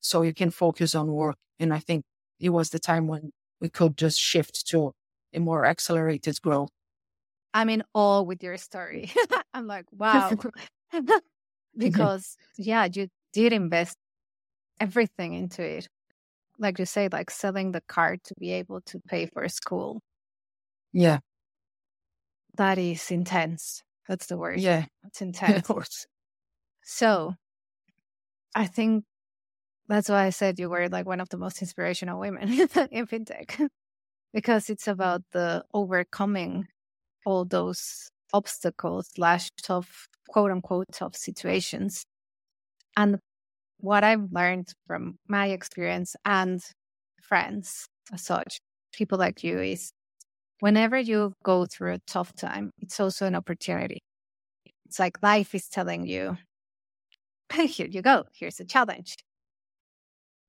so 0.00 0.22
you 0.22 0.34
can 0.34 0.50
focus 0.50 0.94
on 0.94 1.08
work. 1.12 1.36
And 1.58 1.72
I 1.72 1.78
think 1.78 2.04
it 2.38 2.50
was 2.50 2.70
the 2.70 2.78
time 2.78 3.06
when 3.06 3.30
we 3.60 3.68
could 3.68 3.96
just 3.96 4.20
shift 4.20 4.66
to 4.68 4.92
a 5.38 5.40
more 5.40 5.64
accelerated 5.64 6.40
growth. 6.42 6.70
I'm 7.54 7.70
in 7.70 7.82
awe 7.94 8.22
with 8.22 8.42
your 8.42 8.58
story. 8.58 9.10
I'm 9.54 9.66
like, 9.66 9.86
wow. 9.90 10.30
because 11.76 12.36
yeah, 12.58 12.88
you 12.92 13.08
did 13.32 13.52
invest 13.52 13.96
everything 14.80 15.34
into 15.34 15.62
it. 15.62 15.88
Like 16.58 16.78
you 16.78 16.86
say, 16.86 17.08
like 17.10 17.30
selling 17.30 17.72
the 17.72 17.80
car 17.88 18.16
to 18.24 18.34
be 18.38 18.52
able 18.52 18.80
to 18.82 19.00
pay 19.08 19.26
for 19.26 19.48
school. 19.48 20.00
Yeah. 20.92 21.20
That 22.56 22.78
is 22.78 23.10
intense. 23.10 23.82
That's 24.08 24.26
the 24.26 24.36
word. 24.36 24.60
Yeah. 24.60 24.86
It's 25.06 25.22
intense. 25.22 25.58
of 25.58 25.64
course. 25.64 26.06
So 26.82 27.34
I 28.54 28.66
think 28.66 29.04
that's 29.88 30.08
why 30.08 30.24
I 30.24 30.30
said 30.30 30.58
you 30.58 30.68
were 30.68 30.88
like 30.88 31.06
one 31.06 31.20
of 31.20 31.28
the 31.28 31.36
most 31.38 31.62
inspirational 31.62 32.18
women 32.18 32.48
in 32.90 33.06
fintech 33.06 33.68
because 34.32 34.70
it's 34.70 34.88
about 34.88 35.22
the 35.32 35.64
overcoming 35.72 36.66
all 37.24 37.44
those 37.44 38.10
obstacles 38.32 39.08
slash 39.14 39.50
tough 39.62 40.08
quote 40.28 40.50
unquote 40.50 40.86
tough 40.92 41.16
situations. 41.16 42.04
And 42.96 43.18
what 43.80 44.04
I've 44.04 44.32
learned 44.32 44.72
from 44.86 45.18
my 45.28 45.48
experience 45.48 46.16
and 46.24 46.60
friends 47.22 47.86
as 48.12 48.24
such, 48.24 48.58
people 48.92 49.18
like 49.18 49.44
you, 49.44 49.60
is 49.60 49.90
whenever 50.60 50.98
you 50.98 51.32
go 51.44 51.66
through 51.66 51.94
a 51.94 51.98
tough 52.06 52.34
time, 52.34 52.70
it's 52.78 52.98
also 52.98 53.26
an 53.26 53.34
opportunity. 53.34 54.00
It's 54.86 54.98
like 54.98 55.22
life 55.22 55.54
is 55.54 55.68
telling 55.68 56.06
you, 56.06 56.36
here 57.52 57.86
you 57.86 58.02
go, 58.02 58.24
here's 58.34 58.60
a 58.60 58.64
challenge. 58.64 59.16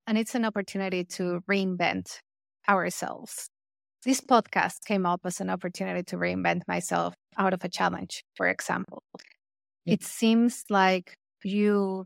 And 0.07 0.17
it's 0.17 0.33
an 0.33 0.45
opportunity 0.45 1.03
to 1.03 1.41
reinvent 1.49 2.17
ourselves. 2.67 3.47
This 4.05 4.21
podcast 4.21 4.85
came 4.85 5.05
up 5.05 5.21
as 5.25 5.41
an 5.41 5.49
opportunity 5.49 6.03
to 6.03 6.17
reinvent 6.17 6.61
myself 6.67 7.13
out 7.37 7.53
of 7.53 7.63
a 7.63 7.69
challenge, 7.69 8.23
for 8.35 8.47
example. 8.47 9.03
It 9.85 10.03
seems 10.03 10.63
like 10.69 11.15
you 11.43 12.05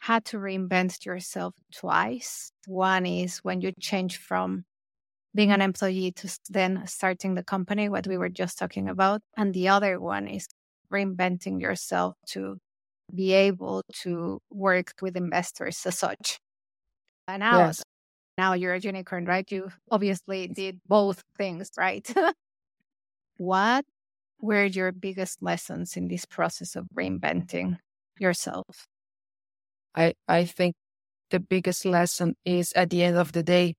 had 0.00 0.24
to 0.26 0.38
reinvent 0.38 1.06
yourself 1.06 1.54
twice. 1.72 2.50
One 2.66 3.06
is 3.06 3.38
when 3.38 3.60
you 3.60 3.72
change 3.80 4.18
from 4.18 4.64
being 5.34 5.50
an 5.50 5.62
employee 5.62 6.12
to 6.12 6.38
then 6.50 6.86
starting 6.86 7.34
the 7.34 7.42
company, 7.42 7.88
what 7.88 8.06
we 8.06 8.18
were 8.18 8.28
just 8.28 8.58
talking 8.58 8.88
about. 8.88 9.20
And 9.36 9.54
the 9.54 9.68
other 9.68 10.00
one 10.00 10.28
is 10.28 10.46
reinventing 10.92 11.60
yourself 11.60 12.14
to 12.30 12.58
be 13.14 13.32
able 13.32 13.82
to 14.02 14.40
work 14.50 14.92
with 15.00 15.16
investors 15.16 15.80
as 15.86 15.98
such. 15.98 16.38
And 17.26 17.40
now, 17.40 17.66
yes. 17.66 17.82
Now 18.36 18.54
you're 18.54 18.74
a 18.74 18.80
unicorn, 18.80 19.24
right? 19.24 19.50
You 19.50 19.70
obviously 19.90 20.48
did 20.48 20.80
both 20.86 21.22
things, 21.36 21.70
right? 21.78 22.08
what 23.36 23.84
were 24.40 24.64
your 24.64 24.92
biggest 24.92 25.42
lessons 25.42 25.96
in 25.96 26.08
this 26.08 26.24
process 26.24 26.76
of 26.76 26.86
reinventing 26.94 27.78
yourself? 28.18 28.86
I, 29.94 30.14
I 30.26 30.44
think 30.44 30.74
the 31.30 31.40
biggest 31.40 31.84
lesson 31.84 32.34
is 32.44 32.72
at 32.74 32.90
the 32.90 33.02
end 33.02 33.16
of 33.16 33.32
the 33.32 33.42
day, 33.42 33.74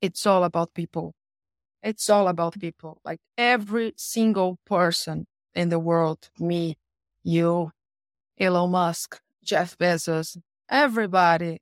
it's 0.00 0.26
all 0.26 0.44
about 0.44 0.74
people. 0.74 1.14
It's 1.82 2.10
all 2.10 2.28
about 2.28 2.52
mm-hmm. 2.52 2.60
people. 2.60 3.00
Like 3.04 3.20
every 3.38 3.94
single 3.96 4.58
person 4.66 5.26
in 5.54 5.68
the 5.68 5.78
world, 5.78 6.28
me, 6.38 6.76
you, 7.22 7.70
Elon 8.38 8.70
Musk, 8.70 9.20
Jeff 9.44 9.78
Bezos, 9.78 10.36
everybody 10.68 11.58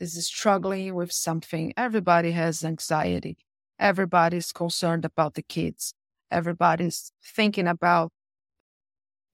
is 0.00 0.26
struggling 0.26 0.94
with 0.94 1.12
something. 1.12 1.72
Everybody 1.76 2.32
has 2.32 2.64
anxiety. 2.64 3.36
Everybody's 3.78 4.52
concerned 4.52 5.04
about 5.04 5.34
the 5.34 5.42
kids. 5.42 5.94
Everybody's 6.30 7.12
thinking 7.22 7.66
about 7.66 8.12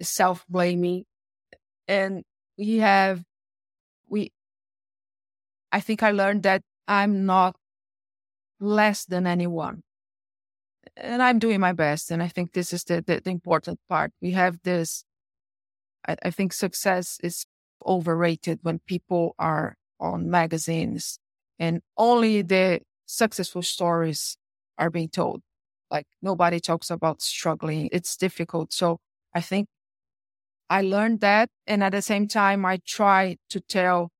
self 0.01 0.45
blaming. 0.49 1.05
And 1.89 2.25
we 2.59 2.79
have 2.79 3.23
we 4.09 4.33
I 5.73 5.81
think 5.81 6.03
I 6.03 6.11
learned 6.11 6.43
that 6.43 6.63
I'm 6.87 7.25
not 7.25 7.57
less 8.61 9.05
than 9.05 9.27
anyone. 9.27 9.83
And 10.97 11.23
I'm 11.23 11.39
doing 11.39 11.61
my 11.61 11.73
best. 11.73 12.11
And 12.11 12.23
I 12.23 12.29
think 12.29 12.53
this 12.53 12.73
is 12.73 12.85
the, 12.85 13.03
the, 13.05 13.21
the 13.25 13.31
important 13.31 13.81
part. 13.89 14.13
We 14.21 14.33
have 14.33 14.63
this, 14.63 15.05
I, 16.07 16.17
I 16.23 16.31
think 16.31 16.53
success 16.53 17.19
is 17.23 17.47
overrated 17.87 18.61
when 18.63 18.81
people 18.87 19.35
are 19.39 19.77
on 20.03 20.29
magazines 20.29 21.19
and 21.59 21.81
only 21.97 22.43
the 22.43 22.81
successful 23.07 23.63
stories 23.63 24.37
are 24.79 24.91
being 24.91 25.09
told. 25.09 25.43
Like 25.91 26.07
nobody 26.21 26.61
talks 26.61 26.91
about 26.91 27.23
struggling. 27.23 27.89
It's 27.93 28.17
difficult. 28.17 28.73
So 28.73 28.99
I 29.35 29.41
think 29.41 29.69
I 30.69 30.83
learned 30.83 31.21
that. 31.21 31.51
And 31.67 31.85
at 31.85 31.93
the 31.93 32.03
same 32.03 32.27
time, 32.29 32.65
I 32.65 32.81
try 32.85 33.37
to 33.51 33.61
tell 33.61 34.11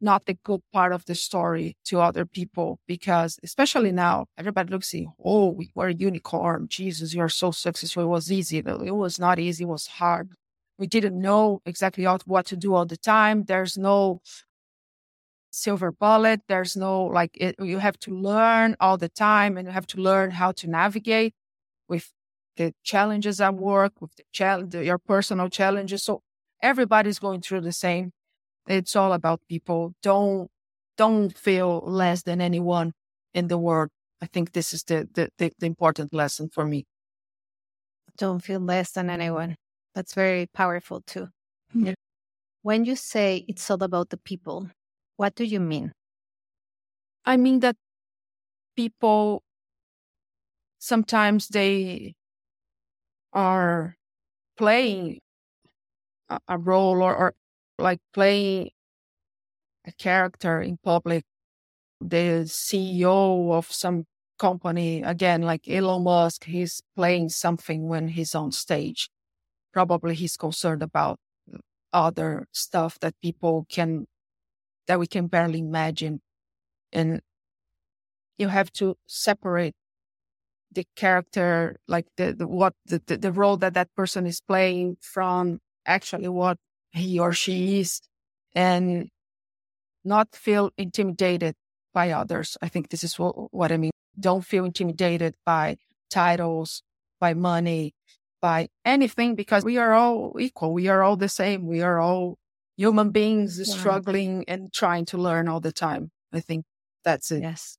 not 0.00 0.26
the 0.26 0.34
good 0.44 0.60
part 0.72 0.92
of 0.92 1.04
the 1.06 1.14
story 1.14 1.76
to 1.86 2.00
other 2.00 2.26
people 2.26 2.78
because 2.86 3.38
especially 3.42 3.92
now 3.92 4.26
everybody 4.36 4.70
looks 4.70 4.94
at 4.94 5.02
oh 5.24 5.48
we 5.50 5.70
were 5.74 5.88
a 5.88 5.94
unicorn 5.94 6.66
jesus 6.68 7.14
you're 7.14 7.30
so 7.30 7.50
successful 7.50 8.02
it 8.02 8.06
was 8.06 8.30
easy 8.30 8.58
it 8.58 8.94
was 8.94 9.18
not 9.18 9.38
easy 9.38 9.64
it 9.64 9.68
was 9.68 9.86
hard 9.86 10.30
we 10.78 10.86
didn't 10.86 11.18
know 11.18 11.60
exactly 11.64 12.04
what 12.26 12.44
to 12.44 12.56
do 12.56 12.74
all 12.74 12.84
the 12.84 12.96
time 12.98 13.44
there's 13.44 13.78
no 13.78 14.20
silver 15.56 15.90
bullet 15.90 16.40
there's 16.48 16.76
no 16.76 17.04
like 17.04 17.30
it, 17.34 17.54
you 17.58 17.78
have 17.78 17.98
to 17.98 18.10
learn 18.10 18.76
all 18.78 18.96
the 18.98 19.08
time 19.08 19.56
and 19.56 19.66
you 19.66 19.72
have 19.72 19.86
to 19.86 19.98
learn 19.98 20.30
how 20.32 20.52
to 20.52 20.68
navigate 20.68 21.32
with 21.88 22.12
the 22.56 22.72
challenges 22.82 23.40
at 23.40 23.54
work, 23.54 23.92
with 24.00 24.14
the 24.16 24.24
challenge, 24.32 24.74
your 24.74 24.98
personal 24.98 25.48
challenges. 25.48 26.02
So 26.02 26.22
everybody's 26.62 27.18
going 27.18 27.42
through 27.42 27.60
the 27.62 27.72
same. 27.72 28.12
It's 28.66 28.96
all 28.96 29.12
about 29.12 29.40
people. 29.48 29.92
Don't 30.02 30.48
don't 30.96 31.36
feel 31.36 31.82
less 31.86 32.22
than 32.22 32.40
anyone 32.40 32.92
in 33.34 33.48
the 33.48 33.58
world. 33.58 33.90
I 34.20 34.26
think 34.26 34.52
this 34.52 34.72
is 34.72 34.82
the 34.84 35.08
the, 35.14 35.28
the, 35.38 35.52
the 35.58 35.66
important 35.66 36.12
lesson 36.12 36.48
for 36.48 36.64
me. 36.64 36.84
Don't 38.16 38.42
feel 38.42 38.60
less 38.60 38.92
than 38.92 39.10
anyone. 39.10 39.56
That's 39.94 40.14
very 40.14 40.46
powerful 40.46 41.02
too. 41.06 41.28
Hmm. 41.72 41.86
Yeah. 41.86 41.94
When 42.62 42.84
you 42.84 42.96
say 42.96 43.44
it's 43.46 43.70
all 43.70 43.82
about 43.82 44.08
the 44.08 44.16
people, 44.16 44.70
what 45.16 45.34
do 45.34 45.44
you 45.44 45.60
mean? 45.60 45.92
I 47.24 47.36
mean 47.36 47.60
that 47.60 47.76
people 48.76 49.42
sometimes 50.78 51.48
they 51.48 52.14
are 53.32 53.96
playing 54.56 55.20
a, 56.48 56.58
role 56.58 57.02
or, 57.02 57.14
or 57.14 57.34
like 57.78 58.00
playing 58.12 58.70
a 59.86 59.92
character 59.92 60.60
in 60.60 60.78
public, 60.82 61.24
the 62.00 62.44
CEO 62.46 63.52
of 63.52 63.70
some 63.70 64.04
company, 64.38 65.02
again, 65.02 65.42
like 65.42 65.68
Elon 65.68 66.04
Musk, 66.04 66.44
he's 66.44 66.82
playing 66.94 67.28
something 67.28 67.88
when 67.88 68.08
he's 68.08 68.34
on 68.34 68.52
stage. 68.52 69.08
Probably 69.72 70.14
he's 70.14 70.36
concerned 70.36 70.82
about 70.82 71.18
other 71.92 72.46
stuff 72.52 72.98
that 73.00 73.14
people 73.22 73.66
can, 73.70 74.06
that 74.86 74.98
we 74.98 75.06
can 75.06 75.26
barely 75.26 75.58
imagine. 75.58 76.20
And 76.92 77.20
you 78.38 78.48
have 78.48 78.72
to 78.74 78.96
separate 79.06 79.74
the 80.72 80.84
character, 80.94 81.76
like 81.88 82.06
the, 82.16 82.32
the 82.32 82.46
what 82.46 82.74
the, 82.86 83.00
the, 83.06 83.32
role 83.32 83.56
that 83.56 83.74
that 83.74 83.94
person 83.96 84.26
is 84.26 84.40
playing 84.40 84.96
from 85.00 85.60
actually 85.86 86.28
what 86.28 86.58
he 86.92 87.18
or 87.18 87.32
she 87.32 87.80
is, 87.80 88.00
and 88.54 89.08
not 90.04 90.34
feel 90.34 90.70
intimidated 90.76 91.54
by 91.94 92.10
others. 92.10 92.56
I 92.60 92.68
think 92.68 92.90
this 92.90 93.02
is 93.02 93.18
what, 93.18 93.52
what 93.52 93.72
I 93.72 93.76
mean. 93.78 93.92
Don't 94.18 94.44
feel 94.44 94.64
intimidated 94.64 95.34
by 95.44 95.78
titles, 96.10 96.82
by 97.20 97.34
money, 97.34 97.94
by 98.40 98.68
anything, 98.84 99.34
because 99.34 99.64
we 99.64 99.78
are 99.78 99.94
all 99.94 100.36
equal. 100.38 100.72
We 100.72 100.88
are 100.88 101.02
all 101.02 101.16
the 101.16 101.28
same. 101.28 101.66
We 101.66 101.80
are 101.82 101.98
all 101.98 102.38
human 102.76 103.10
beings 103.10 103.58
yeah. 103.58 103.64
struggling 103.64 104.44
and 104.48 104.72
trying 104.72 105.04
to 105.06 105.18
learn 105.18 105.48
all 105.48 105.60
the 105.60 105.72
time. 105.72 106.10
I 106.32 106.40
think 106.40 106.64
that's 107.04 107.30
it. 107.30 107.42
Yes. 107.42 107.78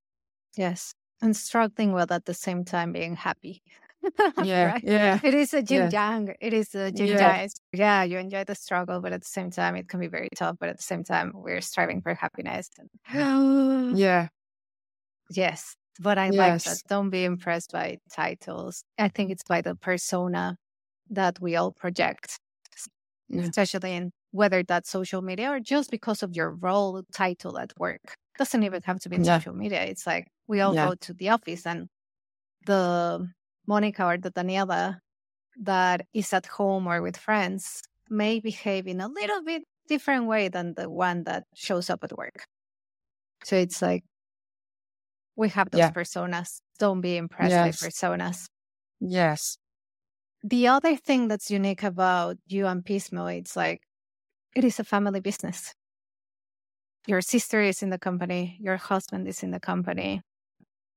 Yes 0.55 0.93
and 1.21 1.35
struggling 1.35 1.93
with 1.93 2.11
at 2.11 2.25
the 2.25 2.33
same 2.33 2.63
time 2.63 2.91
being 2.91 3.15
happy. 3.15 3.61
yeah, 4.43 4.73
right? 4.73 4.83
yeah. 4.83 5.19
It 5.23 5.33
is 5.33 5.53
a 5.53 5.61
yin 5.61 5.89
yeah. 5.91 6.11
yang. 6.11 6.35
It 6.39 6.53
is 6.53 6.73
a 6.75 6.91
yin 6.91 7.07
yeah. 7.07 7.47
Yeah, 7.73 8.03
you 8.03 8.17
enjoy 8.17 8.43
the 8.43 8.55
struggle, 8.55 9.01
but 9.01 9.11
at 9.11 9.21
the 9.21 9.27
same 9.27 9.51
time, 9.51 9.75
it 9.75 9.89
can 9.89 9.99
be 9.99 10.07
very 10.07 10.29
tough. 10.35 10.57
But 10.59 10.69
at 10.69 10.77
the 10.77 10.83
same 10.83 11.03
time, 11.03 11.31
we're 11.33 11.61
striving 11.61 12.01
for 12.01 12.13
happiness. 12.13 12.69
And... 13.09 13.97
yeah. 13.97 14.27
Yes, 15.29 15.75
but 15.99 16.17
I 16.17 16.27
yes. 16.27 16.35
like 16.37 16.63
that. 16.63 16.81
Don't 16.87 17.09
be 17.09 17.25
impressed 17.25 17.71
by 17.71 17.97
titles. 18.13 18.83
I 18.97 19.09
think 19.09 19.31
it's 19.31 19.43
by 19.43 19.61
the 19.61 19.75
persona 19.75 20.57
that 21.09 21.41
we 21.41 21.55
all 21.55 21.71
project, 21.71 22.39
yeah. 23.27 23.41
especially 23.41 23.93
in 23.93 24.11
whether 24.31 24.63
that's 24.63 24.89
social 24.89 25.21
media 25.21 25.49
or 25.51 25.59
just 25.59 25.91
because 25.91 26.23
of 26.23 26.35
your 26.35 26.51
role 26.51 27.03
title 27.13 27.57
at 27.57 27.73
work. 27.79 28.15
Doesn't 28.37 28.63
even 28.63 28.81
have 28.83 28.99
to 28.99 29.09
be 29.09 29.17
yeah. 29.17 29.37
social 29.37 29.53
media. 29.53 29.83
It's 29.83 30.05
like 30.05 30.27
we 30.47 30.61
all 30.61 30.75
yeah. 30.75 30.87
go 30.87 30.95
to 30.95 31.13
the 31.13 31.29
office 31.29 31.65
and 31.65 31.87
the 32.65 33.27
Monica 33.65 34.05
or 34.05 34.17
the 34.17 34.31
Daniela 34.31 34.99
that 35.61 36.05
is 36.13 36.33
at 36.33 36.45
home 36.45 36.87
or 36.87 37.01
with 37.01 37.17
friends 37.17 37.81
may 38.09 38.39
behave 38.39 38.87
in 38.87 39.01
a 39.01 39.07
little 39.07 39.43
bit 39.43 39.63
different 39.87 40.25
way 40.27 40.49
than 40.49 40.73
the 40.75 40.89
one 40.89 41.23
that 41.23 41.45
shows 41.55 41.89
up 41.89 42.03
at 42.03 42.17
work. 42.17 42.45
So 43.43 43.55
it's 43.55 43.81
like 43.81 44.03
we 45.35 45.49
have 45.49 45.69
those 45.71 45.79
yeah. 45.79 45.91
personas. 45.91 46.59
Don't 46.79 47.01
be 47.01 47.17
impressed 47.17 47.51
yes. 47.51 47.81
by 47.81 47.87
personas. 47.87 48.47
Yes. 48.99 49.57
The 50.43 50.67
other 50.67 50.95
thing 50.95 51.27
that's 51.27 51.49
unique 51.49 51.83
about 51.83 52.37
you 52.47 52.67
and 52.67 52.83
Pismo, 52.83 53.35
it's 53.35 53.55
like 53.55 53.81
it 54.55 54.63
is 54.63 54.79
a 54.79 54.83
family 54.83 55.19
business. 55.19 55.73
Your 57.07 57.21
sister 57.21 57.61
is 57.61 57.81
in 57.81 57.89
the 57.89 57.99
company, 57.99 58.57
your 58.59 58.77
husband 58.77 59.27
is 59.27 59.43
in 59.43 59.51
the 59.51 59.59
company. 59.59 60.21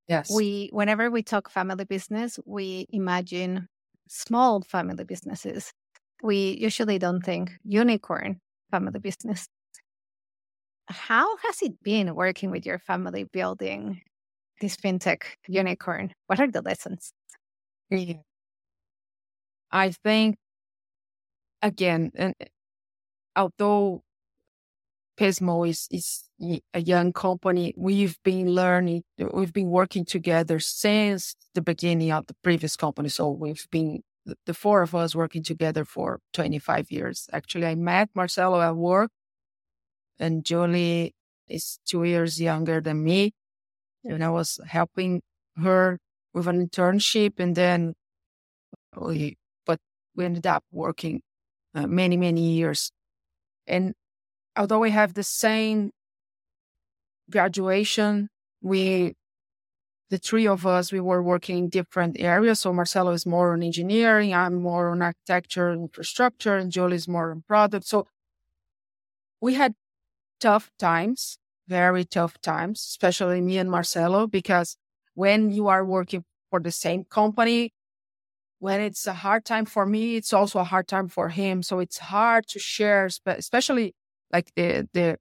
Yes. 0.09 0.31
We 0.31 0.71
whenever 0.73 1.11
we 1.11 1.23
talk 1.23 1.51
family 1.51 1.85
business, 1.85 2.39
we 2.45 2.87
imagine 2.91 3.69
small 4.09 4.61
family 4.63 5.05
businesses. 5.05 5.73
We 6.23 6.59
usually 6.61 6.99
don't 6.99 7.23
think 7.23 7.53
unicorn 7.65 8.41
family 8.71 8.99
business. 8.99 9.47
How 10.89 11.37
has 11.39 11.63
it 11.63 11.81
been 11.85 12.17
working 12.17 12.51
with 12.51 12.67
your 12.67 12.81
family 12.81 13.25
building 13.25 14.03
this 14.61 14.77
fintech 14.77 15.23
unicorn? 15.47 16.13
What 16.27 16.41
are 16.41 16.51
the 16.51 16.63
lessons? 16.63 17.13
I 19.73 19.93
think, 20.05 20.37
again, 21.63 22.11
and 22.17 22.35
although 23.37 24.03
Pismo 25.19 25.69
is, 25.69 25.87
is 25.91 26.25
a 26.73 26.81
young 26.81 27.13
company, 27.13 27.75
we've 27.77 28.19
been 28.25 28.55
learning, 28.55 29.03
we've 29.33 29.53
been 29.53 29.69
working 29.69 30.05
together 30.05 30.59
since 30.59 31.37
the 31.55 31.61
beginning 31.61 32.11
of 32.11 32.27
the 32.27 32.35
previous 32.43 32.77
company. 32.77 33.11
So 33.11 33.31
we've 33.31 33.67
been, 33.71 34.03
the 34.47 34.55
four 34.55 34.83
of 34.83 34.95
us 34.95 35.15
working 35.15 35.43
together 35.43 35.85
for 35.85 36.21
25 36.33 36.91
years. 36.91 37.29
Actually, 37.33 37.67
I 37.67 37.75
met 37.75 38.09
Marcelo 38.15 38.61
at 38.61 38.77
work 38.77 39.11
and 40.19 40.45
Julie 40.45 41.15
is 41.49 41.79
two 41.85 42.05
years 42.05 42.41
younger 42.41 42.81
than 42.81 43.03
me. 43.03 43.33
And 44.05 44.25
I 44.25 44.31
was 44.31 44.59
helping 44.67 45.21
her 45.57 45.99
with 46.33 46.47
an 46.47 46.67
internship 46.67 47.39
and 47.39 47.55
then 47.55 47.95
we, 48.97 49.37
but 49.67 49.79
we 50.15 50.25
ended 50.25 50.47
up 50.47 50.65
working 50.71 51.21
uh, 51.75 51.87
many, 51.87 52.17
many 52.17 52.53
years. 52.53 52.91
And 53.67 53.95
although 54.57 54.81
we 54.81 54.91
have 54.91 55.15
the 55.15 55.23
same 55.23 55.91
graduation, 57.31 58.29
we, 58.63 59.15
the 60.11 60.19
three 60.19 60.47
of 60.47 60.67
us, 60.67 60.93
we 60.93 61.01
were 61.01 61.23
working 61.23 61.59
in 61.59 61.69
different 61.69 62.17
areas. 62.19 62.61
So 62.61 62.73
Marcelo 62.73 63.13
is 63.13 63.25
more 63.25 63.53
on 63.53 63.63
engineering, 63.63 64.35
I'm 64.35 64.55
more 64.55 64.91
on 64.91 65.03
architecture, 65.03 65.71
and 65.71 65.83
infrastructure, 65.83 66.57
and 66.57 66.73
Julie 66.73 66.97
is 66.97 67.09
more 67.09 67.31
on 67.31 67.43
product. 67.47 67.87
So 67.87 68.07
we 69.41 69.55
had 69.55 69.75
tough 70.41 70.71
times, 70.79 71.39
very 71.69 72.05
tough 72.05 72.41
times, 72.41 72.81
especially 72.81 73.41
me 73.41 73.59
and 73.59 73.71
Marcelo, 73.71 74.27
because 74.27 74.77
when 75.15 75.51
you 75.51 75.69
are 75.69 75.85
working 75.85 76.25
for 76.51 76.61
the 76.61 76.73
same 76.73 77.05
company, 77.05 77.73
when 78.61 78.81
it's 78.83 79.07
a 79.07 79.15
hard 79.15 79.45
time 79.45 79.65
for 79.65 79.87
me, 79.87 80.17
it's 80.17 80.33
also 80.33 80.61
a 80.61 80.65
hard 80.65 80.87
time 80.87 81.09
for 81.09 81.31
him. 81.31 81.63
So 81.63 81.81
it's 81.81 81.99
hard 81.99 82.47
to 82.49 82.59
share, 82.59 83.09
especially 83.27 83.95
like 84.33 84.53
the 84.55 84.89
the 84.93 85.19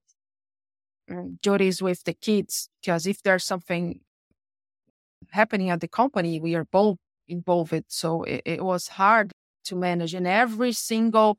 um, 1.10 1.38
duties 1.42 1.82
with 1.82 2.04
the 2.04 2.12
kids, 2.12 2.68
because 2.80 3.06
if 3.06 3.22
there's 3.22 3.44
something 3.44 4.00
happening 5.30 5.70
at 5.70 5.80
the 5.80 5.88
company, 5.88 6.38
we 6.38 6.54
are 6.54 6.66
both 6.66 6.98
involved. 7.28 7.84
So 7.88 8.22
it, 8.24 8.42
it 8.44 8.64
was 8.64 8.88
hard 8.88 9.32
to 9.64 9.74
manage, 9.74 10.12
and 10.14 10.26
every 10.26 10.72
single 10.72 11.38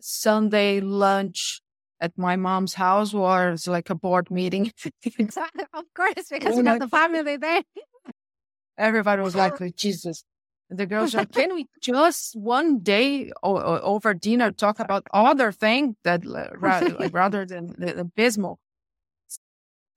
Sunday 0.00 0.80
lunch 0.80 1.60
at 2.00 2.16
my 2.16 2.36
mom's 2.36 2.74
house 2.74 3.12
was 3.12 3.68
like 3.68 3.90
a 3.90 3.94
board 3.94 4.30
meeting. 4.30 4.72
of 4.86 5.84
course, 5.94 6.28
because 6.30 6.56
you 6.56 6.64
have 6.64 6.80
the 6.80 6.88
family 6.88 7.36
there. 7.36 7.62
Everybody 8.78 9.22
was 9.22 9.34
like, 9.34 9.58
Jesus, 9.76 10.22
the 10.70 10.86
girls 10.86 11.14
like, 11.14 11.32
can 11.32 11.54
we 11.54 11.66
just 11.80 12.36
one 12.36 12.80
day 12.80 13.30
o- 13.42 13.80
over 13.80 14.14
dinner 14.14 14.50
talk 14.50 14.78
about 14.86 15.06
other 15.12 15.52
things 15.52 15.96
that 16.04 16.24
like, 16.24 16.50
rather 17.12 17.44
than 17.44 17.74
the, 17.78 17.92
the 17.94 18.10
Pismo? 18.16 18.56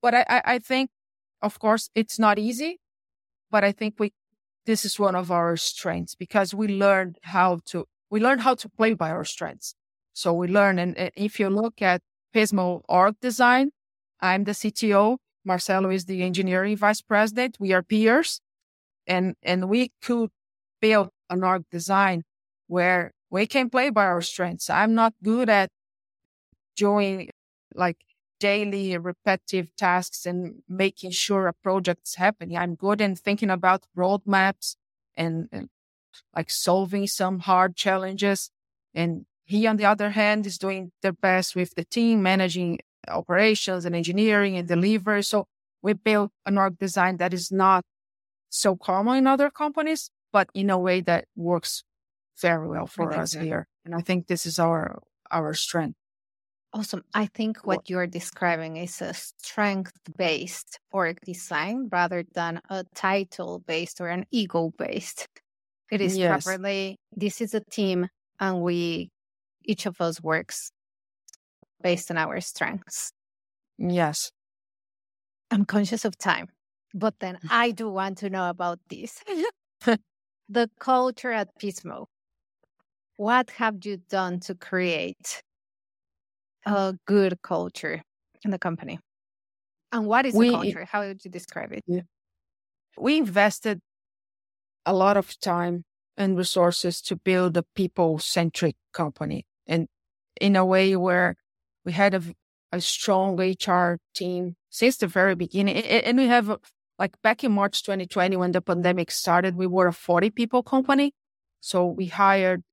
But 0.02 0.16
I, 0.16 0.26
I, 0.28 0.42
I 0.46 0.60
think, 0.60 0.90
of 1.42 1.60
course, 1.60 1.90
it's 1.96 2.18
not 2.18 2.40
easy, 2.40 2.80
but 3.50 3.64
I 3.64 3.72
think 3.72 3.96
we, 4.00 4.14
this 4.66 4.86
is 4.86 5.00
one 5.00 5.16
of 5.16 5.32
our 5.32 5.58
strengths 5.58 6.16
because 6.16 6.54
we 6.54 6.68
learned 6.68 7.18
how 7.24 7.60
to, 7.68 7.86
we 8.10 8.20
learned 8.20 8.42
how 8.42 8.56
to 8.56 8.70
play 8.70 8.94
by 8.94 9.12
our 9.12 9.26
strengths. 9.26 9.76
So 10.14 10.34
we 10.34 10.48
learn. 10.48 10.80
And 10.80 11.12
if 11.16 11.40
you 11.40 11.50
look 11.50 11.82
at 11.82 12.02
Pismo 12.36 12.82
org 12.88 13.16
design, 13.22 13.72
I'm 14.20 14.44
the 14.44 14.52
CTO. 14.52 15.18
Marcelo 15.44 15.90
is 15.90 16.06
the 16.06 16.22
engineering 16.22 16.78
vice 16.78 17.02
president. 17.02 17.58
We 17.60 17.74
are 17.74 17.82
peers 17.82 18.42
and, 19.08 19.36
and 19.42 19.70
we 19.70 19.92
could 20.02 20.30
build 20.82 21.10
an 21.30 21.44
org 21.44 21.64
design 21.72 22.24
where 22.68 23.12
we 23.30 23.48
can 23.48 23.70
play 23.70 23.90
by 23.90 24.06
our 24.06 24.22
strengths. 24.22 24.70
I'm 24.70 24.94
not 24.94 25.14
good 25.24 25.50
at 25.50 25.70
doing 26.76 27.30
like 27.76 27.98
daily 28.40 28.98
repetitive 28.98 29.76
tasks 29.76 30.26
and 30.26 30.64
making 30.68 31.12
sure 31.12 31.48
a 31.48 31.54
project's 31.54 32.16
happening. 32.16 32.58
I'm 32.58 32.76
good 32.76 33.00
in 33.00 33.16
thinking 33.16 33.50
about 33.50 33.86
roadmaps 33.96 34.76
and, 35.16 35.48
and 35.52 35.70
like 36.36 36.50
solving 36.50 37.08
some 37.08 37.40
hard 37.40 37.76
challenges. 37.76 38.50
And 38.94 39.26
he, 39.46 39.68
on 39.68 39.78
the 39.78 39.86
other 39.86 40.12
hand, 40.12 40.46
is 40.46 40.58
doing 40.58 40.92
their 41.02 41.14
best 41.14 41.56
with 41.56 41.76
the 41.76 41.86
team, 41.86 42.22
managing 42.24 42.80
operations 43.08 43.86
and 43.86 43.96
engineering 43.96 44.58
and 44.58 44.68
delivery. 44.68 45.24
So 45.24 45.48
we 45.82 45.94
built 45.94 46.32
an 46.46 46.58
org 46.58 46.78
design 46.78 47.18
that 47.18 47.34
is 47.34 47.52
not 47.52 47.84
so 48.50 48.76
common 48.76 49.18
in 49.18 49.28
other 49.28 49.50
companies, 49.50 50.10
but 50.32 50.50
in 50.54 50.70
a 50.70 50.78
way 50.78 51.02
that 51.02 51.26
works 51.36 51.84
very 52.42 52.68
well 52.68 52.88
for 52.88 53.14
us 53.14 53.34
here. 53.34 53.68
And 53.86 53.94
I 53.96 54.02
think 54.02 54.28
this 54.28 54.46
is 54.46 54.60
our 54.60 55.02
our 55.30 55.54
strength. 55.54 55.98
Awesome. 56.74 57.04
I 57.14 57.26
think 57.26 57.66
what 57.66 57.90
you're 57.90 58.08
describing 58.08 58.78
is 58.78 59.02
a 59.02 59.14
strength 59.14 59.92
based 60.18 60.80
org 60.92 61.20
design 61.26 61.90
rather 61.92 62.24
than 62.34 62.62
a 62.70 62.86
title 62.96 63.60
based 63.68 64.00
or 64.00 64.08
an 64.08 64.26
ego 64.32 64.72
based. 64.78 65.28
It 65.92 66.00
is 66.00 66.18
yes. 66.18 66.46
properly, 66.46 66.98
this 67.12 67.42
is 67.42 67.54
a 67.54 67.60
team 67.60 68.08
and 68.40 68.62
we, 68.62 69.12
each 69.66 69.86
of 69.86 70.00
us 70.00 70.24
works 70.24 70.72
based 71.82 72.10
on 72.10 72.18
our 72.18 72.40
strengths. 72.40 73.12
Yes. 73.78 74.32
I'm 75.52 75.66
conscious 75.66 76.06
of 76.06 76.18
time, 76.18 76.48
but 76.94 77.16
then 77.20 77.38
I 77.50 77.72
do 77.72 77.90
want 77.90 78.20
to 78.20 78.30
know 78.30 78.50
about 78.50 78.80
this. 78.90 79.22
the 80.52 80.70
culture 80.80 81.32
at 81.32 81.58
Pismo. 81.58 82.08
What 83.18 83.50
have 83.52 83.78
you 83.84 83.98
done 84.10 84.40
to 84.42 84.56
create 84.56 85.42
a 86.66 86.96
good 87.08 87.42
culture 87.42 88.02
in 88.44 88.52
the 88.52 88.60
company? 88.60 89.00
And 89.92 90.06
what 90.06 90.26
is 90.26 90.34
we, 90.34 90.50
the 90.50 90.56
culture? 90.56 90.88
How 90.92 91.02
would 91.02 91.24
you 91.24 91.32
describe 91.32 91.72
it? 91.72 91.84
Yeah. 91.88 92.02
We 92.98 93.18
invested 93.18 93.80
a 94.86 94.94
lot 94.94 95.16
of 95.16 95.40
time 95.40 95.84
and 96.18 96.38
resources 96.38 97.02
to 97.02 97.16
build 97.16 97.56
a 97.56 97.64
people 97.76 98.20
centric 98.20 98.76
company 98.94 99.46
and 99.68 99.88
in 100.40 100.56
a 100.56 100.66
way 100.66 100.96
where 100.96 101.36
we 101.86 101.94
had 101.94 102.14
a, 102.14 102.22
a 102.72 102.82
strong 102.82 103.40
HR 103.40 104.00
team 104.14 104.56
since 104.70 104.98
the 104.98 105.08
very 105.08 105.36
beginning. 105.36 105.78
And 105.78 106.18
we 106.18 106.28
have 106.28 106.58
like 107.00 107.22
back 107.22 107.44
in 107.44 107.52
March 107.52 107.84
2020, 107.84 108.36
when 108.38 108.52
the 108.52 108.62
pandemic 108.62 109.12
started, 109.12 109.56
we 109.56 109.68
were 109.68 109.88
a 109.88 109.94
40 109.94 110.30
people 110.32 110.64
company. 110.64 111.14
So 111.60 111.86
we 111.86 112.08
hired 112.08 112.64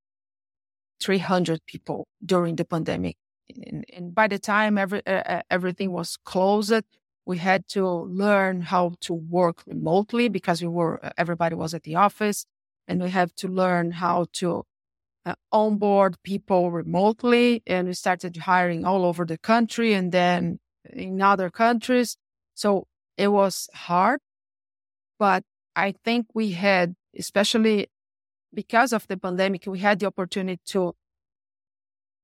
300 1.00 1.64
people 1.66 2.08
during 2.24 2.56
the 2.56 2.64
pandemic. 2.64 3.16
And, 3.48 3.84
and 3.94 4.14
by 4.14 4.28
the 4.28 4.38
time 4.38 4.76
every, 4.76 5.06
uh, 5.06 5.42
everything 5.50 5.92
was 5.92 6.18
closed, 6.24 6.82
we 7.24 7.38
had 7.38 7.68
to 7.68 7.86
learn 7.86 8.62
how 8.62 8.94
to 9.02 9.14
work 9.14 9.62
remotely 9.66 10.28
because 10.28 10.62
we 10.62 10.68
were, 10.68 11.00
everybody 11.16 11.54
was 11.54 11.74
at 11.74 11.82
the 11.82 11.96
office 11.96 12.46
and 12.86 13.02
we 13.02 13.10
have 13.10 13.34
to 13.36 13.48
learn 13.48 13.92
how 13.92 14.26
to 14.34 14.64
uh, 15.26 15.34
onboard 15.52 16.16
people 16.22 16.70
remotely. 16.70 17.62
And 17.66 17.88
we 17.88 17.94
started 17.94 18.36
hiring 18.36 18.84
all 18.84 19.04
over 19.04 19.24
the 19.24 19.38
country 19.38 19.92
and 19.92 20.10
then 20.10 20.58
in 20.90 21.20
other 21.20 21.50
countries. 21.50 22.16
So 22.54 22.86
it 23.18 23.28
was 23.28 23.68
hard, 23.74 24.20
but 25.18 25.42
I 25.76 25.94
think 26.04 26.28
we 26.34 26.52
had, 26.52 26.94
especially 27.18 27.88
because 28.54 28.92
of 28.92 29.06
the 29.08 29.16
pandemic, 29.18 29.66
we 29.66 29.80
had 29.80 29.98
the 29.98 30.06
opportunity 30.06 30.60
to 30.66 30.94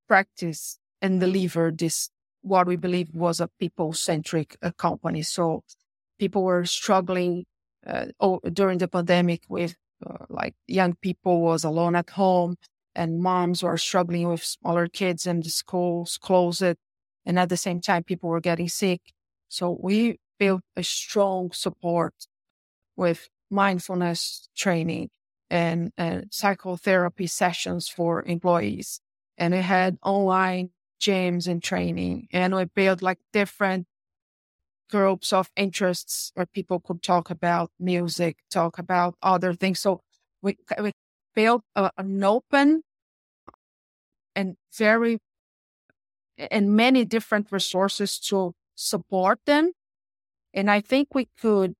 practice 0.08 0.78
and 1.02 1.20
deliver 1.20 1.70
this 1.70 2.10
what 2.42 2.66
we 2.66 2.76
believe 2.76 3.14
was 3.14 3.40
a 3.40 3.48
people 3.58 3.92
centric 3.92 4.56
uh, 4.62 4.70
company. 4.72 5.22
So 5.22 5.64
people 6.18 6.44
were 6.44 6.64
struggling 6.66 7.46
uh, 7.86 8.06
during 8.52 8.78
the 8.78 8.88
pandemic 8.88 9.42
with 9.48 9.76
uh, 10.06 10.26
like 10.28 10.54
young 10.66 10.94
people 11.00 11.40
was 11.40 11.64
alone 11.64 11.96
at 11.96 12.10
home 12.10 12.56
and 12.94 13.20
moms 13.20 13.62
were 13.62 13.78
struggling 13.78 14.28
with 14.28 14.42
smaller 14.44 14.88
kids 14.88 15.26
and 15.26 15.42
the 15.42 15.50
schools 15.50 16.18
closed 16.18 16.62
and 16.62 17.38
at 17.38 17.48
the 17.48 17.56
same 17.56 17.80
time 17.80 18.04
people 18.04 18.28
were 18.28 18.40
getting 18.40 18.68
sick 18.68 19.00
so 19.48 19.78
we 19.80 20.18
built 20.38 20.62
a 20.76 20.82
strong 20.82 21.50
support 21.52 22.14
with 22.96 23.28
mindfulness 23.50 24.48
training 24.56 25.10
and, 25.50 25.92
and 25.96 26.26
psychotherapy 26.30 27.26
sessions 27.26 27.88
for 27.88 28.22
employees 28.24 29.00
and 29.36 29.54
we 29.54 29.60
had 29.60 29.98
online 30.02 30.70
gyms 31.00 31.46
and 31.46 31.62
training 31.62 32.28
and 32.32 32.54
we 32.54 32.64
built 32.64 33.02
like 33.02 33.18
different 33.32 33.86
groups 34.90 35.32
of 35.32 35.50
interests 35.56 36.30
where 36.34 36.46
people 36.46 36.80
could 36.80 37.02
talk 37.02 37.30
about 37.30 37.70
music, 37.80 38.36
talk 38.50 38.78
about 38.78 39.16
other 39.22 39.52
things. 39.52 39.80
So 39.80 40.00
we, 40.42 40.56
we 40.80 40.92
built 41.34 41.62
a, 41.74 41.90
an 41.98 42.22
open 42.22 42.82
and 44.36 44.56
very 44.76 45.18
and 46.36 46.76
many 46.76 47.04
different 47.04 47.50
resources 47.50 48.18
to 48.18 48.52
support 48.74 49.40
them. 49.46 49.72
And 50.54 50.70
I 50.70 50.80
think 50.82 51.14
we 51.14 51.28
could, 51.40 51.74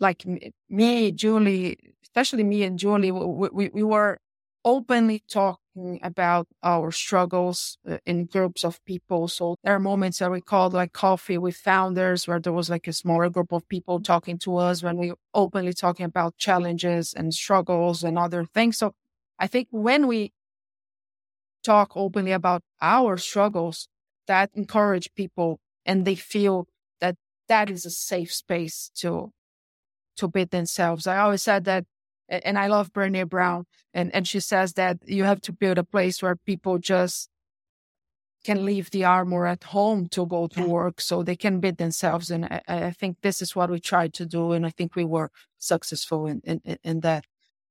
like 0.00 0.24
me, 0.68 1.12
Julie, 1.12 1.78
especially 2.02 2.44
me 2.44 2.62
and 2.64 2.78
Julie, 2.78 3.12
we, 3.12 3.48
we, 3.52 3.68
we 3.70 3.82
were 3.82 4.18
openly 4.64 5.22
talking 5.30 6.00
about 6.02 6.46
our 6.62 6.90
struggles 6.90 7.78
uh, 7.88 7.98
in 8.06 8.26
groups 8.26 8.64
of 8.64 8.84
people. 8.84 9.28
So 9.28 9.56
there 9.64 9.74
are 9.74 9.80
moments 9.80 10.18
that 10.18 10.30
we 10.30 10.40
called 10.40 10.74
like 10.74 10.92
coffee 10.92 11.38
with 11.38 11.56
founders 11.56 12.28
where 12.28 12.40
there 12.40 12.52
was 12.52 12.70
like 12.70 12.88
a 12.88 12.92
smaller 12.92 13.30
group 13.30 13.52
of 13.52 13.68
people 13.68 14.00
talking 14.00 14.38
to 14.40 14.56
us 14.56 14.82
when 14.82 14.98
we 14.98 15.12
openly 15.34 15.72
talking 15.72 16.06
about 16.06 16.36
challenges 16.38 17.14
and 17.14 17.32
struggles 17.34 18.04
and 18.04 18.18
other 18.18 18.44
things. 18.44 18.78
So 18.78 18.94
I 19.38 19.46
think 19.46 19.68
when 19.70 20.06
we 20.06 20.32
talk 21.62 21.92
openly 21.96 22.32
about 22.32 22.62
our 22.80 23.16
struggles, 23.16 23.88
that 24.26 24.50
encourage 24.54 25.14
people 25.14 25.58
and 25.84 26.04
they 26.04 26.14
feel 26.14 26.66
that 27.48 27.70
is 27.70 27.84
a 27.84 27.90
safe 27.90 28.32
space 28.32 28.90
to 28.96 29.32
to 30.16 30.28
be 30.28 30.44
themselves. 30.44 31.06
I 31.06 31.18
always 31.18 31.42
said 31.42 31.64
that 31.64 31.84
and 32.28 32.58
I 32.58 32.66
love 32.66 32.92
Brene 32.92 33.28
Brown, 33.28 33.64
and, 33.94 34.14
and 34.14 34.28
she 34.28 34.40
says 34.40 34.74
that 34.74 34.98
you 35.06 35.24
have 35.24 35.40
to 35.42 35.52
build 35.52 35.78
a 35.78 35.84
place 35.84 36.22
where 36.22 36.36
people 36.36 36.78
just 36.78 37.30
can 38.44 38.64
leave 38.64 38.90
the 38.90 39.04
armor 39.04 39.46
at 39.46 39.64
home 39.64 40.08
to 40.08 40.26
go 40.26 40.46
to 40.46 40.64
work 40.64 41.00
so 41.00 41.22
they 41.22 41.36
can 41.36 41.60
be 41.60 41.70
themselves. 41.70 42.30
And 42.30 42.44
I, 42.44 42.62
I, 42.68 42.90
think 42.92 43.18
this 43.22 43.42
is 43.42 43.56
what 43.56 43.70
we 43.70 43.80
tried 43.80 44.14
to 44.14 44.26
do. 44.26 44.52
And 44.52 44.64
I 44.64 44.70
think 44.70 44.94
we 44.94 45.04
were 45.04 45.30
successful 45.58 46.26
in, 46.26 46.40
in, 46.44 46.78
in 46.84 47.00
that. 47.00 47.24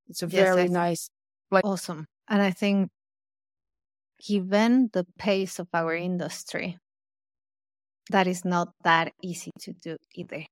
It's 0.09 0.23
a 0.23 0.27
very 0.27 0.63
yes, 0.63 0.71
nice 0.71 1.09
place. 1.49 1.61
Awesome. 1.63 2.07
And 2.27 2.41
I 2.41 2.51
think 2.51 2.89
given 4.25 4.89
the 4.91 5.05
pace 5.17 5.59
of 5.59 5.67
our 5.73 5.95
industry, 5.95 6.77
that 8.09 8.27
is 8.27 8.45
not 8.45 8.69
that 8.83 9.13
easy 9.21 9.51
to 9.61 9.73
do 9.73 9.97
either. 10.15 10.45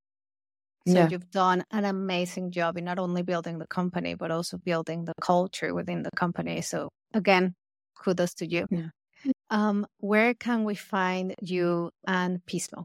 So 0.88 0.94
yeah. 0.94 1.08
you've 1.10 1.32
done 1.32 1.64
an 1.72 1.84
amazing 1.84 2.52
job 2.52 2.78
in 2.78 2.86
not 2.86 3.00
only 3.00 3.24
building 3.24 3.58
the 3.58 3.66
company, 3.68 4.14
but 4.14 4.30
also 4.30 4.58
building 4.58 5.06
the 5.06 5.14
culture 5.20 5.74
within 5.74 6.04
the 6.04 6.12
company. 6.16 6.62
So 6.62 6.90
again, 7.14 7.56
kudos 8.04 8.36
to 8.36 8.46
you. 8.46 8.68
Yeah. 8.70 8.90
Um, 9.50 9.88
where 9.98 10.36
can 10.36 10.64
we 10.64 10.76
find 10.76 11.34
you 11.42 11.90
and 12.08 12.40
Pismo? 12.46 12.84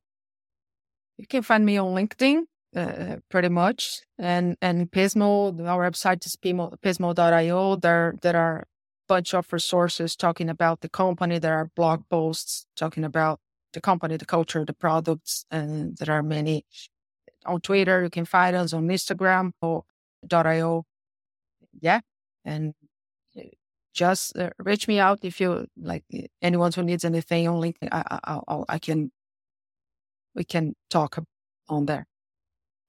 You 1.19 1.27
can 1.27 1.43
find 1.43 1.67
me 1.67 1.77
on 1.77 1.95
LinkedIn, 1.95 2.45
uh, 2.75 3.17
pretty 3.29 3.51
much, 3.51 4.01
and 4.19 4.57
and 4.63 4.91
Pismo. 4.91 5.53
Our 5.67 5.91
website 5.91 6.25
is 6.25 6.37
pismo, 6.43 6.75
pismo.io. 6.83 7.77
There 7.77 8.15
there 8.23 8.37
are 8.37 8.57
a 8.61 8.65
bunch 9.09 9.35
of 9.35 9.53
resources 9.53 10.17
talking 10.17 10.49
about 10.49 10.81
the 10.81 10.89
company. 10.89 11.39
There 11.39 11.59
are 11.59 11.71
blog 11.77 12.05
posts 12.09 12.65
talking 12.77 13.05
about 13.05 13.41
the 13.73 13.81
company, 13.81 14.17
the 14.17 14.27
culture, 14.27 14.65
the 14.65 14.73
products, 14.73 15.45
and 15.51 15.97
there 15.97 16.15
are 16.15 16.23
many 16.23 16.65
on 17.47 17.61
Twitter. 17.61 18.03
You 18.03 18.11
can 18.11 18.25
find 18.25 18.57
us 18.57 18.73
on 18.73 18.89
Instagram 18.89 19.53
or 19.63 19.85
.io. 20.31 20.85
Yeah. 21.81 22.01
And 22.45 22.75
uh, 23.37 23.43
just 23.95 24.37
uh, 24.37 24.51
reach 24.59 24.89
me 24.89 24.99
out 24.99 25.21
if 25.23 25.41
you 25.41 25.67
like 25.81 26.05
anyone 26.43 26.73
who 26.73 26.83
needs 26.83 27.05
anything 27.05 27.49
on 27.49 27.61
LinkedIn. 27.61 27.89
I, 27.93 28.19
I, 28.25 28.41
I, 28.49 28.63
I 28.69 28.79
can, 28.79 29.11
we 30.35 30.45
can 30.45 30.75
talk 30.89 31.19
on 31.69 31.87
there. 31.87 32.07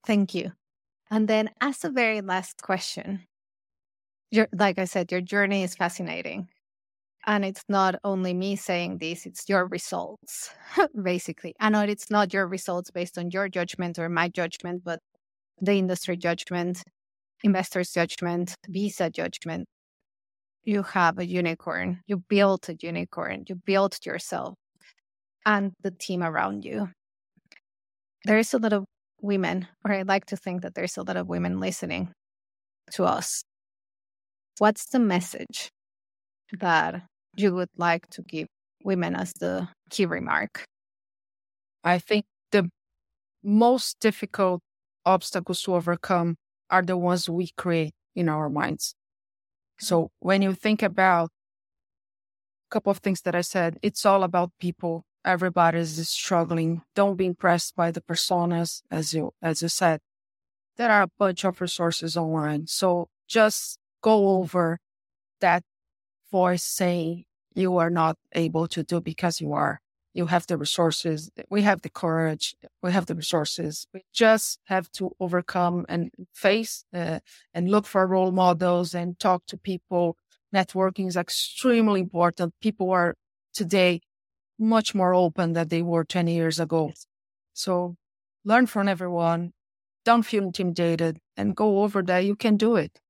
Thank 0.06 0.34
you. 0.34 0.52
And 1.10 1.28
then 1.28 1.50
as 1.60 1.84
a 1.84 1.90
very 1.90 2.20
last 2.20 2.62
question, 2.62 3.26
your, 4.30 4.48
like 4.52 4.78
I 4.78 4.86
said, 4.86 5.12
your 5.12 5.20
journey 5.20 5.62
is 5.62 5.74
fascinating. 5.74 6.48
And 7.24 7.44
it's 7.44 7.62
not 7.68 7.94
only 8.02 8.34
me 8.34 8.56
saying 8.56 8.98
this, 8.98 9.26
it's 9.26 9.48
your 9.48 9.66
results, 9.66 10.50
basically. 11.02 11.54
Know 11.60 11.82
it's 11.82 12.10
not 12.10 12.32
your 12.32 12.48
results 12.48 12.90
based 12.90 13.16
on 13.16 13.30
your 13.30 13.48
judgment 13.48 13.98
or 13.98 14.08
my 14.08 14.28
judgment, 14.28 14.82
but 14.84 14.98
the 15.60 15.74
industry 15.74 16.16
judgment, 16.16 16.82
investors' 17.44 17.92
judgment, 17.92 18.56
visa 18.68 19.08
judgment. 19.08 19.66
You 20.64 20.82
have 20.82 21.18
a 21.18 21.26
unicorn. 21.26 22.00
You 22.06 22.22
built 22.28 22.68
a 22.68 22.76
unicorn. 22.80 23.44
You 23.48 23.54
built 23.54 24.04
yourself 24.04 24.54
and 25.46 25.72
the 25.82 25.92
team 25.92 26.22
around 26.22 26.64
you. 26.64 26.90
There 28.24 28.38
is 28.38 28.54
a 28.54 28.58
lot 28.58 28.72
of 28.72 28.84
women, 29.20 29.68
or 29.84 29.92
I 29.92 30.02
like 30.02 30.26
to 30.26 30.36
think 30.36 30.62
that 30.62 30.74
there's 30.74 30.96
a 30.96 31.02
lot 31.02 31.16
of 31.16 31.28
women 31.28 31.60
listening 31.60 32.12
to 32.92 33.04
us. 33.04 33.42
What's 34.58 34.86
the 34.86 34.98
message 34.98 35.70
that 36.58 37.02
you 37.36 37.54
would 37.54 37.70
like 37.76 38.08
to 38.10 38.22
give 38.22 38.48
women 38.84 39.14
as 39.14 39.32
the 39.34 39.68
key 39.90 40.06
remark? 40.06 40.64
I 41.84 41.98
think 41.98 42.24
the 42.50 42.70
most 43.42 43.98
difficult 44.00 44.60
obstacles 45.04 45.62
to 45.62 45.74
overcome 45.74 46.36
are 46.70 46.82
the 46.82 46.96
ones 46.96 47.28
we 47.28 47.50
create 47.56 47.92
in 48.14 48.28
our 48.28 48.48
minds. 48.48 48.94
Mm-hmm. 49.80 49.86
So 49.86 50.10
when 50.20 50.42
you 50.42 50.54
think 50.54 50.82
about 50.82 51.30
a 52.70 52.74
couple 52.74 52.90
of 52.90 52.98
things 52.98 53.22
that 53.22 53.34
I 53.34 53.40
said, 53.40 53.78
it's 53.82 54.06
all 54.06 54.22
about 54.22 54.52
people. 54.60 55.04
Everybody 55.24 55.78
is 55.78 56.08
struggling. 56.08 56.82
Don't 56.94 57.16
be 57.16 57.26
impressed 57.26 57.76
by 57.76 57.90
the 57.90 58.00
personas, 58.00 58.82
as 58.90 59.14
you 59.14 59.32
as 59.40 59.62
you 59.62 59.68
said. 59.68 60.00
There 60.76 60.90
are 60.90 61.02
a 61.02 61.10
bunch 61.18 61.44
of 61.44 61.60
resources 61.60 62.16
online. 62.16 62.66
So 62.66 63.08
just 63.28 63.78
go 64.02 64.30
over 64.30 64.78
that 65.40 65.62
voice 66.32 66.64
saying 66.64 67.24
you 67.54 67.76
are 67.76 67.90
not 67.90 68.16
able 68.32 68.66
to 68.68 68.82
do 68.82 69.00
because 69.00 69.40
you 69.40 69.52
are. 69.52 69.80
You 70.14 70.26
have 70.26 70.46
the 70.46 70.58
resources. 70.58 71.30
We 71.48 71.62
have 71.62 71.82
the 71.82 71.88
courage. 71.88 72.54
We 72.82 72.92
have 72.92 73.06
the 73.06 73.14
resources. 73.14 73.86
We 73.94 74.02
just 74.12 74.58
have 74.64 74.90
to 74.92 75.12
overcome 75.20 75.86
and 75.88 76.10
face 76.34 76.84
uh, 76.92 77.20
and 77.54 77.70
look 77.70 77.86
for 77.86 78.06
role 78.06 78.32
models 78.32 78.94
and 78.94 79.18
talk 79.18 79.46
to 79.46 79.56
people. 79.56 80.16
Networking 80.54 81.08
is 81.08 81.16
extremely 81.16 82.00
important. 82.00 82.54
People 82.60 82.90
are 82.90 83.14
today 83.54 84.00
much 84.58 84.94
more 84.94 85.14
open 85.14 85.54
than 85.54 85.68
they 85.68 85.82
were 85.82 86.04
20 86.04 86.34
years 86.34 86.60
ago. 86.60 86.92
So 87.54 87.96
learn 88.44 88.66
from 88.66 88.88
everyone. 88.88 89.52
Don't 90.04 90.24
feel 90.24 90.44
intimidated 90.44 91.18
and 91.36 91.56
go 91.56 91.82
over 91.82 92.02
that. 92.02 92.24
You 92.24 92.36
can 92.36 92.56
do 92.56 92.76
it. 92.76 93.00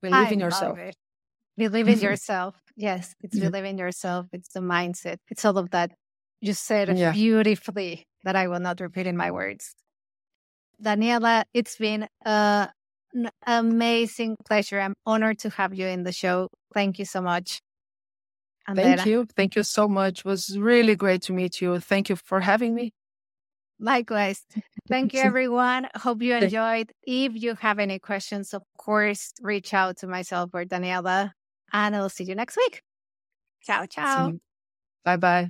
Believe 0.00 0.28
I 0.28 0.30
in 0.30 0.40
yourself. 0.40 0.78
It. 0.78 0.96
Believe 1.60 1.88
in 1.88 1.94
mm-hmm. 1.94 2.04
yourself. 2.04 2.54
Yes, 2.76 3.14
it's 3.20 3.36
yeah. 3.36 3.42
Mm-hmm. 3.42 3.50
believe 3.50 3.64
in 3.66 3.78
yourself. 3.78 4.26
It's 4.32 4.52
the 4.52 4.60
mindset. 4.60 5.18
It's 5.28 5.44
all 5.44 5.58
of 5.58 5.70
that. 5.70 5.92
You 6.40 6.54
said 6.54 6.96
yeah. 6.96 7.12
beautifully 7.12 8.06
that 8.24 8.34
I 8.34 8.48
will 8.48 8.60
not 8.60 8.80
repeat 8.80 9.06
in 9.06 9.16
my 9.16 9.30
words. 9.30 9.74
Daniela, 10.82 11.44
it's 11.52 11.76
been 11.76 12.08
a, 12.24 12.70
an 13.12 13.30
amazing 13.46 14.36
pleasure. 14.46 14.80
I'm 14.80 14.94
honored 15.04 15.38
to 15.40 15.50
have 15.50 15.74
you 15.74 15.86
in 15.86 16.04
the 16.04 16.12
show. 16.12 16.48
Thank 16.72 16.98
you 16.98 17.04
so 17.04 17.20
much. 17.20 17.60
Thank 18.74 19.04
you. 19.04 19.26
Thank 19.36 19.56
you 19.56 19.62
so 19.62 19.88
much. 19.88 20.20
It 20.20 20.24
was 20.24 20.56
really 20.58 20.96
great 20.96 21.22
to 21.22 21.32
meet 21.32 21.60
you. 21.60 21.80
Thank 21.80 22.08
you 22.08 22.16
for 22.16 22.40
having 22.40 22.74
me. 22.74 22.92
Likewise. 23.78 24.42
Thank 24.88 25.12
you, 25.12 25.20
everyone. 25.24 25.88
Hope 25.96 26.22
you 26.22 26.34
enjoyed. 26.34 26.92
If 27.02 27.32
you 27.34 27.54
have 27.56 27.78
any 27.78 27.98
questions, 27.98 28.54
of 28.54 28.62
course, 28.78 29.32
reach 29.42 29.74
out 29.74 29.98
to 29.98 30.06
myself 30.06 30.50
or 30.54 30.64
Daniela 30.64 31.32
and 31.72 31.96
I'll 31.96 32.08
see 32.08 32.24
you 32.24 32.34
next 32.34 32.56
week. 32.56 32.82
Ciao, 33.62 33.86
ciao. 33.86 34.34
Bye 35.04 35.16
bye. 35.16 35.48